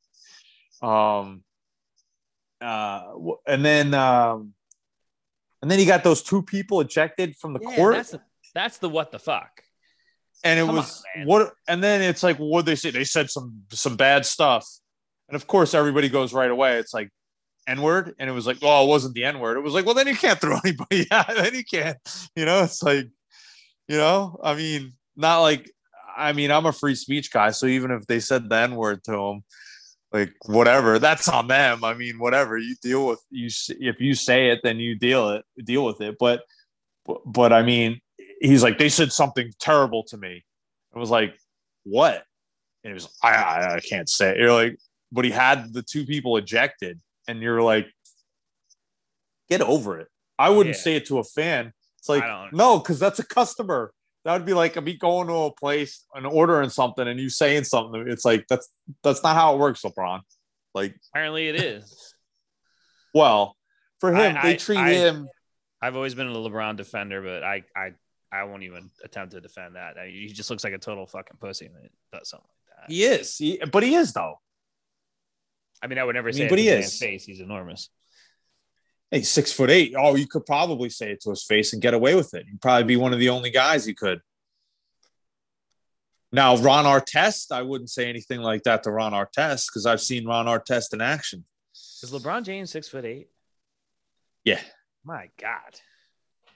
[0.82, 1.44] Um,
[2.60, 3.12] uh,
[3.46, 4.54] and then um,
[5.60, 7.94] and then he got those two people ejected from the Yeah, court.
[7.94, 8.20] that's the,
[8.54, 9.62] that's the what the fuck.
[10.44, 12.90] And it Come was on, what and then it's like what they say?
[12.90, 14.66] They said some some bad stuff.
[15.28, 16.78] And of course everybody goes right away.
[16.78, 17.10] It's like
[17.68, 18.14] n-word?
[18.18, 19.56] And it was like well it wasn't the n-word.
[19.56, 21.28] It was like well then you can't throw anybody out.
[21.28, 21.96] Then you can't
[22.34, 23.08] you know it's like
[23.88, 25.68] you know i mean not like
[26.16, 27.50] i mean i'm a free speech guy.
[27.50, 29.42] So even if they said the n-word to him
[30.12, 31.84] like whatever that's on them.
[31.84, 32.58] I mean whatever.
[32.58, 36.16] You deal with you if you say it then you deal it deal with it.
[36.18, 36.42] But
[37.04, 38.00] but, but i mean
[38.42, 40.44] he's like they said something terrible to me.
[40.94, 41.34] I was like
[41.84, 42.24] what?
[42.84, 44.38] And he was I, I i can't say it.
[44.38, 44.78] you're like
[45.12, 47.86] but he had the two people ejected and you're like
[49.48, 50.08] get over it.
[50.38, 50.82] I wouldn't Yeah.
[50.82, 51.72] say it to a fan.
[51.98, 53.92] It's like no because that's a customer.
[54.24, 57.64] That would be like me going to a place and ordering something and you saying
[57.64, 58.04] something.
[58.08, 58.68] It's like that's
[59.02, 60.20] that's not how it works lebron.
[60.74, 62.14] Like Apparently, it is.
[63.14, 63.56] well
[64.00, 65.28] for him I- they treat I- him
[65.84, 67.92] I've always been a LeBron defender, but I I
[68.32, 69.98] I won't even attempt to defend that.
[69.98, 72.92] I- He just looks like a total fucking pussy when he does something like that.
[72.92, 74.40] he is he, but he is though
[75.82, 76.98] I mean, I would never I say mean, it but to he is.
[76.98, 77.24] face.
[77.24, 77.90] He's enormous.
[79.10, 79.94] Hey, six foot eight.
[79.98, 82.46] Oh, you could probably say it to his face and get away with it.
[82.48, 84.20] You'd probably be one of the only guys you could.
[86.30, 90.26] Now, Ron Artest, I wouldn't say anything like that to Ron Artest because I've seen
[90.26, 91.44] Ron Artest in action.
[91.74, 93.28] Is LeBron James six foot eight?
[94.44, 94.60] Yeah,
[95.04, 95.78] My God,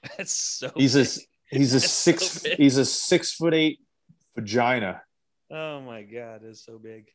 [0.16, 0.72] that's so.
[0.74, 1.26] he's big.
[1.50, 3.80] He's a six so he's a six foot eight
[4.34, 5.02] vagina.
[5.50, 7.08] Oh my God, it's so big.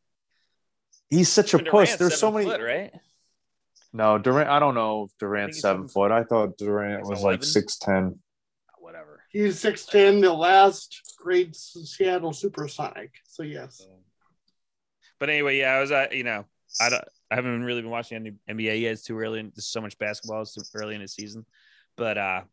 [1.09, 1.95] He's such a Kevin puss.
[1.97, 2.45] There's so many.
[2.45, 2.91] foot, right?
[3.93, 4.49] No, Durant.
[4.49, 6.11] I don't know if Durant's seven seven foot.
[6.11, 7.23] I thought Durant was 11?
[7.25, 8.19] like six ten.
[8.79, 9.21] Whatever.
[9.31, 13.11] He's six ten, the last great Seattle Supersonic.
[13.25, 13.85] So yes,
[15.19, 16.45] But anyway, yeah, I was, uh, you know,
[16.79, 18.93] I don't, I haven't really been watching any NBA yet.
[18.93, 19.39] It's too early.
[19.41, 20.41] and There's so much basketball.
[20.41, 21.45] It's too early in the season.
[21.97, 22.43] But uh, I-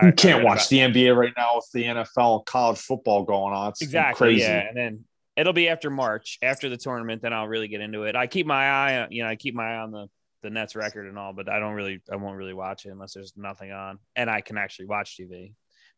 [0.00, 2.78] You I can't read watch about- the NBA right now with the NFL and college
[2.78, 3.70] football going on.
[3.70, 4.42] It's exactly crazy.
[4.42, 5.04] yeah and then
[5.36, 8.44] it'll be after march after the tournament then i'll really get into it i keep
[8.44, 10.08] my eye on you know i keep my eye on the
[10.42, 13.14] the nets record and all but i don't really i won't really watch it unless
[13.14, 15.52] there's nothing on and i can actually watch tv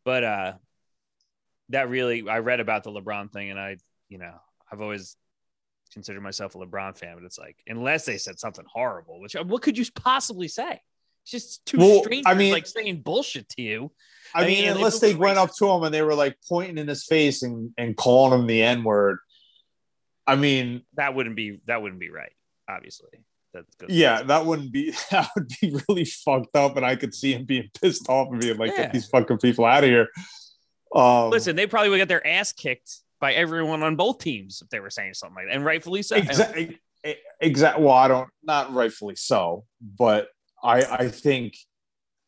[0.05, 0.53] but uh
[1.71, 3.77] that really I read about the LeBron thing, and I,
[4.09, 4.35] you know,
[4.73, 5.17] I've always
[5.93, 9.63] considered myself a LeBron fan, but it's like unless they said something horrible, which what
[9.63, 10.81] could you possibly say?
[11.31, 13.93] Just two Well, strangers I mean- like saying bullshit to you.
[14.35, 16.79] I, I mean, mean, unless they went up to him and they were like pointing
[16.79, 19.19] in his face and, and calling him the N word.
[20.27, 22.31] I mean, That wouldn't be that wouldn't be right.
[22.69, 23.09] Obviously,
[23.53, 23.91] that's good.
[23.91, 27.45] yeah, that wouldn't be that would be really fucked up, and I could see him
[27.45, 28.83] being pissed off and being like, Yeah.
[28.83, 30.09] "Get these fucking people out of here."
[30.95, 32.91] Um, Listen, they probably would get their ass kicked
[33.21, 36.15] by everyone on both teams if they were saying something like that, and rightfully so.
[36.17, 36.79] exactly,
[37.41, 37.85] exactly.
[37.85, 40.29] Well, I don't, not rightfully so, but
[40.63, 41.57] I, I think,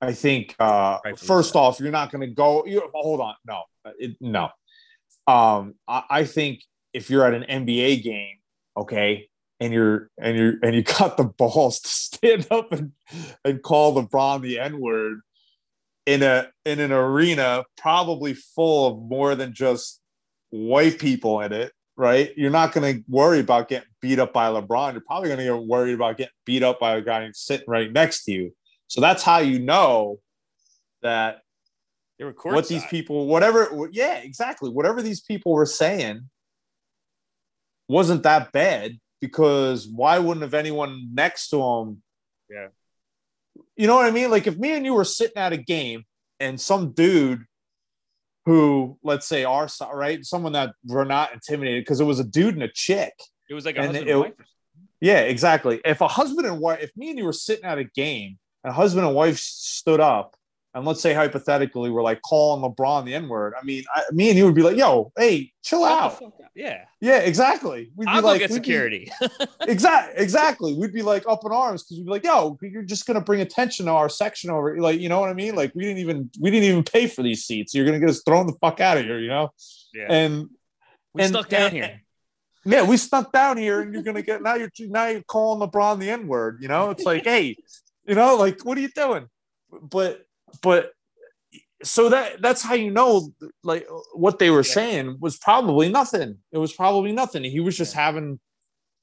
[0.00, 0.54] I think.
[0.58, 2.64] uh First off, you're not going to go.
[2.66, 3.62] You hold on, no,
[3.98, 4.50] it, no.
[5.26, 8.36] Um, I, I think if you're at an NBA game,
[8.76, 9.28] okay,
[9.60, 12.92] and you're and you're and you got the balls to stand up and
[13.44, 15.20] and call LeBron the N word
[16.06, 20.00] in a in an arena probably full of more than just
[20.50, 22.32] white people in it, right?
[22.36, 24.92] You're not going to worry about getting beat up by LeBron.
[24.92, 27.90] You're probably going to get worried about getting beat up by a guy sitting right
[27.90, 28.54] next to you.
[28.88, 30.18] So that's how you know
[31.00, 31.38] that
[32.18, 36.28] They were what these people, whatever, yeah, exactly, whatever these people were saying
[37.88, 42.02] wasn't that bad because why wouldn't have anyone next to them?
[42.50, 42.68] Yeah.
[43.76, 44.30] You know what I mean?
[44.30, 46.04] Like if me and you were sitting at a game
[46.40, 47.44] and some dude
[48.44, 52.54] who, let's say, our right, someone that we're not intimidated because it was a dude
[52.54, 53.12] and a chick.
[53.52, 54.32] It was like a and husband it- and wife.
[55.02, 55.80] Yeah, exactly.
[55.84, 58.70] If a husband and wife, if me and you were sitting at a game and
[58.70, 60.36] a husband and wife stood up,
[60.74, 64.30] and let's say hypothetically we're like calling LeBron the N word, I mean, I, me
[64.30, 66.50] and you would be like, "Yo, hey, chill out." Shut the fuck up.
[66.54, 67.90] Yeah, Yeah, exactly.
[67.94, 69.10] We'd be I'll like, go get security.
[69.62, 70.74] exactly, exactly.
[70.74, 73.40] We'd be like up in arms because we'd be like, "Yo, you're just gonna bring
[73.42, 75.54] attention to our section over." Like, you know what I mean?
[75.54, 77.74] Like, we didn't even we didn't even pay for these seats.
[77.74, 79.50] You're gonna get us thrown the fuck out of here, you know?
[79.92, 80.48] yeah, And
[81.12, 82.02] we and- stuck down and- here.
[82.64, 84.54] Yeah, we snuck down here, and you're gonna get now.
[84.54, 86.58] You're now you're calling LeBron the N word.
[86.60, 87.56] You know, it's like, hey,
[88.06, 89.26] you know, like what are you doing?
[89.82, 90.24] But
[90.62, 90.92] but
[91.82, 93.32] so that that's how you know,
[93.64, 94.74] like what they were Yeah.
[94.74, 96.38] saying was probably nothing.
[96.52, 97.42] It was probably nothing.
[97.44, 98.38] He was just having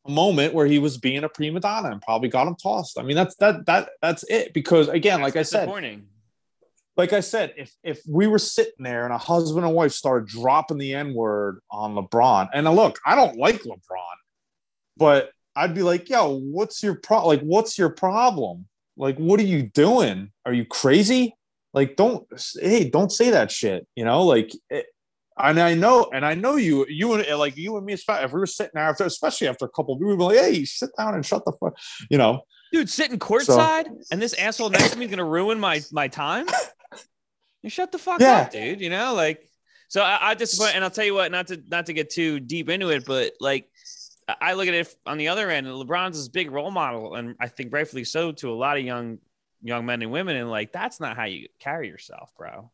[0.05, 2.97] a moment where he was being a prima donna and probably got him tossed.
[2.97, 4.53] I mean, that's that that that's it.
[4.53, 5.67] Because again, like I said.
[6.99, 10.27] Like I said, if if we were sitting there and a husband and wife started
[10.27, 14.17] dropping the N word on LeBron, and look, I don't like LeBron,
[14.97, 17.25] but I'd be like, yo, what's your pro?
[17.25, 18.67] Like, what's your problem?
[18.97, 20.33] Like, what are you doing?
[20.45, 21.37] Are you crazy?
[21.73, 22.27] Like, don't
[22.61, 23.87] hey, don't say that shit.
[23.95, 24.51] You know, like.
[24.69, 24.87] It,
[25.41, 28.39] and I know, and I know you, you and like you and me, if we
[28.41, 31.15] were sitting there after, especially after a couple, we would be like, "Hey, sit down
[31.15, 31.77] and shut the fuck,"
[32.09, 32.41] you know.
[32.73, 36.45] Dude, sitting courtside and this asshole next to me is gonna ruin my my time.
[37.61, 38.41] You shut the fuck Yeah.
[38.41, 38.81] up, dude.
[38.81, 39.49] You know, like
[39.87, 42.39] so I, I disappoint and I'll tell you what, not to not to get too
[42.39, 43.69] deep into it, but like
[44.27, 47.47] I- look at it on the other end, LeBron's this big role model, and I
[47.47, 49.17] think rightfully so to a lot of young
[49.61, 50.35] young men and women.
[50.37, 52.71] And like that's not how you carry yourself, bro.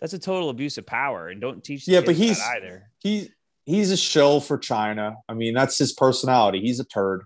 [0.00, 1.86] That's a total abuse of power, and don't teach.
[1.86, 2.90] Yeah, but he's- either.
[2.98, 3.30] he
[3.64, 5.16] he's a shill for China.
[5.28, 6.60] I mean, that's his personality.
[6.60, 7.22] He's a turd,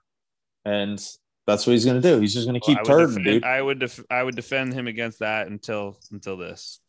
[0.64, 0.98] and
[1.46, 2.20] that's what he's gonna do.
[2.20, 3.44] He's just gonna keep Well, I turding, defend, dude.
[3.44, 6.80] I would def- I would defend him against that until until this.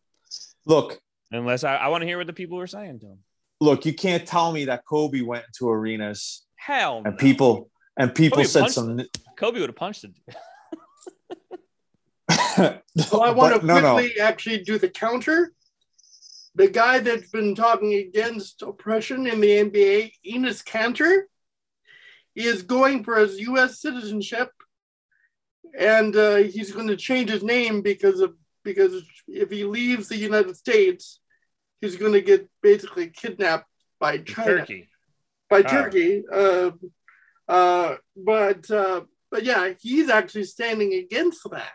[0.66, 1.00] Look,
[1.32, 3.20] Unless I, I want to hear what the people were saying to him.
[3.62, 7.18] look, you can't tell me that Kobe went into arenas Hell, and no.
[7.18, 9.02] people and people Kobe said punched some.
[9.38, 10.12] Kobe would have punched it.
[13.12, 13.94] Well, I want to But no, no.
[13.96, 15.54] quickly actually do the counter.
[16.56, 21.22] The guy that's been talking against oppression in the NBA, Enes Kanter,
[22.36, 23.80] is going for his U.S.
[23.82, 24.50] citizenship,
[25.80, 30.18] and uh, he's going to change his name because of because if he leaves the
[30.18, 31.20] United States,
[31.82, 33.66] he's going to get basically kidnapped
[34.00, 34.90] by China Turkey.
[35.50, 35.64] by Oh.
[35.64, 36.24] Turkey.
[36.32, 36.72] Uh,
[37.48, 41.72] uh, but uh, but yeah, he's actually standing against that.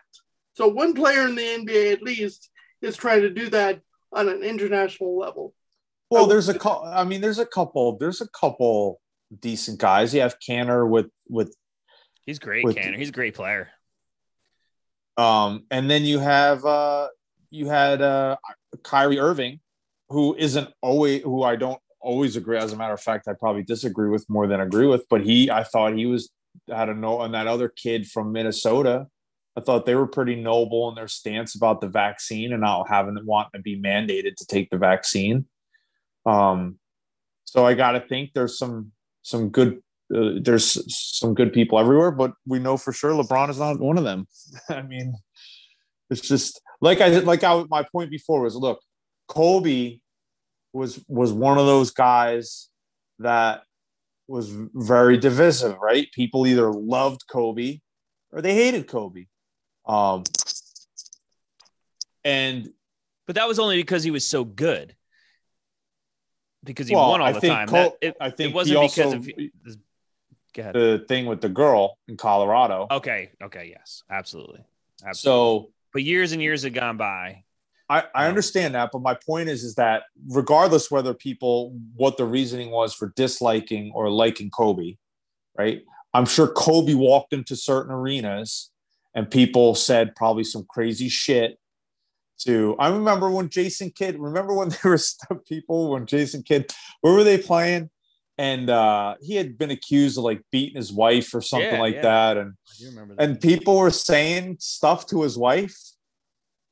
[0.55, 2.51] So one player in the NBA at least
[2.83, 3.81] is trying to do that
[4.13, 5.55] on an international level.
[6.11, 6.85] Well, there's a couple.
[6.89, 7.99] I mean, there's a couple.
[7.99, 9.01] There's a couple
[9.41, 10.15] decent guys.
[10.15, 11.55] You have Kanter with with
[12.25, 12.97] He's great, With- Kanter.
[12.97, 13.69] He's a great player.
[15.17, 17.09] Um, and then you have uh,
[17.51, 18.37] you had uh,
[18.83, 19.61] Kyrie Irving,
[20.09, 22.59] who isn't always who I don't always agree.
[22.59, 25.07] As a matter of fact, I probably disagree with more than agree with.
[25.09, 26.31] But he, I thought he was
[26.69, 29.07] had a note on that other kid from Minnesota.
[29.57, 33.17] I thought they were pretty noble in their stance about the vaccine and not having
[33.25, 35.47] wanting to be mandated to take the vaccine.
[36.27, 36.79] Um,
[37.45, 39.81] so I got to think there's some some good
[40.15, 40.83] uh, there's
[41.19, 44.27] some good people everywhere, but we know for sure LeBron is not one of them.
[44.69, 45.15] I mean,
[46.11, 48.81] it's just like I like I my point before was look,
[49.29, 49.99] Kobe
[50.73, 52.69] was was one of those guys
[53.19, 53.63] that
[54.29, 56.07] was very divisive, right?
[56.13, 57.79] People either loved Kobe
[58.33, 59.27] or they hated Kobe.
[59.87, 60.25] Um,
[62.25, 62.69] and
[63.27, 64.95] but that was only because he was so good.
[66.65, 67.69] Because he Well, won all I the time.
[67.69, 69.25] Col- That- it, I think it wasn't because also- of
[69.65, 69.77] this-
[70.57, 70.75] Go ahead.
[70.75, 72.87] the thing with the girl in Colorado.
[72.91, 73.31] Okay.
[73.43, 73.69] Okay.
[73.77, 74.03] Yes.
[74.11, 74.65] Absolutely.
[75.07, 75.15] Absolutely.
[75.15, 77.45] So but years and years had gone by.
[77.89, 78.29] I, I Yeah.
[78.29, 82.93] understand that, but my point is, is that regardless whether people what the reasoning was
[82.95, 84.97] for disliking or liking Kobe,
[85.57, 85.83] right?
[86.13, 88.71] I'm sure Kobe walked into certain arenas
[89.15, 91.59] and people said probably some crazy shit.
[92.41, 96.71] To I remember when Jason Kidd, remember when there were people when Jason Kidd,
[97.01, 97.89] where were they playing?
[98.39, 101.95] And uh, he had been accused of like beating his wife or something Yeah, like
[101.95, 102.03] yeah.
[102.03, 103.23] that, and I do remember that.
[103.23, 105.75] and people were saying stuff to his wife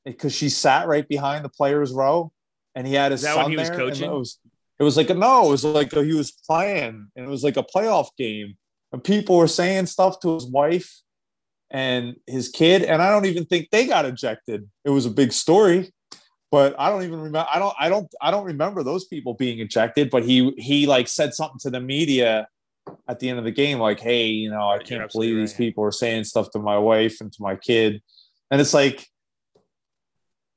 [0.05, 2.31] because she sat right behind the players row
[2.74, 4.11] and he had his son he there, and coaching?
[4.11, 4.39] it was
[4.78, 7.43] it was like a no it was like a, he was playing and it was
[7.43, 8.59] like a playoff game
[8.93, 11.01] and people were saying stuff to his wife
[11.70, 15.32] and his kid and i don't even think they got ejected it was a big
[15.32, 15.91] story
[16.55, 19.59] but i don't even remember i don't i don't i don't remember those people being
[19.59, 22.47] ejected but he he like said something to the media
[23.09, 25.83] at the end of the game like hey you know i can't believe these people
[25.83, 28.01] are saying stuff to my wife and to my kid.
[28.53, 29.05] And it's like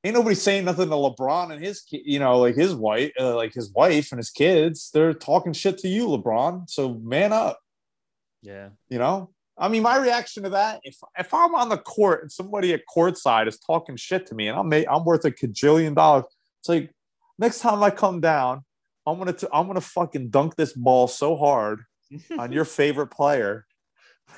[0.04, 3.52] ain't nobody saying nothing to lebron and his you know like his wife uh, like
[3.52, 4.90] his wife and his kids.
[4.94, 7.58] They're talking shit to you lebron so man up.
[8.42, 8.68] Yeah.
[8.88, 12.32] you know i mean my reaction to that if if i'm on the court and
[12.32, 16.24] somebody at courtside is talking shit to me and i'm i'm worth a cajillion dollars
[16.60, 16.90] it's like
[17.38, 18.64] next time i come down
[19.06, 21.80] i'm gonna t- i'm gonna fucking dunk this ball so hard
[22.38, 23.66] on your favorite player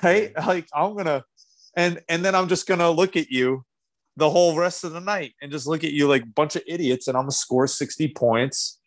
[0.03, 0.31] right?
[0.47, 1.23] Like i'm gonna
[1.75, 3.63] and and then i'm just gonna look at you
[4.17, 6.63] the whole rest of the night and just look at you like a bunch of
[6.67, 8.79] idiots and i'm gonna score 60 points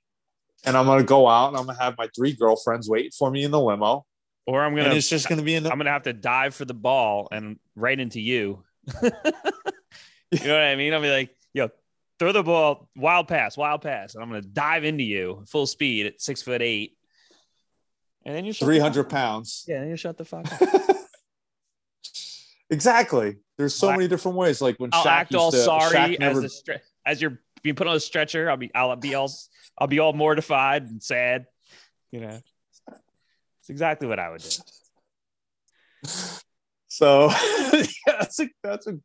[0.65, 3.45] and i'm gonna go out and i'm gonna have my three girlfriends waiting for me
[3.45, 4.05] in the limo
[4.47, 6.65] Or I'm gonna it's just gonna be in the I'm gonna have to dive for
[6.65, 8.63] the ball and right into you.
[9.03, 9.21] you know
[10.31, 10.93] what I mean?
[10.93, 11.71] I'll be like, yo,
[12.19, 16.07] throw the ball, wild pass, wild pass, and I'm gonna dive into you full speed
[16.07, 16.97] at six foot eight.
[18.27, 20.69] And then you shut the 300 pounds Yeah, then you shut the fuck up.
[22.71, 25.95] exactly there's so I'll many different ways like when I'll Shaq act all to, sorry
[25.95, 28.51] Shaq as a stre- as you're being put on a stretcher.
[28.51, 29.31] I'll be I'll be all
[29.79, 31.47] I'll be all mortified and sad.
[32.11, 32.41] You know,
[33.65, 36.09] it's exactly what I would do.
[36.95, 37.29] So
[37.73, 39.01] yeah, that's a that's a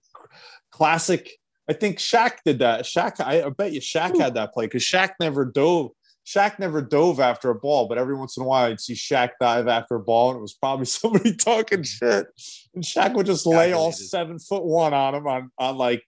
[0.70, 1.32] classic.
[1.68, 2.82] I think Shaq did that.
[2.82, 5.90] Shaq, I, I bet you Shaq had that play because Shaq never dove.
[6.24, 9.32] Shaq never dove after a ball, but every once in a while I'd see Shaq
[9.42, 12.28] dive after a ball, and it was probably somebody talking shit.
[12.76, 16.04] And Shaq would just lay all seven foot one on him on on like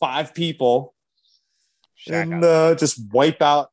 [0.00, 0.92] five people
[2.04, 3.70] Shaq and uh, just wipe out.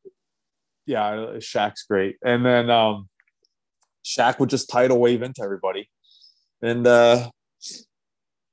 [0.86, 2.18] Yeah, Shaq's great.
[2.24, 3.09] And then um,
[4.06, 5.90] Shaq would just tidal wave into everybody,
[6.62, 7.30] and uh,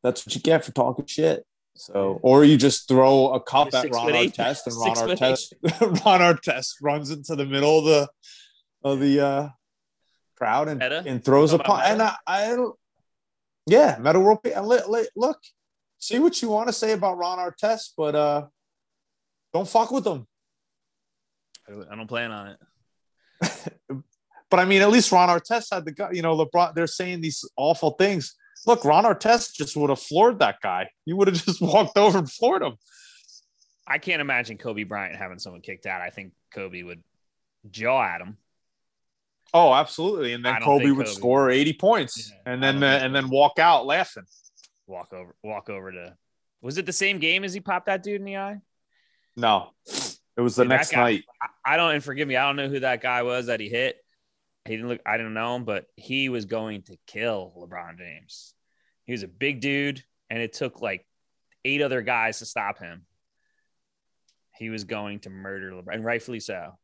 [0.02, 1.44] that's what you get for talking shit.
[1.74, 4.12] So, or you just throw a cup at Ron.
[4.12, 8.08] Artest, and Ron Six Artest, Ron Artest runs into the middle of the
[8.82, 9.48] of the uh,
[10.36, 11.02] crowd and, Metta?
[11.06, 11.82] and throws a pop.
[11.84, 12.56] And I, I,
[13.66, 14.38] yeah, Metta World.
[14.44, 15.38] And look,
[15.98, 18.46] see what you want to say about Ron Artest, but uh,
[19.52, 20.26] don't fuck with him.
[21.68, 22.56] I don't plan on
[23.42, 24.02] it.
[24.50, 26.10] But I mean, at least Ron Artest had the guy.
[26.12, 26.74] You know, LeBron.
[26.74, 28.34] They're saying these awful things.
[28.66, 30.88] Look, Ron Artest just would have floored that guy.
[31.04, 32.74] He would have just walked over and floored him.
[33.86, 36.00] I can't imagine Kobe Bryant having someone kicked out.
[36.00, 37.02] I think Kobe would
[37.70, 38.36] jaw at him.
[39.54, 40.32] Oh, absolutely.
[40.32, 43.58] And then Kobe would Kobe- score 80 points Yeah, and then uh, and then walk
[43.60, 44.24] out laughing.
[44.88, 46.16] Walk over, walk over to.
[46.62, 48.60] Was it the same game as he popped that dude in the eye?
[49.36, 49.70] No.
[50.36, 51.24] It was the Dude, next guy- night.
[51.40, 51.94] I, I don't.
[51.94, 53.96] And forgive me, I don't know who that guy was that he hit.
[54.66, 55.00] He didn't look.
[55.06, 58.54] I didn't know him, but he was going to kill LeBron James.
[59.04, 61.06] He was a big dude, and it took like
[61.64, 63.06] eight other guys to stop him.
[64.56, 66.78] He was going to murder LeBron, and rightfully so.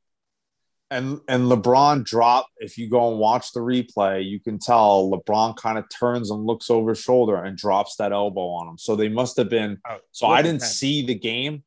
[0.90, 2.50] And and LeBron dropped.
[2.58, 6.44] If you go and watch the replay, you can tell LeBron kind of turns and
[6.44, 8.78] looks over his shoulder and drops that elbow on him.
[8.78, 11.64] So they must have been Oh, So I didn't see the game.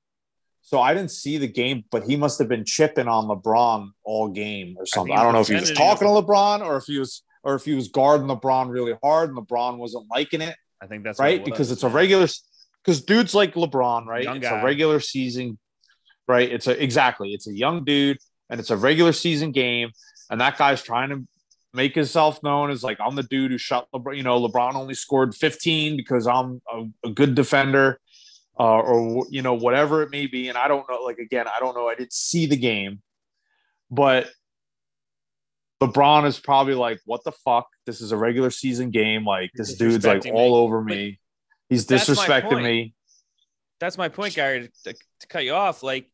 [0.65, 4.29] So I didn't see the game, but he must have been chipping on LeBron all
[4.29, 5.13] game or something.
[5.13, 7.53] he I, don't know if he was talking to LeBron or if he was or
[7.53, 11.19] if he was guarding LeBron really hard and LeBron wasn't liking it, I think that's
[11.19, 11.39] right?
[11.39, 12.27] it Because it's a regular
[12.83, 14.23] because dudes like LeBron, right?
[14.23, 14.59] Young it's guy.
[14.59, 15.59] a regular season,
[16.27, 16.51] right?
[16.51, 18.17] It's a exactly, it's a young dude
[18.49, 19.91] and it's a regular season game,
[20.31, 21.27] and that guy's trying to
[21.75, 24.17] make himself known as like I'm the dude who shot LeBron.
[24.17, 27.99] You know, LeBron only scored 15 because I'm a, a good defender,
[28.59, 30.49] uh, or you know whatever it may be.
[30.49, 31.01] And I don't know.
[31.03, 31.87] Like again, I don't know.
[31.87, 33.01] I didn't see the game,
[33.91, 34.27] but
[35.81, 37.67] LeBron is probably like, "What the fuck?
[37.85, 39.25] This is a regular season game.
[39.25, 41.19] Like this dude's like all me." over me.
[41.69, 42.93] He's disrespecting me."
[43.79, 44.69] That's my point, Gary.
[44.85, 46.09] To, to cut you off, like,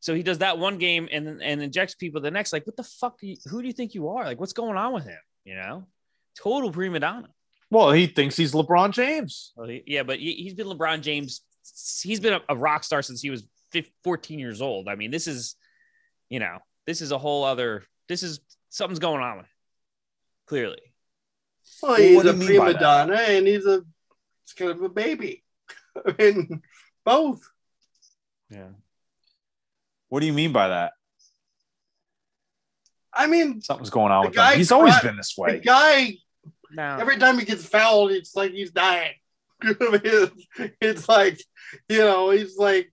[0.00, 2.50] so he does that one game and then- and injects people the next.
[2.52, 3.20] Like, what the fuck?
[3.20, 4.24] Do you, who do you think you are?
[4.24, 5.18] Like, what's going on with him?
[5.44, 5.86] You know,
[6.34, 7.28] total prima donna.
[7.70, 9.52] Well, he thinks he's LeBron James.
[9.54, 11.42] Well, he- yeah, but he, he's been LeBron James.
[12.02, 14.88] He's been a, a rock star since he was 15, 14 years old.
[14.88, 15.56] I mean, this is,
[16.28, 17.84] you know, this is a whole other.
[18.08, 18.40] This is
[18.70, 19.52] something's going on with him.
[20.46, 20.80] Clearly,
[21.82, 23.82] Well, Well, he's a you mean by prima donna and he's a
[24.44, 25.44] it's kind of a baby.
[26.06, 26.62] I mean,
[27.04, 27.42] both.
[28.50, 28.68] yeah.
[30.08, 30.92] What do you mean by that?
[33.12, 34.42] I mean, Something's going on The with him.
[34.42, 35.50] guy He's always been this way.
[35.50, 35.62] the way.
[35.62, 36.12] guy
[36.70, 39.12] Now, every time he gets fouled, it's like he's dying.
[39.62, 40.32] it's,
[40.80, 41.38] it's like,
[41.88, 42.92] you know, he's like,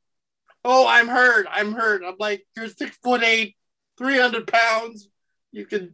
[0.64, 1.48] "Oh, I'm hurt.
[1.50, 3.56] I'm hurt." I'm like, "You're six foot eight,
[3.98, 5.08] three hundred pounds.
[5.52, 5.94] You can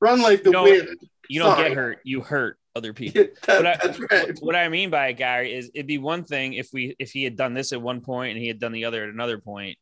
[0.00, 0.96] run like the You wind."
[1.28, 1.68] you don't sorry.
[1.68, 1.98] get hurt.
[2.04, 3.24] You hurt other people.
[3.46, 4.38] That- What I- that's right.
[4.40, 7.24] what I mean by it, Gary, is it'd be one thing if we if he
[7.24, 9.78] had done this at one point and he had done the other at another point.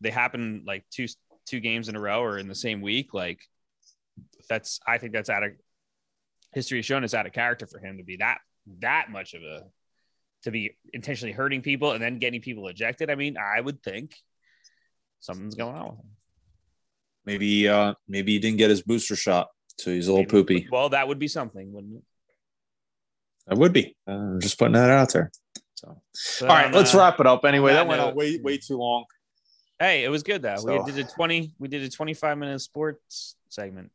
[0.00, 1.06] They happen like two
[1.46, 3.14] two games in a row or in the same week.
[3.14, 3.40] Like
[4.48, 5.52] that's I think that's out of
[6.52, 8.38] history has shown it's out of character for him to be that
[8.80, 9.62] that much of a
[10.42, 13.10] to be intentionally hurting people and then getting people ejected.
[13.10, 14.14] I mean, I would think
[15.20, 16.06] something's going on with him.
[17.24, 19.48] Maybe uh maybe he didn't get his booster shot,
[19.78, 20.68] so he's a little Maybe- poopy.
[20.70, 22.02] Well, that would be something, wouldn't it?
[23.46, 23.96] That would be.
[24.06, 25.30] Uh, I'm just putting that out there.
[25.74, 26.00] So,
[26.40, 27.44] But all right, on, let's uh, wrap it up.
[27.44, 29.04] Anyway, that that went on way way too long.
[29.78, 30.56] Hey, it was good though.
[30.56, 33.90] So- we did a 20, we did a 25 minute sports segment.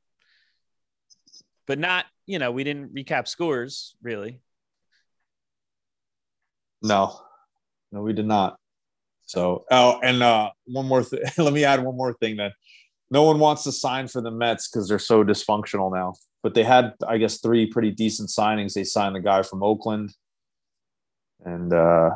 [1.65, 4.39] But not, you know, we didn't recap scores really.
[6.81, 7.19] No,
[7.91, 8.57] no, we did not.
[9.25, 11.21] So, oh, and uh, one more thing.
[11.37, 12.37] Let me add one more thing.
[12.37, 12.51] Then,
[13.11, 16.15] no one wants to sign for the Mets because they're so dysfunctional now.
[16.43, 18.73] But they had, I guess, three pretty decent signings.
[18.73, 20.13] They signed the guy from Oakland,
[21.43, 22.11] and uh,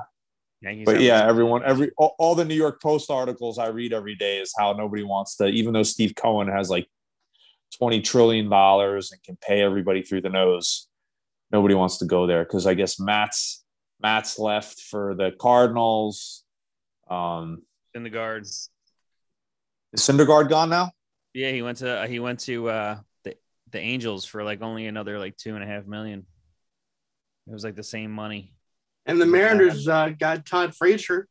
[0.62, 4.16] Yankees but yeah, everyone, every all, all the New York Post articles I read every
[4.16, 6.88] day is how nobody wants to, even though Steve Cohen has like
[7.76, 10.88] twenty trillion dollars and can pay everybody through the nose,
[11.52, 13.64] nobody wants to go there because I guess Matz
[14.02, 16.44] Matz left for the Cardinals.
[17.10, 17.64] Um,
[17.94, 18.44] in the guard.
[18.44, 18.70] is
[19.96, 20.92] Syndergaard gone now?
[21.34, 23.36] Yeah, he went to he went to uh the,
[23.72, 26.26] the Angels for like only another like two and a half million.
[27.48, 28.54] It was like the same money.
[29.06, 31.28] And the Mariners uh, got Todd Frazier.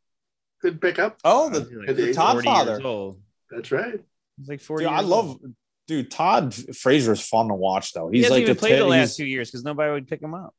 [0.61, 1.19] Good pickup.
[1.25, 2.81] Oh, He's the, like the Todd father.
[2.85, 3.23] old.
[3.51, 4.01] That's right.
[4.37, 5.55] He's like 40 Dude, I love, old.
[5.87, 6.11] dude.
[6.11, 8.09] Todd Frazier is fun to watch though.
[8.11, 10.21] He He's hasn't like even a played the last two years because nobody would pick
[10.21, 10.55] him up.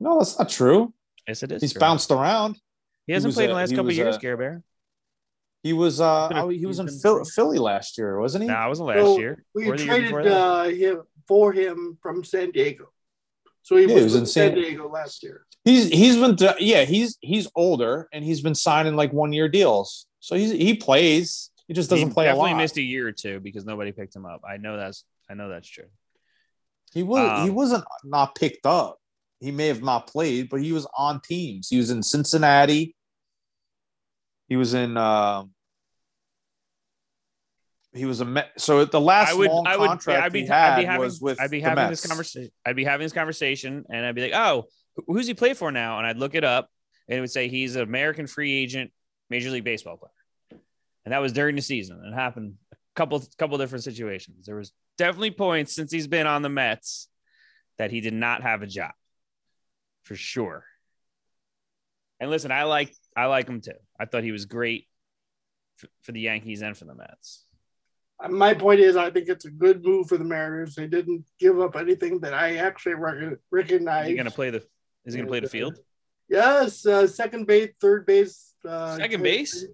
[0.00, 0.92] No, that's not true.
[1.26, 1.60] Yes, it is.
[1.62, 1.80] He's true.
[1.80, 2.58] bounced around.
[3.06, 4.62] He hasn't was played in the last couple years, a- Care Bear.
[5.62, 8.44] He was uh He's been oh, he was in been- Phil- Philly last year, wasn't
[8.44, 8.48] he?
[8.48, 9.44] No, it wasn't last So, year.
[9.54, 12.92] We Or the year traded uh, him for him from San Diego.
[13.62, 15.44] So he Yeah, was, he was in in San San- Diego last year.
[15.64, 19.48] He's he's been d- yeah he's he's older and he's been signing like one year
[19.48, 20.06] deals.
[20.20, 21.50] So he's he plays.
[21.66, 22.58] He just doesn't he play a definitely lot.
[22.58, 24.42] missed a year or two because nobody picked him up.
[24.48, 25.84] I know that's I know that's true.
[26.94, 28.98] he was he Um, wasn't not picked up.
[29.40, 31.68] He may have not played, but he was on teams.
[31.68, 32.96] He was in Cincinnati.
[34.48, 34.96] He was in.
[34.96, 35.52] um
[37.94, 38.52] he was a Met.
[38.58, 40.80] So at the last I would, long I would, contract I'd be, he had I'd
[40.80, 42.50] be having, was with I'd be having this conversation.
[42.64, 44.64] I'd be having this conversation, and I'd be like, "Oh,
[45.06, 46.68] who's he play for now?" And I'd look it up,
[47.08, 48.92] and it would say he's an American free agent,
[49.30, 50.60] Major League Baseball player,
[51.04, 52.00] and that was during the season.
[52.04, 54.46] It happened a couple, couple different situations.
[54.46, 57.08] There was definitely points since he's been on the Mets
[57.78, 58.92] that he did not have a job,
[60.08, 60.64] for sure.
[62.18, 63.72] And listen, I like, I like him too.
[64.00, 64.86] I thought he was great
[65.76, 67.44] for, for the Yankees and for the Mets.
[68.18, 70.74] Uh, My point is, I think it's a good move for the Mariners.
[70.74, 72.94] They didn't give up anything that I actually
[73.50, 74.08] recognize.
[74.08, 74.64] he gonna play the?
[75.04, 75.78] Is he gonna play the field?
[76.28, 78.54] Yes, uh, second base, third base.
[78.66, 79.66] Uh, Second base?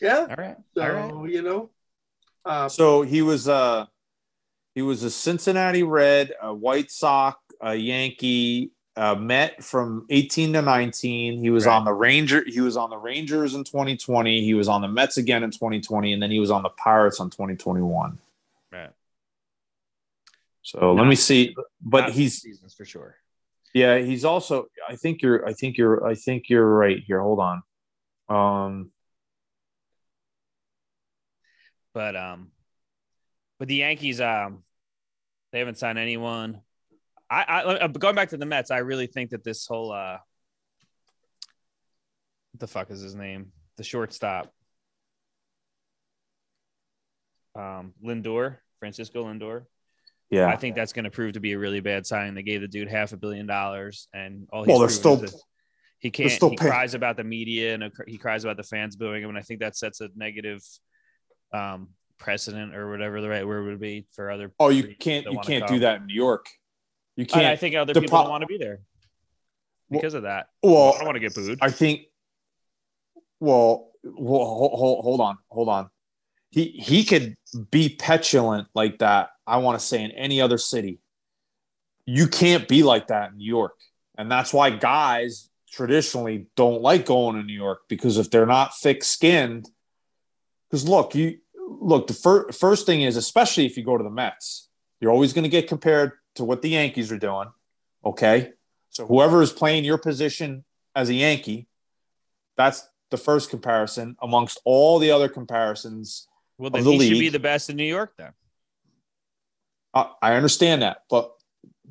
[0.00, 0.26] Yeah.
[0.30, 0.56] All right.
[0.76, 1.32] So All right.
[1.32, 1.70] you know,
[2.44, 3.86] uh, So he was uh
[4.74, 8.70] he was a Cincinnati Red, a White Sox, a Yankee,
[9.00, 11.38] a Met from 18 to 19.
[11.38, 11.74] He was Right.
[11.74, 12.44] on the Ranger.
[12.46, 14.42] He was on the Rangers in 2020.
[14.44, 17.18] He was on the Mets again in 2020, and then he was on the Pirates
[17.18, 18.18] on 2021.
[18.70, 18.90] Right.
[20.62, 21.56] So let me see.
[21.80, 23.16] But he's seasons for sure.
[23.72, 24.66] yeah, he's also.
[24.86, 25.48] I think you're.
[25.48, 26.04] I think you're.
[26.06, 27.20] I think you're right here.
[27.22, 27.62] Hold on.
[28.28, 28.90] Um.
[31.94, 32.52] But um,
[33.58, 34.62] but the Yankees um,
[35.52, 36.60] they haven't signed anyone.
[37.30, 38.70] I, I uh, going back to the Mets.
[38.70, 40.18] I really think that this whole uh,
[42.52, 43.52] what the fuck is his name?
[43.76, 44.52] The shortstop.
[47.54, 49.64] um, Lindor, Francisco Lindor.
[50.30, 50.46] Yeah.
[50.46, 52.34] I think that's going to prove to be a really bad sign.
[52.34, 55.30] They gave the dude half a billion dollars, and all he's Well, they're proven is
[55.30, 55.40] still-
[55.98, 56.30] he can't.
[56.30, 59.28] still he paying- cries about the media and he cries about the fans booing him,
[59.28, 60.62] and I think that sets a negative
[61.52, 61.88] um,
[62.18, 64.52] precedent or whatever the right word would be for other.
[64.60, 66.46] oh, you can't you can't do that in New York.
[67.20, 67.60] You And I can't.
[67.60, 68.80] think other people pro- don't want to be there
[69.90, 70.48] Well- because of that.
[70.62, 71.58] well, I don't want to get booed.
[71.60, 72.06] I think.
[73.40, 75.90] Well, well hold, hold, hold on, hold on.
[76.50, 77.36] He he could
[77.70, 79.30] be petulant like that.
[79.46, 81.00] I want to say in any other city.
[82.06, 83.76] You can't be like that in New York,
[84.18, 88.76] and that's why guys traditionally don't like going to New York because if they're not
[88.78, 89.68] thick-skinned,
[90.68, 94.10] because look, you look the fir- first thing is especially if you go to the
[94.10, 94.68] Mets,
[95.00, 97.48] you're always going to get compared to what the Yankees are doing.
[98.04, 98.52] Okay,
[98.88, 101.68] so whoever is playing your position as a Yankee,
[102.56, 106.26] that's the first comparison amongst all the other comparisons.
[106.58, 108.32] well, then the he should be the best in New York, then.
[109.92, 111.32] I, I understand that, but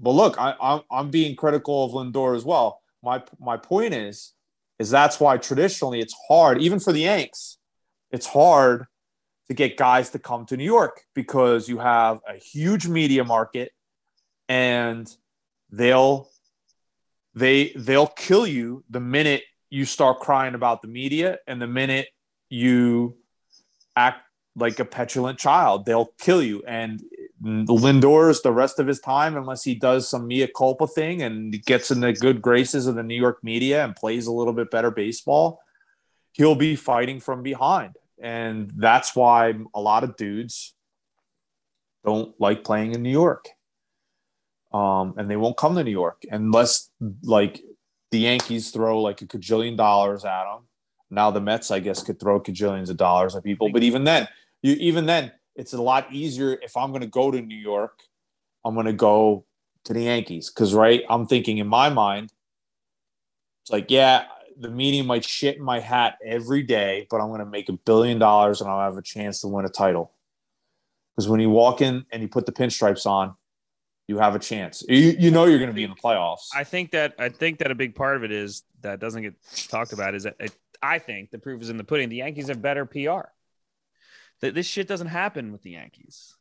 [0.01, 2.81] but look, I, I'm I'm being critical of Lindor as well.
[3.03, 4.33] My my point is
[4.79, 7.57] is that's why traditionally it's hard, even for the Yanks,
[8.11, 8.85] it's hard
[9.49, 13.71] to get guys to come to New York because you have a huge media market,
[14.49, 15.09] and
[15.69, 16.29] they'll
[17.33, 22.07] they they'll kill you the minute you start crying about the media and the minute
[22.49, 23.15] you
[23.95, 24.23] act
[24.55, 25.85] like a petulant child.
[25.85, 26.63] They'll kill you.
[26.67, 27.01] And
[27.41, 31.91] Lindor's the rest of his time unless he does some mea culpa thing and gets
[31.91, 34.91] in the good graces of the New York media and plays a little bit better
[34.91, 35.61] baseball
[36.33, 37.95] he'll be fighting from behind.
[38.21, 40.73] And that's why a lot of dudes
[42.05, 43.49] don't like playing in New York
[44.71, 46.89] um, and they won't come to New York unless
[47.23, 47.61] like
[48.11, 50.63] the Yankees throw like a cajillion dollars at them.
[51.09, 54.27] Now the Mets, I guess, could throw cajillions of dollars at people, but even then,
[54.61, 57.99] you even then, it's a lot easier if I'm going to go to New York.
[58.63, 59.45] I'm going to go
[59.85, 62.31] to the Yankees because right, I'm thinking in my mind,
[63.63, 64.25] it's like yeah,
[64.59, 67.73] the media might shit in my hat every day, but I'm going to make a
[67.73, 70.11] billion dollars and I'll have a chance to win a title.
[71.15, 73.35] Because when you walk in and you put the pinstripes on,
[74.09, 74.83] you have a chance.
[74.89, 76.47] You, you know you're going to be in the playoffs.
[76.55, 79.35] I think that I think that a big part of it is that doesn't get
[79.67, 82.09] talked about is that it, I think the proof is in the pudding.
[82.09, 83.29] The Yankees have better PR.
[84.41, 86.35] That this shit doesn't happen with the Yankees,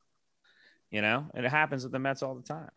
[0.90, 2.70] you know, and it happens with the Mets all the time.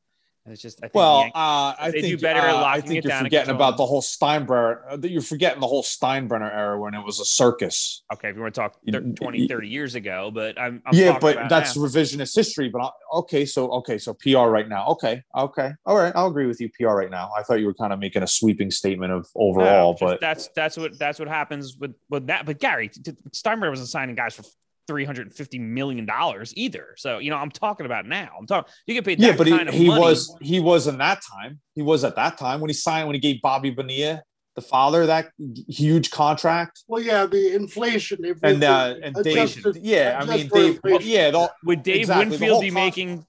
[0.48, 2.82] It's just I think Well, Yankees- uh, I they do think better at uh, I
[2.82, 4.80] think you're down forgetting about the whole Steinbrenner.
[4.92, 8.02] uh, You're forgetting the whole Steinbrenner era when it was a circus.
[8.12, 10.96] okay, if you want to talk thir- You- 20, 30 years ago, but I'm, I'm
[10.96, 11.84] yeah, but that's now.
[11.84, 12.70] revisionist history.
[12.70, 12.90] But I,
[13.20, 14.88] okay, so okay, so PR right now.
[14.88, 16.70] Okay, okay, all right, I'll agree with you.
[16.70, 17.30] PR right now.
[17.38, 20.48] I thought you were kind of making a sweeping statement of overall, just but that's
[20.56, 22.48] that's what that's what happens with with that.
[22.48, 24.44] But Gary Steinbrenner wasn't signing guys for
[24.88, 26.96] three hundred and fifty million dollars either.
[26.98, 28.30] So you know, I'm talking about now.
[28.38, 28.72] I'm talking.
[28.88, 29.20] You get paid.
[29.20, 30.02] yeah, that but he, of he money.
[30.02, 31.60] was he was in that time.
[31.76, 34.22] He was at that time when he signed when he gave Bobby Bonilla,
[34.56, 35.30] the father, that
[35.68, 36.82] huge contract.
[36.88, 38.26] Well, yeah, the inflation.
[38.26, 41.10] if And it's uh, and Dave, adjusted- yeah, I mean Dave, inflation.
[41.10, 43.26] yeah, the, Would Dave Exactly, Winfield be con- making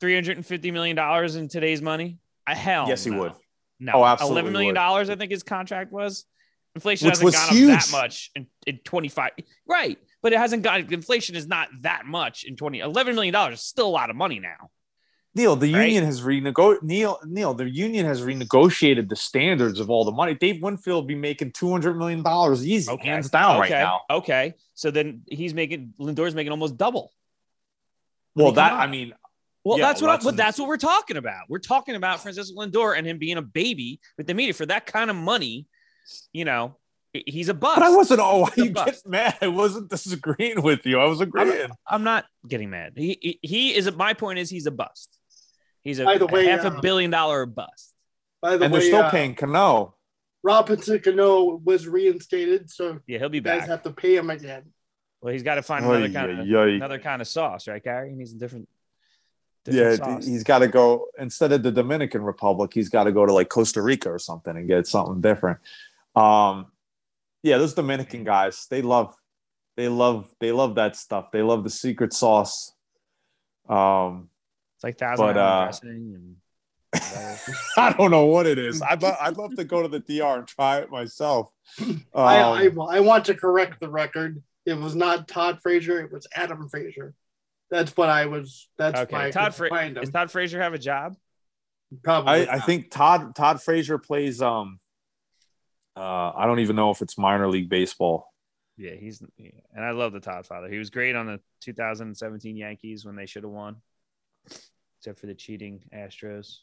[0.00, 2.18] three hundred and fifty million dollars in today's money?
[2.46, 3.32] A hell, Yes, he would.
[3.78, 6.24] No, Oh, absolutely 11 million dollars, I think his contract was.
[6.74, 9.30] Inflation Which hasn't was gone up that much in, in 25.
[9.66, 9.98] Right.
[10.22, 12.80] But it hasn't got inflation is not that much in 20.
[12.80, 14.70] 11 million dollars is still a lot of money now.
[15.34, 15.84] Neil, the Right?
[15.84, 16.82] union has renegotiated.
[16.82, 20.34] Neil, Neil, the union has renegotiated the standards of all the money.
[20.34, 23.08] Dave Winfield be making two hundred million dollars easy, Okay.
[23.08, 23.80] hands down, right okay.
[23.80, 24.00] now.
[24.10, 24.54] Okay.
[24.74, 27.12] So then he's making Lindor's making almost double.
[28.34, 28.72] Well, mean, that.
[28.72, 29.14] I mean,
[29.64, 31.44] Well, Yeah, that's what that's but that's what we're talking about.
[31.48, 34.86] We're talking about Francisco Lindor and him being a baby with the media for that
[34.86, 35.66] kind of money.
[36.32, 36.76] You know,
[37.12, 37.78] he's a bust.
[37.80, 38.20] but I wasn't.
[38.20, 39.36] Oh, why He's you get mad?
[39.40, 40.98] I wasn't disagreeing with you.
[41.00, 41.70] I was agreeing.
[41.86, 42.92] I'm not getting mad.
[42.96, 43.90] He he, he is.
[43.94, 45.16] My point is he's a bust.
[45.82, 47.94] He's a, By the way, half uh, a billion dollar bust.
[48.42, 49.94] By the and way, they're still uh, paying Cano.
[50.42, 53.68] Robinson Cano was reinstated, so Yeah, he'll be you guys back.
[53.68, 54.62] have to pay him again.
[55.20, 56.74] Well, he's got to find Oy, another kind of oy, oy.
[56.76, 58.10] another kind of sauce, right, Gary?
[58.10, 58.68] He needs a different.
[59.66, 60.26] Yeah, sauce.
[60.26, 62.70] he's got to go instead of the Dominican Republic.
[62.72, 65.58] He's got to go to like Costa Rica or something and get something different.
[66.16, 66.66] Um,
[67.42, 69.14] yeah, those Dominican guys, they love,
[69.76, 71.30] they love, they love that stuff.
[71.32, 72.72] They love the secret sauce.
[73.68, 74.28] Um,
[74.76, 76.36] It's like thousand But, uh, dressing and
[77.76, 78.82] I don't know what it is.
[78.88, 81.52] I'd, lo- I'd love to go to the DR and try it myself.
[81.80, 84.42] Um, I, I I want to correct the record.
[84.66, 86.00] It was not Todd Frazier.
[86.00, 87.14] It was Adam Frazier.
[87.70, 88.68] That's what I was.
[88.76, 89.14] That's okay.
[89.14, 90.02] why Todd could Fra- find him.
[90.02, 91.16] does Todd Frazier have a job?
[92.02, 92.48] Probably.
[92.48, 94.42] I, I think Todd Todd Frazier plays.
[94.42, 94.80] Um,
[96.00, 98.32] uh, I don't even know if it's minor league baseball.
[98.78, 99.50] Yeah, he's yeah.
[99.74, 100.70] and I love the Todd father.
[100.70, 103.76] He was great on the 2017 Yankees when they should have won,
[104.98, 106.60] except for the cheating Astros.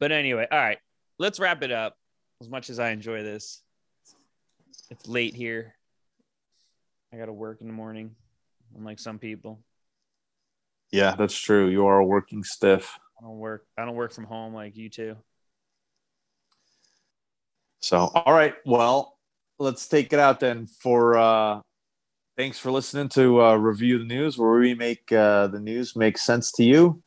[0.00, 0.78] But anyway, all right,
[1.18, 1.96] let's wrap it up.
[2.40, 3.62] As much as I enjoy this,
[4.90, 5.76] it's late here.
[7.12, 8.16] I got to work in the morning,
[8.76, 9.60] unlike some people.
[10.90, 11.68] Yeah, that's true.
[11.68, 12.98] You are a working stiff.
[13.16, 13.66] I don't work.
[13.78, 15.16] I don't work from home like you two.
[17.80, 18.54] So, all right.
[18.64, 19.16] Well,
[19.58, 20.66] let's take it out then.
[20.66, 21.60] For uh,
[22.36, 26.18] thanks for listening to uh, review the news, where we make uh, the news make
[26.18, 27.02] sense to you.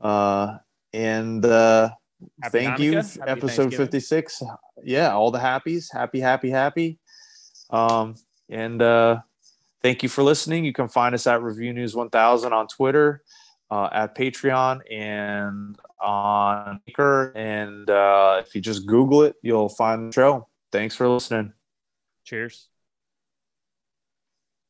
[0.00, 0.58] Uh,
[0.92, 1.90] and uh,
[2.42, 2.80] Happy thank Hanukkah.
[2.80, 4.42] you, Happy episode fifty six.
[4.84, 6.98] Yeah, all the happies, happy, happy, happy.
[7.70, 8.14] Um,
[8.48, 9.20] and uh,
[9.82, 10.64] thank you for listening.
[10.64, 13.22] You can find us at Review News One Thousand on Twitter,
[13.70, 17.32] uh, at Patreon, and on Anchor.
[17.36, 20.48] And uh, if you just Google it, you'll find the show.
[20.72, 21.52] Thanks for listening.
[22.24, 22.69] Cheers.